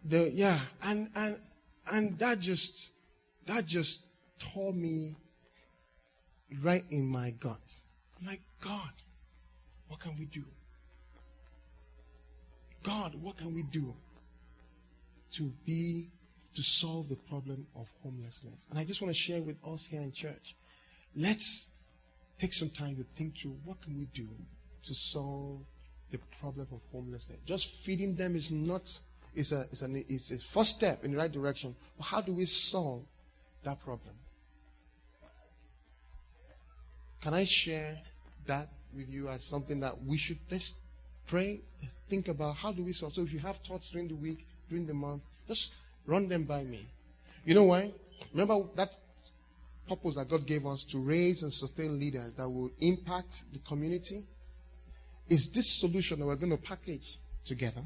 The, 0.04 0.30
yeah, 0.30 0.58
and 0.82 1.10
and 1.14 1.36
and 1.90 2.18
that 2.18 2.40
just 2.40 2.92
that 3.46 3.66
just 3.66 4.02
tore 4.38 4.72
me 4.72 5.16
right 6.62 6.84
in 6.90 7.06
my 7.06 7.30
gut. 7.30 7.60
I'm 8.20 8.26
like, 8.26 8.40
God, 8.60 8.90
what 9.88 10.00
can 10.00 10.16
we 10.18 10.26
do? 10.26 10.44
God, 12.82 13.14
what 13.20 13.36
can 13.36 13.54
we 13.54 13.62
do 13.62 13.94
to 15.32 15.52
be 15.64 16.10
to 16.54 16.62
solve 16.62 17.08
the 17.08 17.16
problem 17.16 17.66
of 17.74 17.92
homelessness? 18.02 18.66
And 18.70 18.78
I 18.78 18.84
just 18.84 19.00
want 19.00 19.14
to 19.14 19.18
share 19.18 19.42
with 19.42 19.56
us 19.66 19.86
here 19.86 20.00
in 20.00 20.12
church. 20.12 20.56
Let's 21.14 21.70
take 22.38 22.52
some 22.52 22.70
time 22.70 22.96
to 22.96 23.04
think 23.14 23.38
through 23.38 23.56
what 23.64 23.80
can 23.82 23.98
we 23.98 24.06
do 24.06 24.28
to 24.84 24.94
solve 24.94 25.60
the 26.10 26.18
problem 26.40 26.66
of 26.72 26.80
homelessness. 26.90 27.38
Just 27.46 27.66
feeding 27.66 28.14
them 28.14 28.36
is 28.36 28.50
not 28.50 29.00
is 29.34 29.52
a, 29.52 29.66
is, 29.70 29.82
an, 29.82 30.04
is 30.08 30.30
a 30.30 30.38
first 30.38 30.76
step 30.76 31.04
in 31.04 31.12
the 31.12 31.16
right 31.16 31.32
direction. 31.32 31.74
But 31.96 32.04
how 32.04 32.20
do 32.20 32.34
we 32.34 32.44
solve 32.44 33.04
that 33.64 33.80
problem? 33.80 34.14
Can 37.22 37.34
I 37.34 37.44
share 37.44 37.98
that 38.46 38.68
with 38.94 39.08
you 39.08 39.28
as 39.28 39.44
something 39.44 39.80
that 39.80 40.04
we 40.04 40.16
should 40.16 40.38
let's 40.50 40.74
pray, 41.26 41.60
think 42.08 42.28
about 42.28 42.56
how 42.56 42.72
do 42.72 42.82
we 42.82 42.92
solve? 42.92 43.14
So 43.14 43.22
if 43.22 43.32
you 43.32 43.38
have 43.38 43.56
thoughts 43.58 43.90
during 43.90 44.08
the 44.08 44.16
week, 44.16 44.46
during 44.68 44.86
the 44.86 44.94
month, 44.94 45.22
just 45.46 45.72
run 46.06 46.28
them 46.28 46.44
by 46.44 46.64
me. 46.64 46.86
You 47.44 47.54
know 47.54 47.64
why? 47.64 47.92
Remember 48.32 48.64
that 48.76 48.98
purpose 49.88 50.14
that 50.14 50.28
God 50.28 50.46
gave 50.46 50.66
us 50.66 50.84
to 50.84 50.98
raise 50.98 51.42
and 51.42 51.52
sustain 51.52 51.98
leaders 51.98 52.32
that 52.34 52.48
will 52.48 52.70
impact 52.80 53.44
the 53.52 53.58
community? 53.60 54.24
is 55.28 55.48
this 55.48 55.66
solution 55.66 56.18
that 56.18 56.26
we're 56.26 56.36
going 56.36 56.50
to 56.50 56.58
package 56.58 57.18
together. 57.44 57.82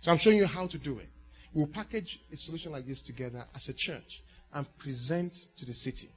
So 0.00 0.10
I'm 0.10 0.18
showing 0.18 0.36
you 0.36 0.46
how 0.46 0.66
to 0.66 0.78
do 0.78 0.98
it. 0.98 1.08
We'll 1.52 1.66
package 1.66 2.20
a 2.32 2.36
solution 2.36 2.72
like 2.72 2.86
this 2.86 3.00
together 3.00 3.44
as 3.54 3.68
a 3.68 3.72
church 3.72 4.22
and 4.52 4.66
present 4.78 5.32
to 5.56 5.64
the 5.64 5.72
city. 5.72 6.10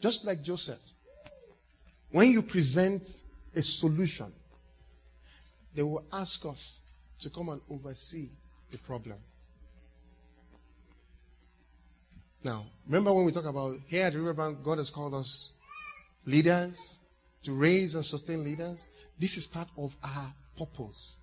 Just 0.00 0.24
like 0.24 0.42
Joseph, 0.42 0.78
when 2.10 2.30
you 2.30 2.42
present 2.42 3.22
a 3.54 3.62
solution, 3.62 4.32
they 5.74 5.82
will 5.82 6.04
ask 6.12 6.44
us 6.46 6.80
to 7.20 7.30
come 7.30 7.48
and 7.48 7.60
oversee 7.70 8.28
the 8.70 8.78
problem. 8.78 9.16
Now, 12.42 12.66
remember 12.86 13.12
when 13.12 13.24
we 13.24 13.32
talk 13.32 13.44
about 13.44 13.76
here 13.86 14.06
at 14.06 14.14
riverbank, 14.14 14.62
God 14.62 14.78
has 14.78 14.90
called 14.90 15.14
us 15.14 15.52
leaders, 16.24 17.00
to 17.42 17.52
raise 17.52 17.94
and 17.94 18.04
sustain 18.04 18.42
leaders. 18.42 18.86
This 19.18 19.36
is 19.36 19.46
part 19.46 19.68
of 19.76 19.96
our 20.02 20.32
purpose 20.58 21.16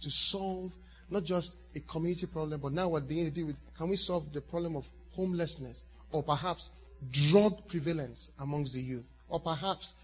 to 0.00 0.10
solve 0.10 0.76
not 1.10 1.24
just 1.24 1.56
a 1.74 1.80
community 1.80 2.26
problem, 2.26 2.60
but 2.60 2.72
now 2.72 2.88
we're 2.88 3.00
beginning 3.00 3.30
to 3.30 3.34
deal 3.34 3.46
with 3.46 3.56
can 3.76 3.88
we 3.88 3.96
solve 3.96 4.32
the 4.32 4.40
problem 4.40 4.76
of 4.76 4.88
homelessness 5.12 5.84
or 6.12 6.22
perhaps 6.22 6.70
drug 7.10 7.66
prevalence 7.68 8.32
amongst 8.40 8.74
the 8.74 8.80
youth 8.80 9.08
or 9.28 9.40
perhaps 9.40 9.94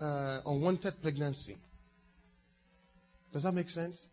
uh, 0.00 0.40
unwanted 0.46 1.00
pregnancy. 1.02 1.56
Does 3.32 3.42
that 3.42 3.52
make 3.52 3.68
sense? 3.68 4.08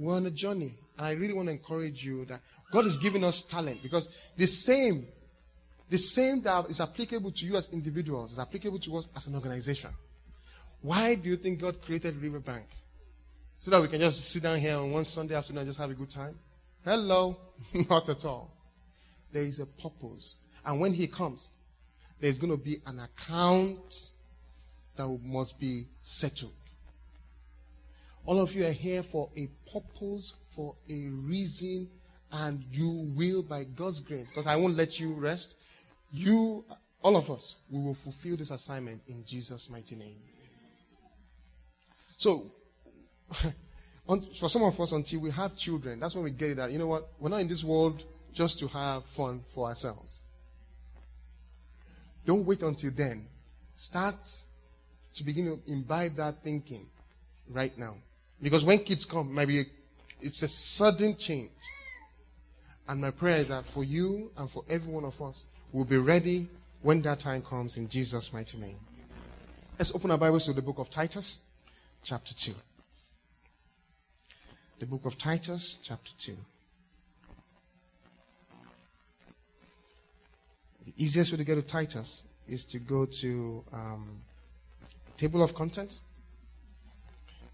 We're 0.00 0.16
on 0.16 0.24
a 0.24 0.30
journey. 0.30 0.74
And 0.96 1.06
I 1.06 1.10
really 1.10 1.34
want 1.34 1.48
to 1.48 1.52
encourage 1.52 2.02
you 2.06 2.24
that 2.24 2.40
God 2.72 2.86
is 2.86 2.96
giving 2.96 3.22
us 3.22 3.42
talent 3.42 3.82
because 3.82 4.08
the 4.34 4.46
same, 4.46 5.06
the 5.90 5.98
same 5.98 6.40
that 6.42 6.70
is 6.70 6.80
applicable 6.80 7.30
to 7.32 7.46
you 7.46 7.56
as 7.56 7.68
individuals 7.70 8.32
is 8.32 8.38
applicable 8.38 8.78
to 8.78 8.96
us 8.96 9.08
as 9.14 9.26
an 9.26 9.34
organization. 9.34 9.90
Why 10.80 11.16
do 11.16 11.28
you 11.28 11.36
think 11.36 11.60
God 11.60 11.82
created 11.82 12.16
Riverbank? 12.16 12.64
So 13.58 13.70
that 13.72 13.82
we 13.82 13.88
can 13.88 14.00
just 14.00 14.22
sit 14.24 14.42
down 14.42 14.58
here 14.58 14.76
on 14.76 14.90
one 14.90 15.04
Sunday 15.04 15.34
afternoon 15.34 15.60
and 15.60 15.68
just 15.68 15.78
have 15.78 15.90
a 15.90 15.94
good 15.94 16.08
time? 16.08 16.38
Hello. 16.82 17.36
Not 17.90 18.08
at 18.08 18.24
all. 18.24 18.56
There 19.30 19.42
is 19.42 19.58
a 19.58 19.66
purpose. 19.66 20.36
And 20.64 20.80
when 20.80 20.94
He 20.94 21.08
comes, 21.08 21.50
there's 22.18 22.38
going 22.38 22.52
to 22.52 22.56
be 22.56 22.80
an 22.86 23.00
account 23.00 24.12
that 24.96 25.06
must 25.22 25.60
be 25.60 25.88
settled. 25.98 26.52
All 28.26 28.40
of 28.40 28.54
you 28.54 28.66
are 28.66 28.72
here 28.72 29.02
for 29.02 29.30
a 29.36 29.48
purpose, 29.72 30.34
for 30.48 30.76
a 30.88 31.08
reason, 31.08 31.88
and 32.32 32.64
you 32.70 33.10
will, 33.16 33.42
by 33.42 33.64
God's 33.64 34.00
grace, 34.00 34.28
because 34.28 34.46
I 34.46 34.56
won't 34.56 34.76
let 34.76 35.00
you 35.00 35.12
rest, 35.12 35.56
you, 36.12 36.64
all 37.02 37.16
of 37.16 37.30
us, 37.30 37.56
we 37.70 37.82
will 37.82 37.94
fulfill 37.94 38.36
this 38.36 38.50
assignment 38.50 39.02
in 39.08 39.24
Jesus' 39.24 39.68
mighty 39.70 39.96
name. 39.96 40.18
So, 42.16 42.52
for 44.38 44.48
some 44.48 44.62
of 44.62 44.78
us, 44.80 44.92
until 44.92 45.20
we 45.20 45.30
have 45.30 45.56
children, 45.56 45.98
that's 45.98 46.14
when 46.14 46.24
we 46.24 46.30
get 46.30 46.50
it 46.50 46.56
that, 46.56 46.70
you 46.70 46.78
know 46.78 46.86
what, 46.86 47.08
we're 47.18 47.30
not 47.30 47.40
in 47.40 47.48
this 47.48 47.64
world 47.64 48.04
just 48.32 48.58
to 48.60 48.68
have 48.68 49.06
fun 49.06 49.42
for 49.48 49.68
ourselves. 49.68 50.22
Don't 52.26 52.44
wait 52.44 52.62
until 52.62 52.90
then. 52.90 53.26
Start 53.74 54.16
to 55.14 55.24
begin 55.24 55.46
to 55.46 55.72
imbibe 55.72 56.14
that 56.16 56.44
thinking 56.44 56.86
right 57.48 57.76
now. 57.78 57.96
Because 58.42 58.64
when 58.64 58.78
kids 58.80 59.04
come, 59.04 59.34
maybe 59.34 59.66
it's 60.20 60.42
a 60.42 60.48
sudden 60.48 61.16
change. 61.16 61.50
And 62.88 63.00
my 63.00 63.10
prayer 63.10 63.36
is 63.36 63.48
that 63.48 63.66
for 63.66 63.84
you 63.84 64.30
and 64.36 64.50
for 64.50 64.64
every 64.68 64.92
one 64.92 65.04
of 65.04 65.20
us, 65.22 65.46
we'll 65.72 65.84
be 65.84 65.98
ready 65.98 66.48
when 66.82 67.02
that 67.02 67.20
time 67.20 67.42
comes 67.42 67.76
in 67.76 67.88
Jesus' 67.88 68.32
mighty 68.32 68.58
name. 68.58 68.76
Let's 69.78 69.94
open 69.94 70.10
our 70.10 70.18
Bibles 70.18 70.46
to 70.46 70.52
the 70.52 70.62
book 70.62 70.78
of 70.78 70.90
Titus, 70.90 71.38
chapter 72.02 72.34
2. 72.34 72.54
The 74.80 74.86
book 74.86 75.04
of 75.04 75.18
Titus, 75.18 75.78
chapter 75.82 76.12
2. 76.18 76.36
The 80.86 80.92
easiest 80.96 81.32
way 81.32 81.38
to 81.38 81.44
get 81.44 81.54
to 81.56 81.62
Titus 81.62 82.22
is 82.48 82.64
to 82.64 82.78
go 82.78 83.04
to 83.04 83.64
um, 83.72 84.08
table 85.16 85.42
of 85.42 85.54
contents. 85.54 86.00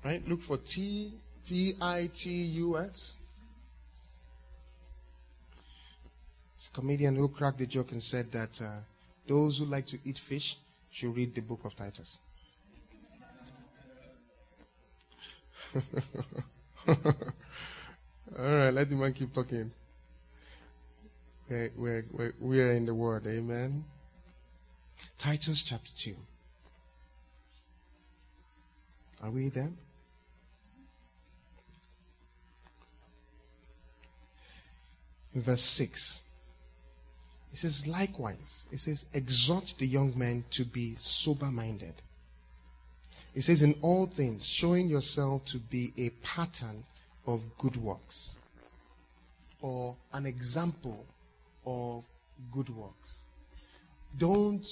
Right? 0.07 0.23
Look 0.29 0.41
for 0.41 0.57
T 0.59 1.15
T 1.45 1.75
I 1.81 2.09
T 2.15 2.31
U 2.31 2.79
S. 2.79 3.19
It's 6.55 6.69
a 6.69 6.71
comedian 6.71 7.17
who 7.17 7.27
cracked 7.27 7.59
the 7.59 7.67
joke 7.67 7.91
and 7.91 8.01
said 8.01 8.31
that 8.31 8.63
uh, 8.63 8.83
those 9.27 9.59
who 9.59 9.65
like 9.65 9.85
to 9.87 9.99
eat 10.05 10.17
fish 10.17 10.59
should 10.93 11.17
read 11.17 11.35
the 11.35 11.41
book 11.41 11.65
of 11.65 11.75
Titus. 11.75 12.19
All 16.87 16.95
right, 18.39 18.71
let 18.71 18.89
the 18.89 18.95
man 18.95 19.13
keep 19.13 19.33
talking. 19.33 19.73
We're, 21.51 21.73
we're, 22.13 22.33
we're 22.39 22.73
in 22.75 22.87
the 22.87 22.95
Word, 22.95 23.27
amen. 23.27 23.85
Titus 25.19 25.65
chapter 25.65 25.91
2. 25.93 26.15
Are 29.25 29.31
we 29.33 29.49
there? 29.49 29.73
Verse 35.41 35.63
6. 35.63 36.23
It 37.53 37.59
says, 37.59 37.87
likewise, 37.87 38.69
it 38.71 38.81
says, 38.81 39.07
exhort 39.15 39.75
the 39.79 39.87
young 39.87 40.13
men 40.17 40.45
to 40.51 40.65
be 40.65 40.95
sober 40.97 41.47
minded. 41.47 41.95
It 43.35 43.43
says, 43.43 43.63
in 43.63 43.77
all 43.83 44.07
things, 44.07 44.47
showing 44.47 44.89
yourself 44.89 45.45
to 45.47 45.59
be 45.59 45.93
a 45.97 46.11
pattern 46.27 46.85
of 47.27 47.45
good 47.59 47.77
works 47.77 48.37
or 49.61 49.97
an 50.13 50.27
example 50.27 51.05
of 51.65 52.05
good 52.53 52.69
works. 52.71 53.21
Don't 54.19 54.67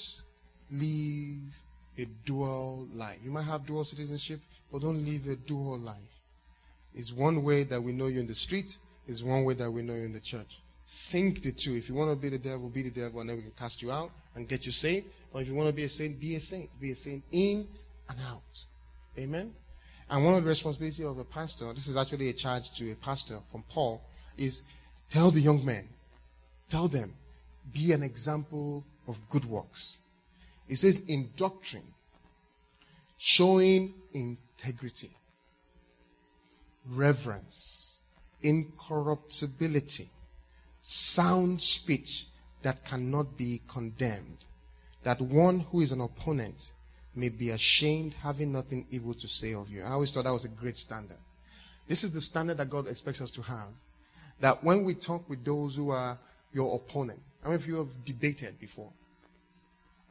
live 0.70 1.62
a 1.98 2.04
dual 2.24 2.88
life. 2.94 3.18
You 3.24 3.30
might 3.30 3.44
have 3.44 3.66
dual 3.66 3.84
citizenship, 3.84 4.40
but 4.70 4.82
don't 4.82 5.04
live 5.04 5.28
a 5.28 5.36
dual 5.36 5.78
life. 5.78 5.96
It's 6.94 7.12
one 7.12 7.42
way 7.42 7.64
that 7.64 7.82
we 7.82 7.92
know 7.92 8.06
you 8.06 8.20
in 8.20 8.26
the 8.26 8.34
street, 8.34 8.78
it's 9.07 9.22
one 9.22 9.44
way 9.44 9.55
that 9.55 9.70
we 9.70 9.82
know 9.82 9.94
you 9.94 10.05
in 10.05 10.12
the 10.12 10.20
church. 10.20 10.61
Think 10.86 11.42
the 11.42 11.52
two. 11.52 11.74
If 11.74 11.88
you 11.88 11.94
want 11.94 12.11
to 12.11 12.16
be 12.16 12.28
the 12.28 12.38
devil, 12.38 12.68
be 12.68 12.82
the 12.82 12.90
devil, 12.90 13.20
and 13.20 13.28
then 13.28 13.36
we 13.36 13.42
can 13.42 13.52
cast 13.52 13.80
you 13.82 13.90
out 13.90 14.11
and 14.34 14.46
get 14.48 14.66
you 14.66 14.72
saved. 14.72 15.07
Or 15.32 15.40
if 15.40 15.48
you 15.48 15.55
want 15.55 15.68
to 15.68 15.72
be 15.72 15.84
a 15.84 15.88
saint, 15.88 16.20
be 16.20 16.36
a 16.36 16.40
saint. 16.40 16.68
Be 16.80 16.90
a 16.90 16.94
saint 16.94 17.22
in 17.32 17.66
and 18.09 18.18
out. 18.28 18.64
Amen? 19.18 19.55
And 20.11 20.24
one 20.24 20.34
of 20.34 20.42
the 20.42 20.48
responsibilities 20.48 21.05
of 21.05 21.18
a 21.18 21.24
pastor, 21.24 21.72
this 21.72 21.88
is 21.88 21.96
actually 21.96 22.28
a 22.28 22.32
charge 22.32 22.70
to 22.78 22.92
a 22.92 22.94
pastor 22.96 23.40
from 23.50 23.62
Paul, 23.70 24.02
is 24.36 24.62
tell 25.09 25.30
the 25.30 25.40
young 25.40 25.64
men, 25.64 25.88
tell 26.68 26.88
them, 26.88 27.14
be 27.72 27.92
an 27.92 28.02
example 28.02 28.84
of 29.09 29.26
good 29.30 29.44
works. 29.46 29.98
It 30.68 30.76
says 30.76 31.00
in 31.09 31.30
doctrine, 31.36 31.94
showing 33.16 33.94
integrity, 34.12 35.16
reverence, 36.90 37.84
incorruptibility, 38.45 40.09
sound 40.82 41.61
speech 41.61 42.26
that 42.62 42.84
cannot 42.84 43.36
be 43.36 43.61
condemned, 43.66 44.45
that 45.03 45.20
one 45.20 45.61
who 45.61 45.80
is 45.80 45.90
an 45.90 46.01
opponent 46.01 46.72
may 47.14 47.28
be 47.28 47.51
ashamed, 47.51 48.14
having 48.14 48.53
nothing 48.53 48.86
evil 48.90 49.14
to 49.14 49.26
say 49.26 49.55
of 49.55 49.70
you. 49.70 49.82
I 49.82 49.92
always 49.92 50.12
thought 50.12 50.24
that 50.24 50.32
was 50.32 50.45
a 50.45 50.49
great 50.49 50.76
standard. 50.76 51.18
This 51.88 52.05
is 52.05 52.12
the 52.12 52.20
standard 52.20 52.57
that 52.59 52.70
God 52.70 52.86
expects 52.86 53.20
us 53.20 53.30
to 53.32 53.42
have. 53.42 53.68
That 54.40 54.62
when 54.62 54.84
we 54.84 54.95
talk 54.95 55.28
with 55.28 55.45
those 55.45 55.76
who 55.76 55.90
are 55.90 56.18
your 56.53 56.74
opponent, 56.76 57.20
I 57.45 57.49
mean, 57.49 57.57
if 57.57 57.66
you 57.66 57.76
have 57.76 58.05
debated 58.05 58.59
before, 58.59 58.90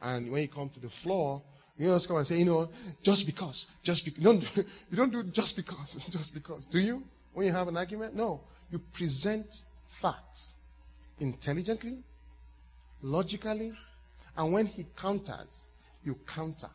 and 0.00 0.30
when 0.30 0.42
you 0.42 0.48
come 0.48 0.68
to 0.70 0.80
the 0.80 0.88
floor, 0.88 1.42
you 1.76 1.88
just 1.88 2.06
come 2.06 2.18
and 2.18 2.26
say, 2.26 2.38
you 2.38 2.44
know, 2.44 2.68
just 3.02 3.26
because, 3.26 3.66
just 3.82 4.04
because. 4.04 4.22
Don't, 4.24 4.56
you 4.56 4.96
don't 4.96 5.10
do 5.10 5.24
just 5.24 5.56
because, 5.56 6.04
just 6.10 6.32
because. 6.32 6.66
Do 6.66 6.78
you? 6.78 7.02
When 7.34 7.46
you 7.46 7.52
have 7.52 7.68
an 7.68 7.76
argument? 7.76 8.14
No. 8.14 8.40
You 8.70 8.78
present 8.78 9.64
facts 9.86 10.54
intelligently, 11.20 11.98
logically, 13.02 13.72
and 14.36 14.52
when 14.52 14.66
he 14.66 14.86
counters, 14.96 15.66
you 16.04 16.14
counter. 16.26 16.70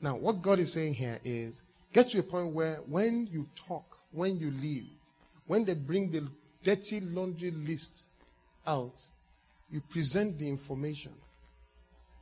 Now, 0.00 0.16
what 0.16 0.42
God 0.42 0.58
is 0.58 0.72
saying 0.72 0.94
here 0.94 1.20
is 1.24 1.62
get 1.92 2.10
to 2.10 2.18
a 2.18 2.22
point 2.22 2.52
where 2.54 2.76
when 2.86 3.26
you 3.30 3.48
talk, 3.54 3.98
when 4.10 4.38
you 4.38 4.50
leave, 4.50 4.86
when 5.46 5.64
they 5.64 5.74
bring 5.74 6.10
the 6.10 6.26
dirty 6.62 7.00
laundry 7.00 7.50
list 7.50 8.08
out, 8.66 8.94
you 9.70 9.80
present 9.80 10.38
the 10.38 10.48
information. 10.48 11.12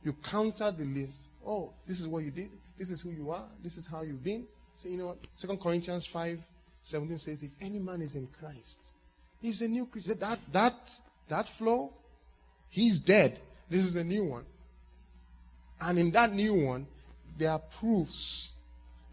You 0.03 0.13
counter 0.13 0.71
the 0.71 0.85
list. 0.85 1.29
Oh, 1.45 1.73
this 1.85 1.99
is 1.99 2.07
what 2.07 2.23
you 2.23 2.31
did. 2.31 2.49
This 2.77 2.89
is 2.89 3.01
who 3.01 3.11
you 3.11 3.31
are. 3.31 3.47
This 3.63 3.77
is 3.77 3.85
how 3.85 4.01
you've 4.01 4.23
been. 4.23 4.45
So, 4.75 4.89
you 4.89 4.97
know 4.97 5.07
what? 5.07 5.17
Second 5.35 5.59
Corinthians 5.61 6.07
5 6.07 6.39
17 6.81 7.17
says, 7.17 7.43
If 7.43 7.51
any 7.61 7.79
man 7.79 8.01
is 8.01 8.15
in 8.15 8.27
Christ, 8.39 8.93
he's 9.41 9.61
a 9.61 9.67
new 9.67 9.85
creature. 9.85 10.15
That, 10.15 10.39
that, 10.51 10.91
that 11.27 11.47
flow, 11.47 11.93
he's 12.69 12.99
dead. 12.99 13.39
This 13.69 13.83
is 13.83 13.95
a 13.95 14.03
new 14.03 14.25
one. 14.25 14.45
And 15.79 15.97
in 15.97 16.11
that 16.11 16.33
new 16.33 16.53
one, 16.53 16.87
there 17.37 17.51
are 17.51 17.59
proofs 17.59 18.51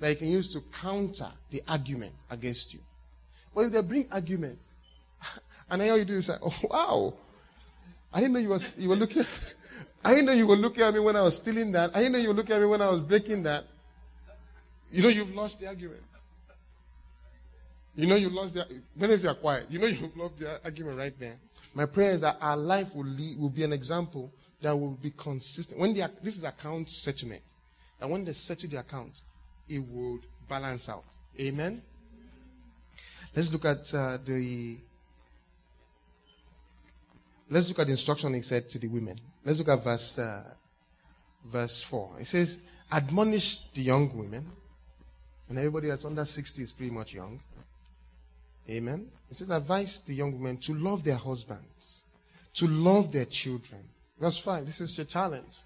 that 0.00 0.10
you 0.10 0.16
can 0.16 0.28
use 0.28 0.52
to 0.52 0.60
counter 0.72 1.30
the 1.50 1.62
argument 1.66 2.14
against 2.30 2.74
you. 2.74 2.80
But 3.54 3.66
if 3.66 3.72
they 3.72 3.82
bring 3.82 4.06
arguments, 4.10 4.74
and 5.70 5.82
all 5.82 5.98
you 5.98 6.04
do 6.04 6.14
is 6.14 6.26
say, 6.26 6.36
oh, 6.42 6.54
wow, 6.64 7.14
I 8.12 8.20
didn't 8.20 8.34
know 8.34 8.40
you, 8.40 8.50
was, 8.50 8.74
you 8.76 8.88
were 8.88 8.96
looking, 8.96 9.24
I 10.04 10.10
didn't 10.10 10.26
know 10.26 10.32
you 10.32 10.46
were 10.46 10.56
looking 10.56 10.82
at 10.82 10.94
me 10.94 11.00
when 11.00 11.16
I 11.16 11.22
was 11.22 11.36
stealing 11.36 11.72
that. 11.72 11.90
I 11.94 12.00
didn't 12.00 12.12
know 12.12 12.18
you 12.18 12.28
were 12.28 12.34
looking 12.34 12.54
at 12.54 12.60
me 12.60 12.66
when 12.66 12.82
I 12.82 12.88
was 12.88 13.00
breaking 13.00 13.42
that. 13.44 13.64
You 14.90 15.02
know 15.02 15.08
you've 15.08 15.34
lost 15.34 15.60
the 15.60 15.66
argument. 15.66 16.02
You 17.98 18.06
know 18.06 18.14
you 18.14 18.30
lost 18.30 18.54
the, 18.54 18.64
many 18.94 19.14
of 19.14 19.22
you 19.24 19.28
are 19.28 19.34
quiet. 19.34 19.66
You 19.68 19.80
know 19.80 19.86
you've 19.88 20.16
lost 20.16 20.38
the 20.38 20.62
argument 20.64 20.98
right 20.98 21.18
there. 21.18 21.36
My 21.74 21.84
prayer 21.84 22.12
is 22.12 22.20
that 22.20 22.36
our 22.40 22.56
life 22.56 22.94
will, 22.94 23.04
lead, 23.04 23.36
will 23.40 23.50
be 23.50 23.64
an 23.64 23.72
example 23.72 24.32
that 24.62 24.70
will 24.70 24.92
be 24.92 25.10
consistent. 25.10 25.80
When 25.80 25.94
the, 25.94 26.08
this 26.22 26.36
is 26.36 26.44
account 26.44 26.90
settlement. 26.90 27.42
And 28.00 28.08
when 28.08 28.24
they 28.24 28.34
settle 28.34 28.70
the 28.70 28.78
account, 28.78 29.22
it 29.68 29.80
would 29.80 30.20
balance 30.48 30.88
out. 30.88 31.02
Amen. 31.40 31.82
Let's 33.34 33.52
look 33.52 33.64
at 33.64 33.92
uh, 33.92 34.18
the. 34.24 34.78
Let's 37.50 37.68
look 37.68 37.80
at 37.80 37.86
the 37.86 37.92
instruction 37.92 38.32
he 38.32 38.42
said 38.42 38.68
to 38.68 38.78
the 38.78 38.86
women. 38.86 39.18
Let's 39.44 39.58
look 39.58 39.68
at 39.68 39.82
verse 39.82 40.20
uh, 40.20 40.44
verse 41.44 41.82
four. 41.82 42.12
It 42.20 42.28
says, 42.28 42.60
"Admonish 42.92 43.58
the 43.74 43.82
young 43.82 44.16
women," 44.16 44.48
and 45.48 45.58
everybody 45.58 45.88
that's 45.88 46.04
under 46.04 46.24
sixty 46.24 46.62
is 46.62 46.72
pretty 46.72 46.92
much 46.92 47.12
young. 47.12 47.40
Amen. 48.70 49.10
It 49.30 49.36
says, 49.36 49.50
"Advise 49.50 50.00
the 50.00 50.14
young 50.14 50.32
women 50.32 50.58
to 50.58 50.74
love 50.74 51.04
their 51.04 51.16
husbands, 51.16 52.04
to 52.54 52.66
love 52.66 53.12
their 53.12 53.24
children." 53.24 53.88
Verse 54.18 54.38
five. 54.38 54.66
This 54.66 54.80
is 54.80 54.98
a 54.98 55.04
challenge 55.04 55.58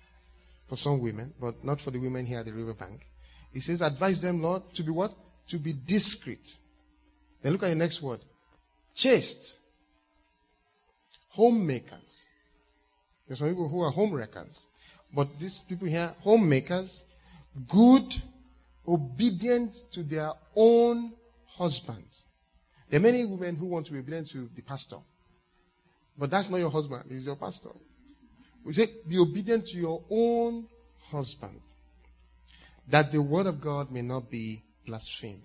for 0.66 0.76
some 0.76 1.00
women, 1.00 1.34
but 1.40 1.64
not 1.64 1.80
for 1.80 1.90
the 1.90 1.98
women 1.98 2.26
here 2.26 2.40
at 2.40 2.46
the 2.46 2.52
riverbank. 2.52 3.06
He 3.52 3.60
says, 3.60 3.82
"Advise 3.82 4.22
them, 4.22 4.40
Lord, 4.40 4.62
to 4.74 4.82
be 4.82 4.90
what? 4.90 5.14
To 5.48 5.58
be 5.58 5.72
discreet." 5.72 6.58
Then 7.40 7.52
look 7.52 7.62
at 7.64 7.68
the 7.68 7.74
next 7.74 8.02
word 8.02 8.24
chaste, 8.94 9.58
homemakers. 11.30 12.26
There's 13.26 13.38
some 13.38 13.48
people 13.48 13.68
who 13.68 13.80
are 13.80 13.92
homewreckers. 13.92 14.66
But 15.14 15.38
these 15.38 15.62
people 15.62 15.88
here, 15.88 16.14
homemakers, 16.20 17.04
good, 17.68 18.22
obedient 18.86 19.74
to 19.90 20.02
their 20.02 20.32
own 20.54 21.12
husbands. 21.46 22.26
There 22.92 23.00
are 23.00 23.02
many 23.02 23.24
women 23.24 23.56
who 23.56 23.64
want 23.64 23.86
to 23.86 23.92
be 23.92 24.00
obedient 24.00 24.28
to 24.32 24.50
the 24.54 24.60
pastor. 24.60 24.98
But 26.18 26.30
that's 26.30 26.50
not 26.50 26.58
your 26.58 26.68
husband, 26.68 27.04
he's 27.08 27.24
your 27.24 27.36
pastor. 27.36 27.70
We 28.66 28.74
say, 28.74 28.88
be 29.08 29.18
obedient 29.18 29.68
to 29.68 29.78
your 29.78 30.04
own 30.10 30.66
husband, 31.10 31.58
that 32.88 33.10
the 33.10 33.22
word 33.22 33.46
of 33.46 33.62
God 33.62 33.90
may 33.90 34.02
not 34.02 34.30
be 34.30 34.62
blasphemed. 34.86 35.40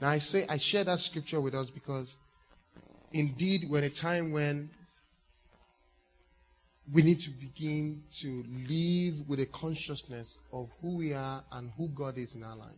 Now, 0.00 0.08
I 0.08 0.16
say, 0.16 0.46
I 0.48 0.56
share 0.56 0.82
that 0.84 1.00
scripture 1.00 1.38
with 1.38 1.54
us 1.54 1.68
because 1.68 2.16
indeed, 3.12 3.66
we're 3.68 3.80
in 3.80 3.84
a 3.84 3.90
time 3.90 4.32
when 4.32 4.70
we 6.90 7.02
need 7.02 7.20
to 7.20 7.30
begin 7.30 8.04
to 8.20 8.42
live 8.70 9.28
with 9.28 9.40
a 9.40 9.46
consciousness 9.46 10.38
of 10.50 10.70
who 10.80 10.96
we 10.96 11.12
are 11.12 11.44
and 11.52 11.72
who 11.76 11.88
God 11.88 12.16
is 12.16 12.36
in 12.36 12.42
our 12.42 12.56
life 12.56 12.70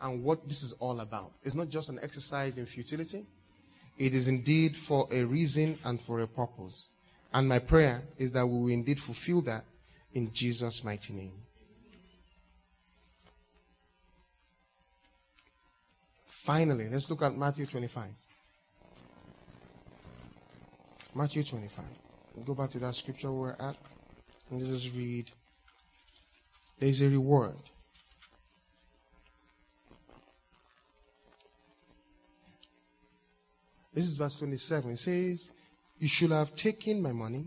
and 0.00 0.24
what 0.24 0.48
this 0.48 0.64
is 0.64 0.72
all 0.80 0.98
about. 0.98 1.30
It's 1.44 1.54
not 1.54 1.68
just 1.68 1.90
an 1.90 2.00
exercise 2.02 2.58
in 2.58 2.66
futility, 2.66 3.24
it 3.98 4.14
is 4.14 4.28
indeed 4.28 4.76
for 4.76 5.08
a 5.10 5.22
reason 5.24 5.78
and 5.84 6.00
for 6.00 6.20
a 6.20 6.26
purpose. 6.26 6.90
And 7.32 7.48
my 7.48 7.58
prayer 7.58 8.02
is 8.18 8.32
that 8.32 8.46
we 8.46 8.58
will 8.58 8.68
indeed 8.68 9.00
fulfill 9.00 9.42
that 9.42 9.64
in 10.12 10.32
Jesus' 10.32 10.84
mighty 10.84 11.12
name. 11.12 11.32
Finally, 16.26 16.88
let's 16.88 17.10
look 17.10 17.22
at 17.22 17.36
Matthew 17.36 17.66
25. 17.66 18.04
Matthew 21.14 21.42
25. 21.42 21.84
We'll 22.34 22.44
go 22.44 22.54
back 22.54 22.70
to 22.70 22.78
that 22.78 22.94
scripture 22.94 23.32
we're 23.32 23.52
at. 23.52 23.74
And 24.50 24.60
let 24.60 24.68
just 24.68 24.94
read. 24.94 25.30
There's 26.78 27.02
a 27.02 27.08
reward. 27.08 27.56
This 33.96 34.08
is 34.08 34.12
verse 34.12 34.34
27. 34.34 34.90
It 34.90 34.98
says, 34.98 35.50
You 35.98 36.06
should 36.06 36.30
have 36.30 36.54
taken 36.54 37.00
my 37.00 37.12
money, 37.12 37.46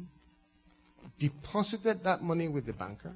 deposited 1.19 2.03
that 2.03 2.23
money 2.23 2.47
with 2.47 2.65
the 2.65 2.73
banker, 2.73 3.13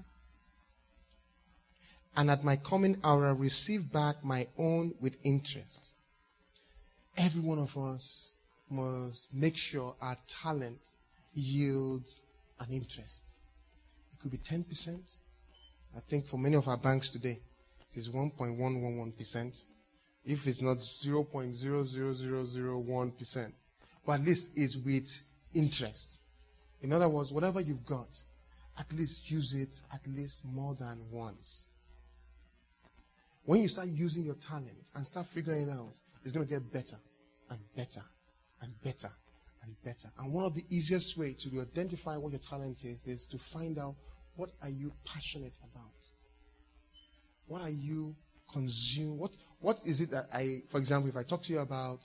and 2.15 2.29
at 2.29 2.43
my 2.43 2.57
coming 2.57 2.95
I 3.03 3.15
will 3.15 3.35
back 3.91 4.23
my 4.23 4.45
own 4.59 4.93
with 5.01 5.17
interest. 5.23 5.93
Every 7.17 7.41
one 7.41 7.57
of 7.57 7.75
us 7.75 8.35
must 8.69 9.33
make 9.33 9.57
sure 9.57 9.95
our 9.99 10.17
talent 10.27 10.81
yields 11.33 12.21
an 12.59 12.67
interest. 12.69 13.29
It 14.13 14.21
could 14.21 14.29
be 14.29 14.37
10%. 14.37 15.17
I 15.97 15.99
think 16.01 16.27
for 16.27 16.37
many 16.37 16.55
of 16.55 16.67
our 16.67 16.77
banks 16.77 17.09
today, 17.09 17.39
it 17.91 17.97
is 17.97 18.09
1.111%. 18.09 19.65
If 20.25 20.47
it's 20.47 20.61
not 20.61 20.77
0.00001%, 20.77 23.53
but 24.05 24.13
at 24.13 24.25
least 24.25 24.51
it's 24.55 24.77
with 24.77 25.21
interest. 25.53 26.21
In 26.81 26.93
other 26.93 27.09
words, 27.09 27.33
whatever 27.33 27.59
you've 27.61 27.85
got, 27.85 28.23
at 28.77 28.91
least 28.93 29.29
use 29.29 29.53
it 29.53 29.81
at 29.91 29.99
least 30.07 30.45
more 30.45 30.75
than 30.75 31.01
once. 31.11 31.67
When 33.45 33.61
you 33.61 33.67
start 33.67 33.89
using 33.89 34.23
your 34.23 34.35
talent 34.35 34.91
and 34.95 35.05
start 35.05 35.27
figuring 35.27 35.69
out, 35.69 35.93
it's 36.23 36.31
going 36.31 36.47
to 36.47 36.53
get 36.53 36.71
better 36.71 36.95
and 37.49 37.59
better 37.75 38.01
and 38.61 38.71
better 38.81 39.11
and 39.63 39.75
better. 39.83 40.09
And 40.17 40.31
one 40.31 40.45
of 40.45 40.55
the 40.55 40.63
easiest 40.69 41.17
way 41.17 41.33
to 41.33 41.61
identify 41.61 42.15
what 42.17 42.31
your 42.31 42.39
talent 42.39 42.85
is 42.85 43.05
is 43.05 43.27
to 43.27 43.37
find 43.37 43.77
out 43.77 43.95
what 44.35 44.51
are 44.61 44.69
you 44.69 44.93
passionate 45.05 45.55
about. 45.63 45.91
What 47.47 47.61
are 47.61 47.69
you 47.69 48.15
consume? 48.51 49.17
What 49.17 49.35
what 49.63 49.79
is 49.85 50.01
it 50.01 50.11
that 50.11 50.27
I, 50.33 50.61
for 50.67 50.77
example, 50.77 51.09
if 51.09 51.15
I 51.15 51.23
talk 51.23 51.41
to 51.43 51.53
you 51.53 51.59
about 51.59 52.01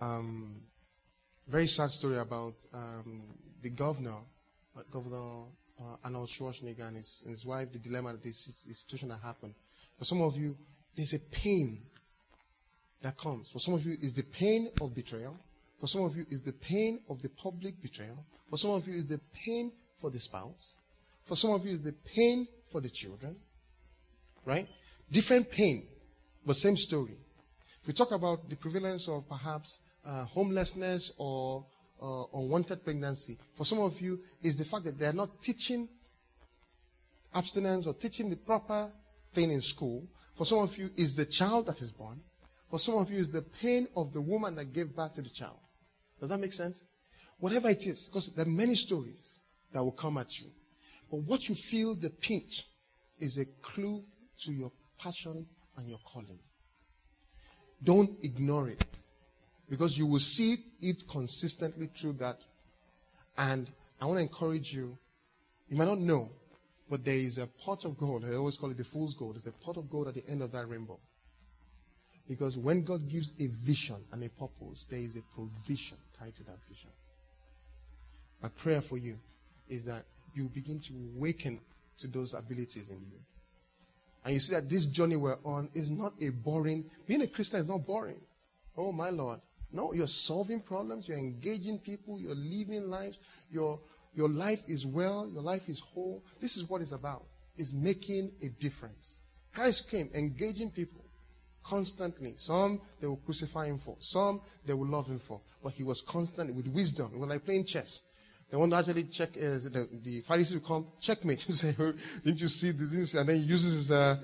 um, 0.00 0.62
very 1.48 1.66
sad 1.66 1.90
story 1.90 2.18
about 2.18 2.54
um, 2.72 3.22
the 3.62 3.70
governor, 3.70 4.14
uh, 4.76 4.82
Governor 4.92 5.46
uh, 5.80 5.96
Arnold 6.04 6.28
Schwarzenegger 6.28 6.86
and 6.86 6.96
his, 6.96 7.22
and 7.24 7.30
his 7.30 7.44
wife, 7.44 7.72
the 7.72 7.80
dilemma 7.80 8.12
that 8.12 8.22
this 8.22 8.64
situation 8.70 9.08
that 9.08 9.18
happened. 9.20 9.54
For 9.98 10.04
some 10.04 10.22
of 10.22 10.36
you, 10.36 10.56
there's 10.96 11.14
a 11.14 11.18
pain 11.18 11.82
that 13.02 13.16
comes. 13.16 13.50
For 13.50 13.58
some 13.58 13.74
of 13.74 13.84
you, 13.84 13.96
is 14.00 14.14
the 14.14 14.22
pain 14.22 14.70
of 14.80 14.94
betrayal. 14.94 15.36
For 15.80 15.88
some 15.88 16.02
of 16.02 16.16
you, 16.16 16.26
is 16.30 16.42
the 16.42 16.52
pain 16.52 17.00
of 17.08 17.22
the 17.22 17.28
public 17.28 17.82
betrayal. 17.82 18.24
For 18.50 18.56
some 18.56 18.70
of 18.70 18.86
you, 18.86 18.94
is 18.94 19.06
the 19.06 19.20
pain 19.32 19.72
for 19.96 20.10
the 20.10 20.20
spouse. 20.20 20.74
For 21.24 21.34
some 21.34 21.50
of 21.50 21.66
you, 21.66 21.72
is 21.72 21.82
the 21.82 21.92
pain 21.92 22.46
for 22.64 22.80
the 22.80 22.90
children. 22.90 23.34
Right? 24.44 24.68
Different 25.10 25.50
pain, 25.50 25.86
but 26.44 26.56
same 26.56 26.76
story. 26.76 27.16
If 27.80 27.86
we 27.86 27.94
talk 27.94 28.12
about 28.12 28.48
the 28.48 28.56
prevalence 28.56 29.08
of 29.08 29.28
perhaps 29.28 29.80
uh, 30.04 30.24
homelessness 30.24 31.12
or 31.16 31.64
uh, 32.02 32.24
unwanted 32.34 32.84
pregnancy, 32.84 33.38
for 33.54 33.64
some 33.64 33.80
of 33.80 33.98
you, 34.00 34.20
is 34.42 34.56
the 34.56 34.64
fact 34.64 34.84
that 34.84 34.98
they 34.98 35.06
are 35.06 35.14
not 35.14 35.42
teaching 35.42 35.88
abstinence 37.34 37.86
or 37.86 37.94
teaching 37.94 38.28
the 38.28 38.36
proper 38.36 38.90
thing 39.32 39.50
in 39.50 39.60
school. 39.60 40.06
For 40.34 40.44
some 40.44 40.58
of 40.58 40.76
you, 40.76 40.90
is 40.96 41.16
the 41.16 41.24
child 41.24 41.66
that 41.66 41.80
is 41.80 41.90
born. 41.90 42.20
For 42.68 42.78
some 42.78 42.96
of 42.96 43.10
you, 43.10 43.18
is 43.18 43.30
the 43.30 43.42
pain 43.42 43.88
of 43.96 44.12
the 44.12 44.20
woman 44.20 44.54
that 44.56 44.72
gave 44.74 44.94
birth 44.94 45.14
to 45.14 45.22
the 45.22 45.30
child. 45.30 45.58
Does 46.20 46.28
that 46.28 46.38
make 46.38 46.52
sense? 46.52 46.84
Whatever 47.38 47.70
it 47.70 47.86
is, 47.86 48.08
because 48.08 48.28
there 48.28 48.44
are 48.44 48.48
many 48.48 48.74
stories 48.74 49.38
that 49.72 49.82
will 49.82 49.92
come 49.92 50.18
at 50.18 50.38
you. 50.38 50.50
But 51.10 51.18
what 51.18 51.48
you 51.48 51.54
feel 51.54 51.94
the 51.94 52.10
pinch 52.10 52.66
is 53.18 53.38
a 53.38 53.46
clue 53.62 54.04
to 54.42 54.52
your 54.52 54.72
passion 54.98 55.46
and 55.76 55.88
your 55.88 55.98
calling. 56.04 56.38
Don't 57.82 58.10
ignore 58.22 58.68
it 58.68 58.84
because 59.68 59.96
you 59.96 60.06
will 60.06 60.20
see 60.20 60.56
it 60.80 61.06
consistently 61.08 61.88
through 61.94 62.14
that. 62.14 62.40
And 63.36 63.70
I 64.00 64.06
want 64.06 64.18
to 64.18 64.22
encourage 64.22 64.72
you. 64.72 64.96
You 65.68 65.76
might 65.76 65.86
not 65.86 65.98
know, 65.98 66.30
but 66.88 67.04
there 67.04 67.14
is 67.14 67.38
a 67.38 67.46
pot 67.46 67.84
of 67.84 67.96
gold. 67.98 68.24
I 68.24 68.34
always 68.34 68.56
call 68.56 68.70
it 68.70 68.76
the 68.76 68.84
fool's 68.84 69.14
gold. 69.14 69.36
There's 69.36 69.46
a 69.46 69.64
pot 69.64 69.76
of 69.76 69.90
gold 69.90 70.08
at 70.08 70.14
the 70.14 70.26
end 70.28 70.42
of 70.42 70.50
that 70.52 70.68
rainbow. 70.68 70.98
Because 72.26 72.58
when 72.58 72.82
God 72.82 73.08
gives 73.08 73.32
a 73.38 73.46
vision 73.46 73.96
and 74.12 74.22
a 74.22 74.28
purpose, 74.28 74.86
there 74.90 74.98
is 74.98 75.16
a 75.16 75.22
provision 75.34 75.96
tied 76.18 76.36
to 76.36 76.44
that 76.44 76.58
vision. 76.68 76.90
My 78.42 78.48
prayer 78.48 78.80
for 78.80 78.98
you 78.98 79.18
is 79.68 79.82
that 79.84 80.04
you 80.34 80.48
begin 80.48 80.80
to 80.80 80.92
awaken 81.16 81.60
to 81.98 82.06
those 82.06 82.34
abilities 82.34 82.90
in 82.90 83.00
you. 83.00 83.18
And 84.24 84.34
you 84.34 84.40
see 84.40 84.54
that 84.54 84.68
this 84.68 84.86
journey 84.86 85.16
we're 85.16 85.38
on 85.44 85.68
is 85.74 85.90
not 85.90 86.14
a 86.20 86.30
boring, 86.30 86.84
being 87.06 87.22
a 87.22 87.26
Christian 87.26 87.60
is 87.60 87.66
not 87.66 87.86
boring. 87.86 88.20
Oh, 88.76 88.92
my 88.92 89.10
Lord. 89.10 89.40
No, 89.72 89.92
you're 89.92 90.06
solving 90.06 90.60
problems, 90.60 91.08
you're 91.08 91.18
engaging 91.18 91.78
people, 91.78 92.18
you're 92.18 92.34
living 92.34 92.88
lives, 92.88 93.18
your, 93.50 93.80
your 94.14 94.28
life 94.28 94.64
is 94.66 94.86
well, 94.86 95.28
your 95.28 95.42
life 95.42 95.68
is 95.68 95.80
whole. 95.80 96.24
This 96.40 96.56
is 96.56 96.68
what 96.68 96.80
it's 96.80 96.92
about. 96.92 97.26
It's 97.56 97.72
making 97.72 98.32
a 98.42 98.48
difference. 98.48 99.20
Christ 99.52 99.90
came 99.90 100.08
engaging 100.14 100.70
people 100.70 101.04
constantly. 101.62 102.34
Some 102.36 102.80
they 103.00 103.06
will 103.06 103.16
crucify 103.16 103.66
him 103.66 103.78
for, 103.78 103.96
some 103.98 104.40
they 104.64 104.72
will 104.72 104.88
love 104.88 105.08
him 105.08 105.18
for. 105.18 105.40
But 105.62 105.74
he 105.74 105.82
was 105.82 106.00
constant 106.00 106.54
with 106.54 106.68
wisdom. 106.68 107.10
It 107.12 107.18
was 107.18 107.28
like 107.28 107.44
playing 107.44 107.64
chess. 107.64 108.02
They 108.50 108.56
want 108.56 108.72
to 108.72 108.78
actually 108.78 109.04
check, 109.04 109.36
uh, 109.36 109.40
the, 109.40 109.88
the 110.02 110.20
Pharisees 110.22 110.54
will 110.54 110.66
come, 110.66 110.86
checkmate. 111.00 111.44
And 111.48 111.56
say, 111.56 111.74
oh, 111.78 111.92
didn't 112.24 112.40
you 112.40 112.48
see 112.48 112.70
this? 112.70 113.14
And 113.14 113.28
then 113.28 113.36
he 113.36 113.42
uses 113.42 113.74
his, 113.74 113.90
uh, 113.90 114.16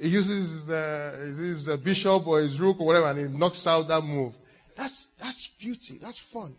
he 0.00 0.08
uses 0.08 0.54
his, 0.54 0.70
uh, 0.70 1.32
his 1.36 1.68
uh, 1.68 1.76
bishop 1.76 2.26
or 2.26 2.40
his 2.40 2.60
rook 2.60 2.80
or 2.80 2.86
whatever, 2.86 3.10
and 3.10 3.18
he 3.18 3.38
knocks 3.38 3.66
out 3.66 3.88
that 3.88 4.02
move. 4.02 4.38
That's, 4.76 5.08
that's 5.18 5.48
beauty. 5.48 5.98
That's 6.00 6.18
fun. 6.18 6.54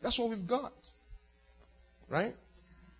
That's 0.00 0.18
what 0.18 0.30
we've 0.30 0.46
got. 0.46 0.72
Right? 2.08 2.34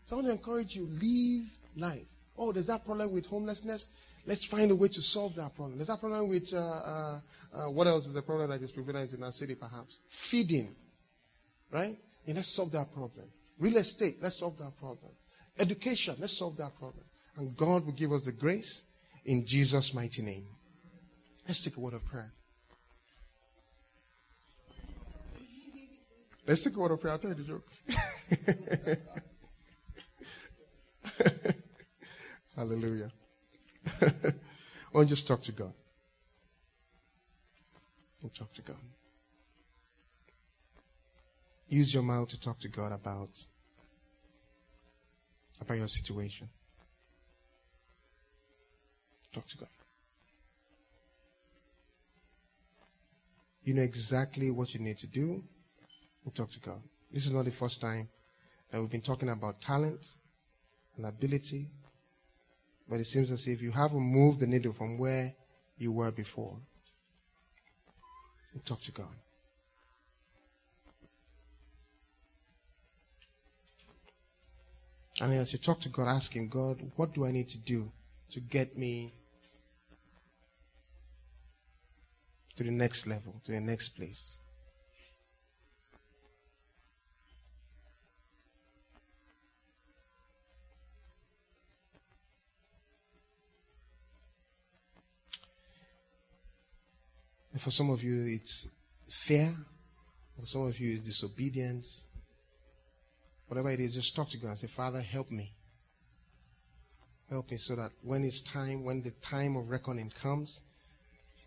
So 0.07 0.17
I 0.17 0.17
want 0.17 0.27
to 0.27 0.33
encourage 0.33 0.75
you, 0.77 0.89
live 1.01 1.49
life 1.77 2.07
Oh, 2.39 2.53
there's 2.53 2.67
that 2.67 2.85
problem 2.85 3.13
with 3.13 3.27
homelessness. 3.27 3.89
Let's 4.25 4.45
find 4.45 4.71
a 4.71 4.77
way 4.77 4.89
to 4.89 5.03
solve 5.03 5.35
that 5.35 5.55
problem. 5.55 5.79
There's 5.79 5.89
that 5.89 6.01
problem 6.01 6.29
with, 6.29 6.55
uh, 6.55 7.19
what 7.69 7.87
else 7.87 8.07
is 8.07 8.15
the 8.15 8.23
problem 8.23 8.51
that 8.51 8.63
is 8.63 8.71
prevalent 8.71 9.13
in 9.13 9.23
our 9.25 9.33
city, 9.33 9.55
perhaps? 9.55 9.99
Feeding. 10.09 10.75
Right? 11.71 11.99
Let's 12.35 12.49
solve 12.49 12.73
that 12.73 12.93
problem. 12.93 13.27
Real 13.59 13.79
estate, 13.79 14.19
let's 14.21 14.39
solve 14.39 14.59
that 14.59 14.77
problem. 14.79 15.13
Education, 15.59 16.17
let's 16.19 16.37
solve 16.37 16.57
that 16.59 16.77
problem. 16.79 17.05
And 17.37 17.57
God 17.57 17.85
will 17.85 17.93
give 17.93 18.13
us 18.13 18.23
the 18.23 18.33
grace 18.33 18.85
in 19.25 19.47
Jesus' 19.47 19.95
mighty 19.95 20.23
name. 20.23 20.47
Let's 21.47 21.65
take 21.65 21.77
a 21.77 21.81
word 21.81 21.95
of 21.95 22.05
prayer. 22.05 22.33
Let's 26.47 26.63
take 26.63 26.77
a 26.77 26.79
word 26.79 26.93
of 26.93 27.01
prayer. 27.01 27.13
I'll 27.13 27.19
tell 27.19 27.31
you 27.31 27.37
the 27.37 27.43
joke. 27.43 27.67
Hallelujah. 32.57 33.11
why 33.99 34.11
don't 34.95 35.07
just 35.07 35.27
talk 35.27 35.43
to 35.43 35.53
God. 35.53 35.73
And 38.23 38.35
talk 38.35 38.53
to 38.55 38.63
God. 38.63 38.77
Use 41.69 41.93
your 41.93 42.03
mouth 42.03 42.29
to 42.29 42.41
talk 42.41 42.59
to 42.61 42.69
God 42.69 42.93
about, 42.93 43.31
about 45.61 45.77
your 45.77 45.89
situation. 45.89 46.49
Talk 49.33 49.47
to 49.47 49.59
God. 49.59 49.69
You 53.65 53.75
know 53.75 53.83
exactly 53.83 54.51
what 54.51 54.73
you 54.73 54.81
need 54.81 54.97
to 54.99 55.07
do 55.07 55.45
and 56.25 56.35
talk 56.35 56.49
to 56.51 56.61
God. 56.61 56.81
This 57.13 57.27
is 57.27 57.33
not 57.33 57.45
the 57.45 57.51
first 57.51 57.83
time 57.83 58.09
that 58.71 58.81
we've 58.81 58.91
been 58.91 59.03
talking 59.03 59.29
about 59.29 59.61
talent 59.61 60.15
and 60.97 61.05
ability, 61.05 61.69
but 62.89 62.99
it 62.99 63.05
seems 63.05 63.31
as 63.31 63.47
if 63.47 63.61
you 63.61 63.71
haven't 63.71 64.01
moved 64.01 64.41
the 64.41 64.47
needle 64.47 64.73
from 64.73 64.97
where 64.97 65.35
you 65.77 65.93
were 65.93 66.11
before. 66.11 66.57
And 68.55 68.65
talk 68.65 68.81
to 68.81 68.93
God. 68.93 69.15
And 75.21 75.35
as 75.35 75.53
you 75.53 75.59
talk 75.59 75.81
to 75.81 75.89
God, 75.89 76.07
ask 76.07 76.35
Him, 76.35 76.49
God, 76.49 76.81
what 76.97 77.13
do 77.13 77.27
I 77.27 77.33
need 77.33 77.49
to 77.49 77.59
do 77.59 77.91
to 78.31 78.41
get 78.41 78.79
me 78.79 79.13
to 82.55 82.63
the 82.63 82.71
next 82.71 83.07
level, 83.07 83.41
to 83.45 83.53
the 83.53 83.61
next 83.61 83.91
place? 83.91 84.37
And 97.53 97.61
for 97.61 97.73
some 97.73 97.91
of 97.91 98.05
you, 98.05 98.23
it's 98.23 98.69
fear. 99.09 99.53
For 100.39 100.47
some 100.47 100.63
of 100.63 100.79
you, 100.79 100.95
it's 100.95 101.03
disobedience. 101.03 102.05
Whatever 103.49 103.71
it 103.71 103.81
is, 103.81 103.95
just 103.95 104.15
talk 104.15 104.29
to 104.31 104.37
God 104.39 104.51
and 104.51 104.59
say, 104.59 104.67
Father, 104.67 105.01
help 105.01 105.31
me. 105.31 105.55
Help 107.31 107.51
me 107.51 107.57
so 107.57 107.77
that 107.77 107.91
when 108.03 108.25
it's 108.25 108.41
time, 108.41 108.85
when 108.85 109.03
the 109.03 109.11
time 109.23 109.57
of 109.57 109.71
reckoning 109.71 110.11
comes, 110.11 110.63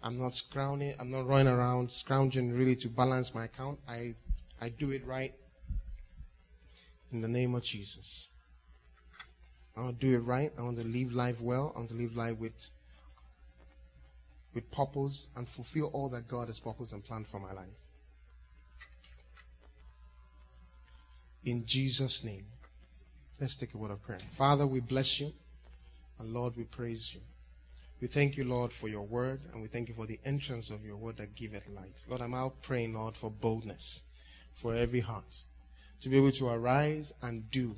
I'm 0.03 0.19
not 0.19 0.33
scrounging, 0.35 0.95
I'm 0.99 1.11
not 1.11 1.27
running 1.27 1.53
around 1.53 1.91
scrounging 1.91 2.53
really 2.53 2.75
to 2.77 2.89
balance 2.89 3.33
my 3.35 3.45
account. 3.45 3.79
I, 3.87 4.15
I 4.59 4.69
do 4.69 4.91
it 4.91 5.05
right 5.05 5.33
in 7.11 7.21
the 7.21 7.27
name 7.27 7.53
of 7.55 7.63
Jesus. 7.63 8.27
I 9.75 9.81
want 9.81 9.99
to 9.99 10.07
do 10.07 10.15
it 10.15 10.19
right. 10.19 10.51
I 10.57 10.61
want 10.63 10.79
to 10.79 10.87
live 10.87 11.13
life 11.13 11.41
well. 11.41 11.71
I 11.75 11.79
want 11.79 11.89
to 11.89 11.95
live 11.95 12.15
life 12.15 12.37
with, 12.37 12.71
with 14.53 14.69
purpose 14.71 15.27
and 15.35 15.47
fulfill 15.47 15.87
all 15.93 16.09
that 16.09 16.27
God 16.27 16.47
has 16.47 16.59
purposed 16.59 16.93
and 16.93 17.03
planned 17.03 17.27
for 17.27 17.39
my 17.39 17.53
life. 17.53 17.80
In 21.43 21.65
Jesus' 21.65 22.23
name. 22.23 22.45
Let's 23.39 23.55
take 23.55 23.73
a 23.73 23.77
word 23.77 23.91
of 23.91 24.01
prayer. 24.01 24.19
Father, 24.31 24.67
we 24.67 24.79
bless 24.79 25.19
you. 25.19 25.33
And 26.19 26.33
Lord, 26.33 26.55
we 26.55 26.63
praise 26.63 27.15
you. 27.15 27.21
We 27.99 28.07
thank 28.07 28.37
you, 28.37 28.43
Lord, 28.43 28.73
for 28.73 28.87
your 28.87 29.03
word, 29.03 29.41
and 29.51 29.61
we 29.61 29.67
thank 29.67 29.87
you 29.87 29.95
for 29.95 30.05
the 30.05 30.19
entrance 30.25 30.69
of 30.69 30.85
your 30.85 30.97
word 30.97 31.17
that 31.17 31.35
giveth 31.35 31.67
light. 31.69 32.03
Lord, 32.07 32.21
I'm 32.21 32.33
out 32.33 32.61
praying, 32.61 32.93
Lord, 32.93 33.15
for 33.15 33.29
boldness 33.29 34.01
for 34.53 34.75
every 34.75 34.99
heart 34.99 35.45
to 36.01 36.09
be 36.09 36.17
able 36.17 36.31
to 36.31 36.49
arise 36.49 37.13
and 37.21 37.49
do 37.51 37.75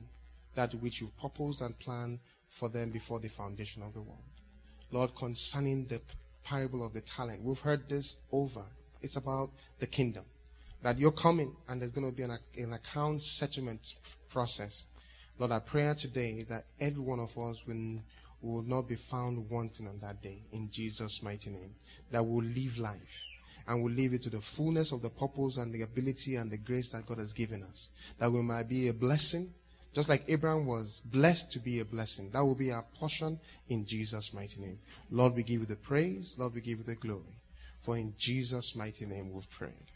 that 0.55 0.73
which 0.75 1.01
you've 1.01 1.17
proposed 1.17 1.61
and 1.61 1.77
planned 1.79 2.19
for 2.49 2.69
them 2.69 2.89
before 2.89 3.19
the 3.19 3.27
foundation 3.27 3.81
of 3.81 3.93
the 3.93 4.01
world. 4.01 4.19
Lord, 4.91 5.15
concerning 5.15 5.87
the 5.87 6.01
parable 6.43 6.85
of 6.85 6.93
the 6.93 7.01
talent, 7.01 7.43
we've 7.43 7.59
heard 7.59 7.89
this 7.89 8.17
over. 8.31 8.63
It's 9.01 9.17
about 9.17 9.51
the 9.79 9.87
kingdom 9.87 10.23
that 10.83 10.99
you're 10.99 11.11
coming 11.11 11.55
and 11.67 11.81
there's 11.81 11.91
going 11.91 12.05
to 12.05 12.15
be 12.15 12.23
an, 12.23 12.37
an 12.57 12.73
account 12.73 13.23
settlement 13.23 13.95
process. 14.29 14.85
Lord, 15.39 15.51
I 15.51 15.59
pray 15.59 15.93
today 15.97 16.45
that 16.49 16.65
every 16.79 17.01
one 17.01 17.19
of 17.19 17.37
us 17.37 17.57
will, 17.65 17.99
will 18.41 18.61
not 18.63 18.87
be 18.87 18.95
found 18.95 19.49
wanting 19.49 19.87
on 19.87 19.99
that 20.01 20.21
day 20.21 20.43
in 20.51 20.69
Jesus' 20.69 21.23
mighty 21.23 21.49
name. 21.49 21.73
That 22.11 22.23
we 22.23 22.35
will 22.35 22.47
live 22.47 22.77
life 22.77 23.23
and 23.67 23.81
we'll 23.81 23.93
live 23.93 24.13
it 24.13 24.21
to 24.23 24.29
the 24.29 24.41
fullness 24.41 24.91
of 24.91 25.01
the 25.01 25.09
purpose 25.09 25.57
and 25.57 25.73
the 25.73 25.83
ability 25.83 26.35
and 26.35 26.51
the 26.51 26.57
grace 26.57 26.91
that 26.91 27.05
God 27.05 27.17
has 27.17 27.31
given 27.31 27.63
us. 27.63 27.89
That 28.19 28.31
we 28.31 28.41
might 28.41 28.67
be 28.67 28.89
a 28.89 28.93
blessing, 28.93 29.53
just 29.93 30.09
like 30.09 30.25
Abraham 30.27 30.65
was 30.65 31.01
blessed 31.05 31.51
to 31.53 31.59
be 31.59 31.79
a 31.79 31.85
blessing. 31.85 32.29
That 32.31 32.41
will 32.41 32.55
be 32.55 32.73
our 32.73 32.85
portion 32.99 33.39
in 33.69 33.85
Jesus' 33.85 34.33
mighty 34.33 34.59
name. 34.59 34.79
Lord, 35.09 35.35
we 35.35 35.43
give 35.43 35.61
you 35.61 35.65
the 35.65 35.77
praise. 35.77 36.35
Lord, 36.37 36.55
we 36.55 36.61
give 36.61 36.79
you 36.79 36.83
the 36.83 36.95
glory. 36.95 37.39
For 37.79 37.97
in 37.97 38.13
Jesus' 38.17 38.75
mighty 38.75 39.05
name 39.05 39.31
we've 39.31 39.49
prayed. 39.49 39.92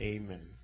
Amen. 0.00 0.57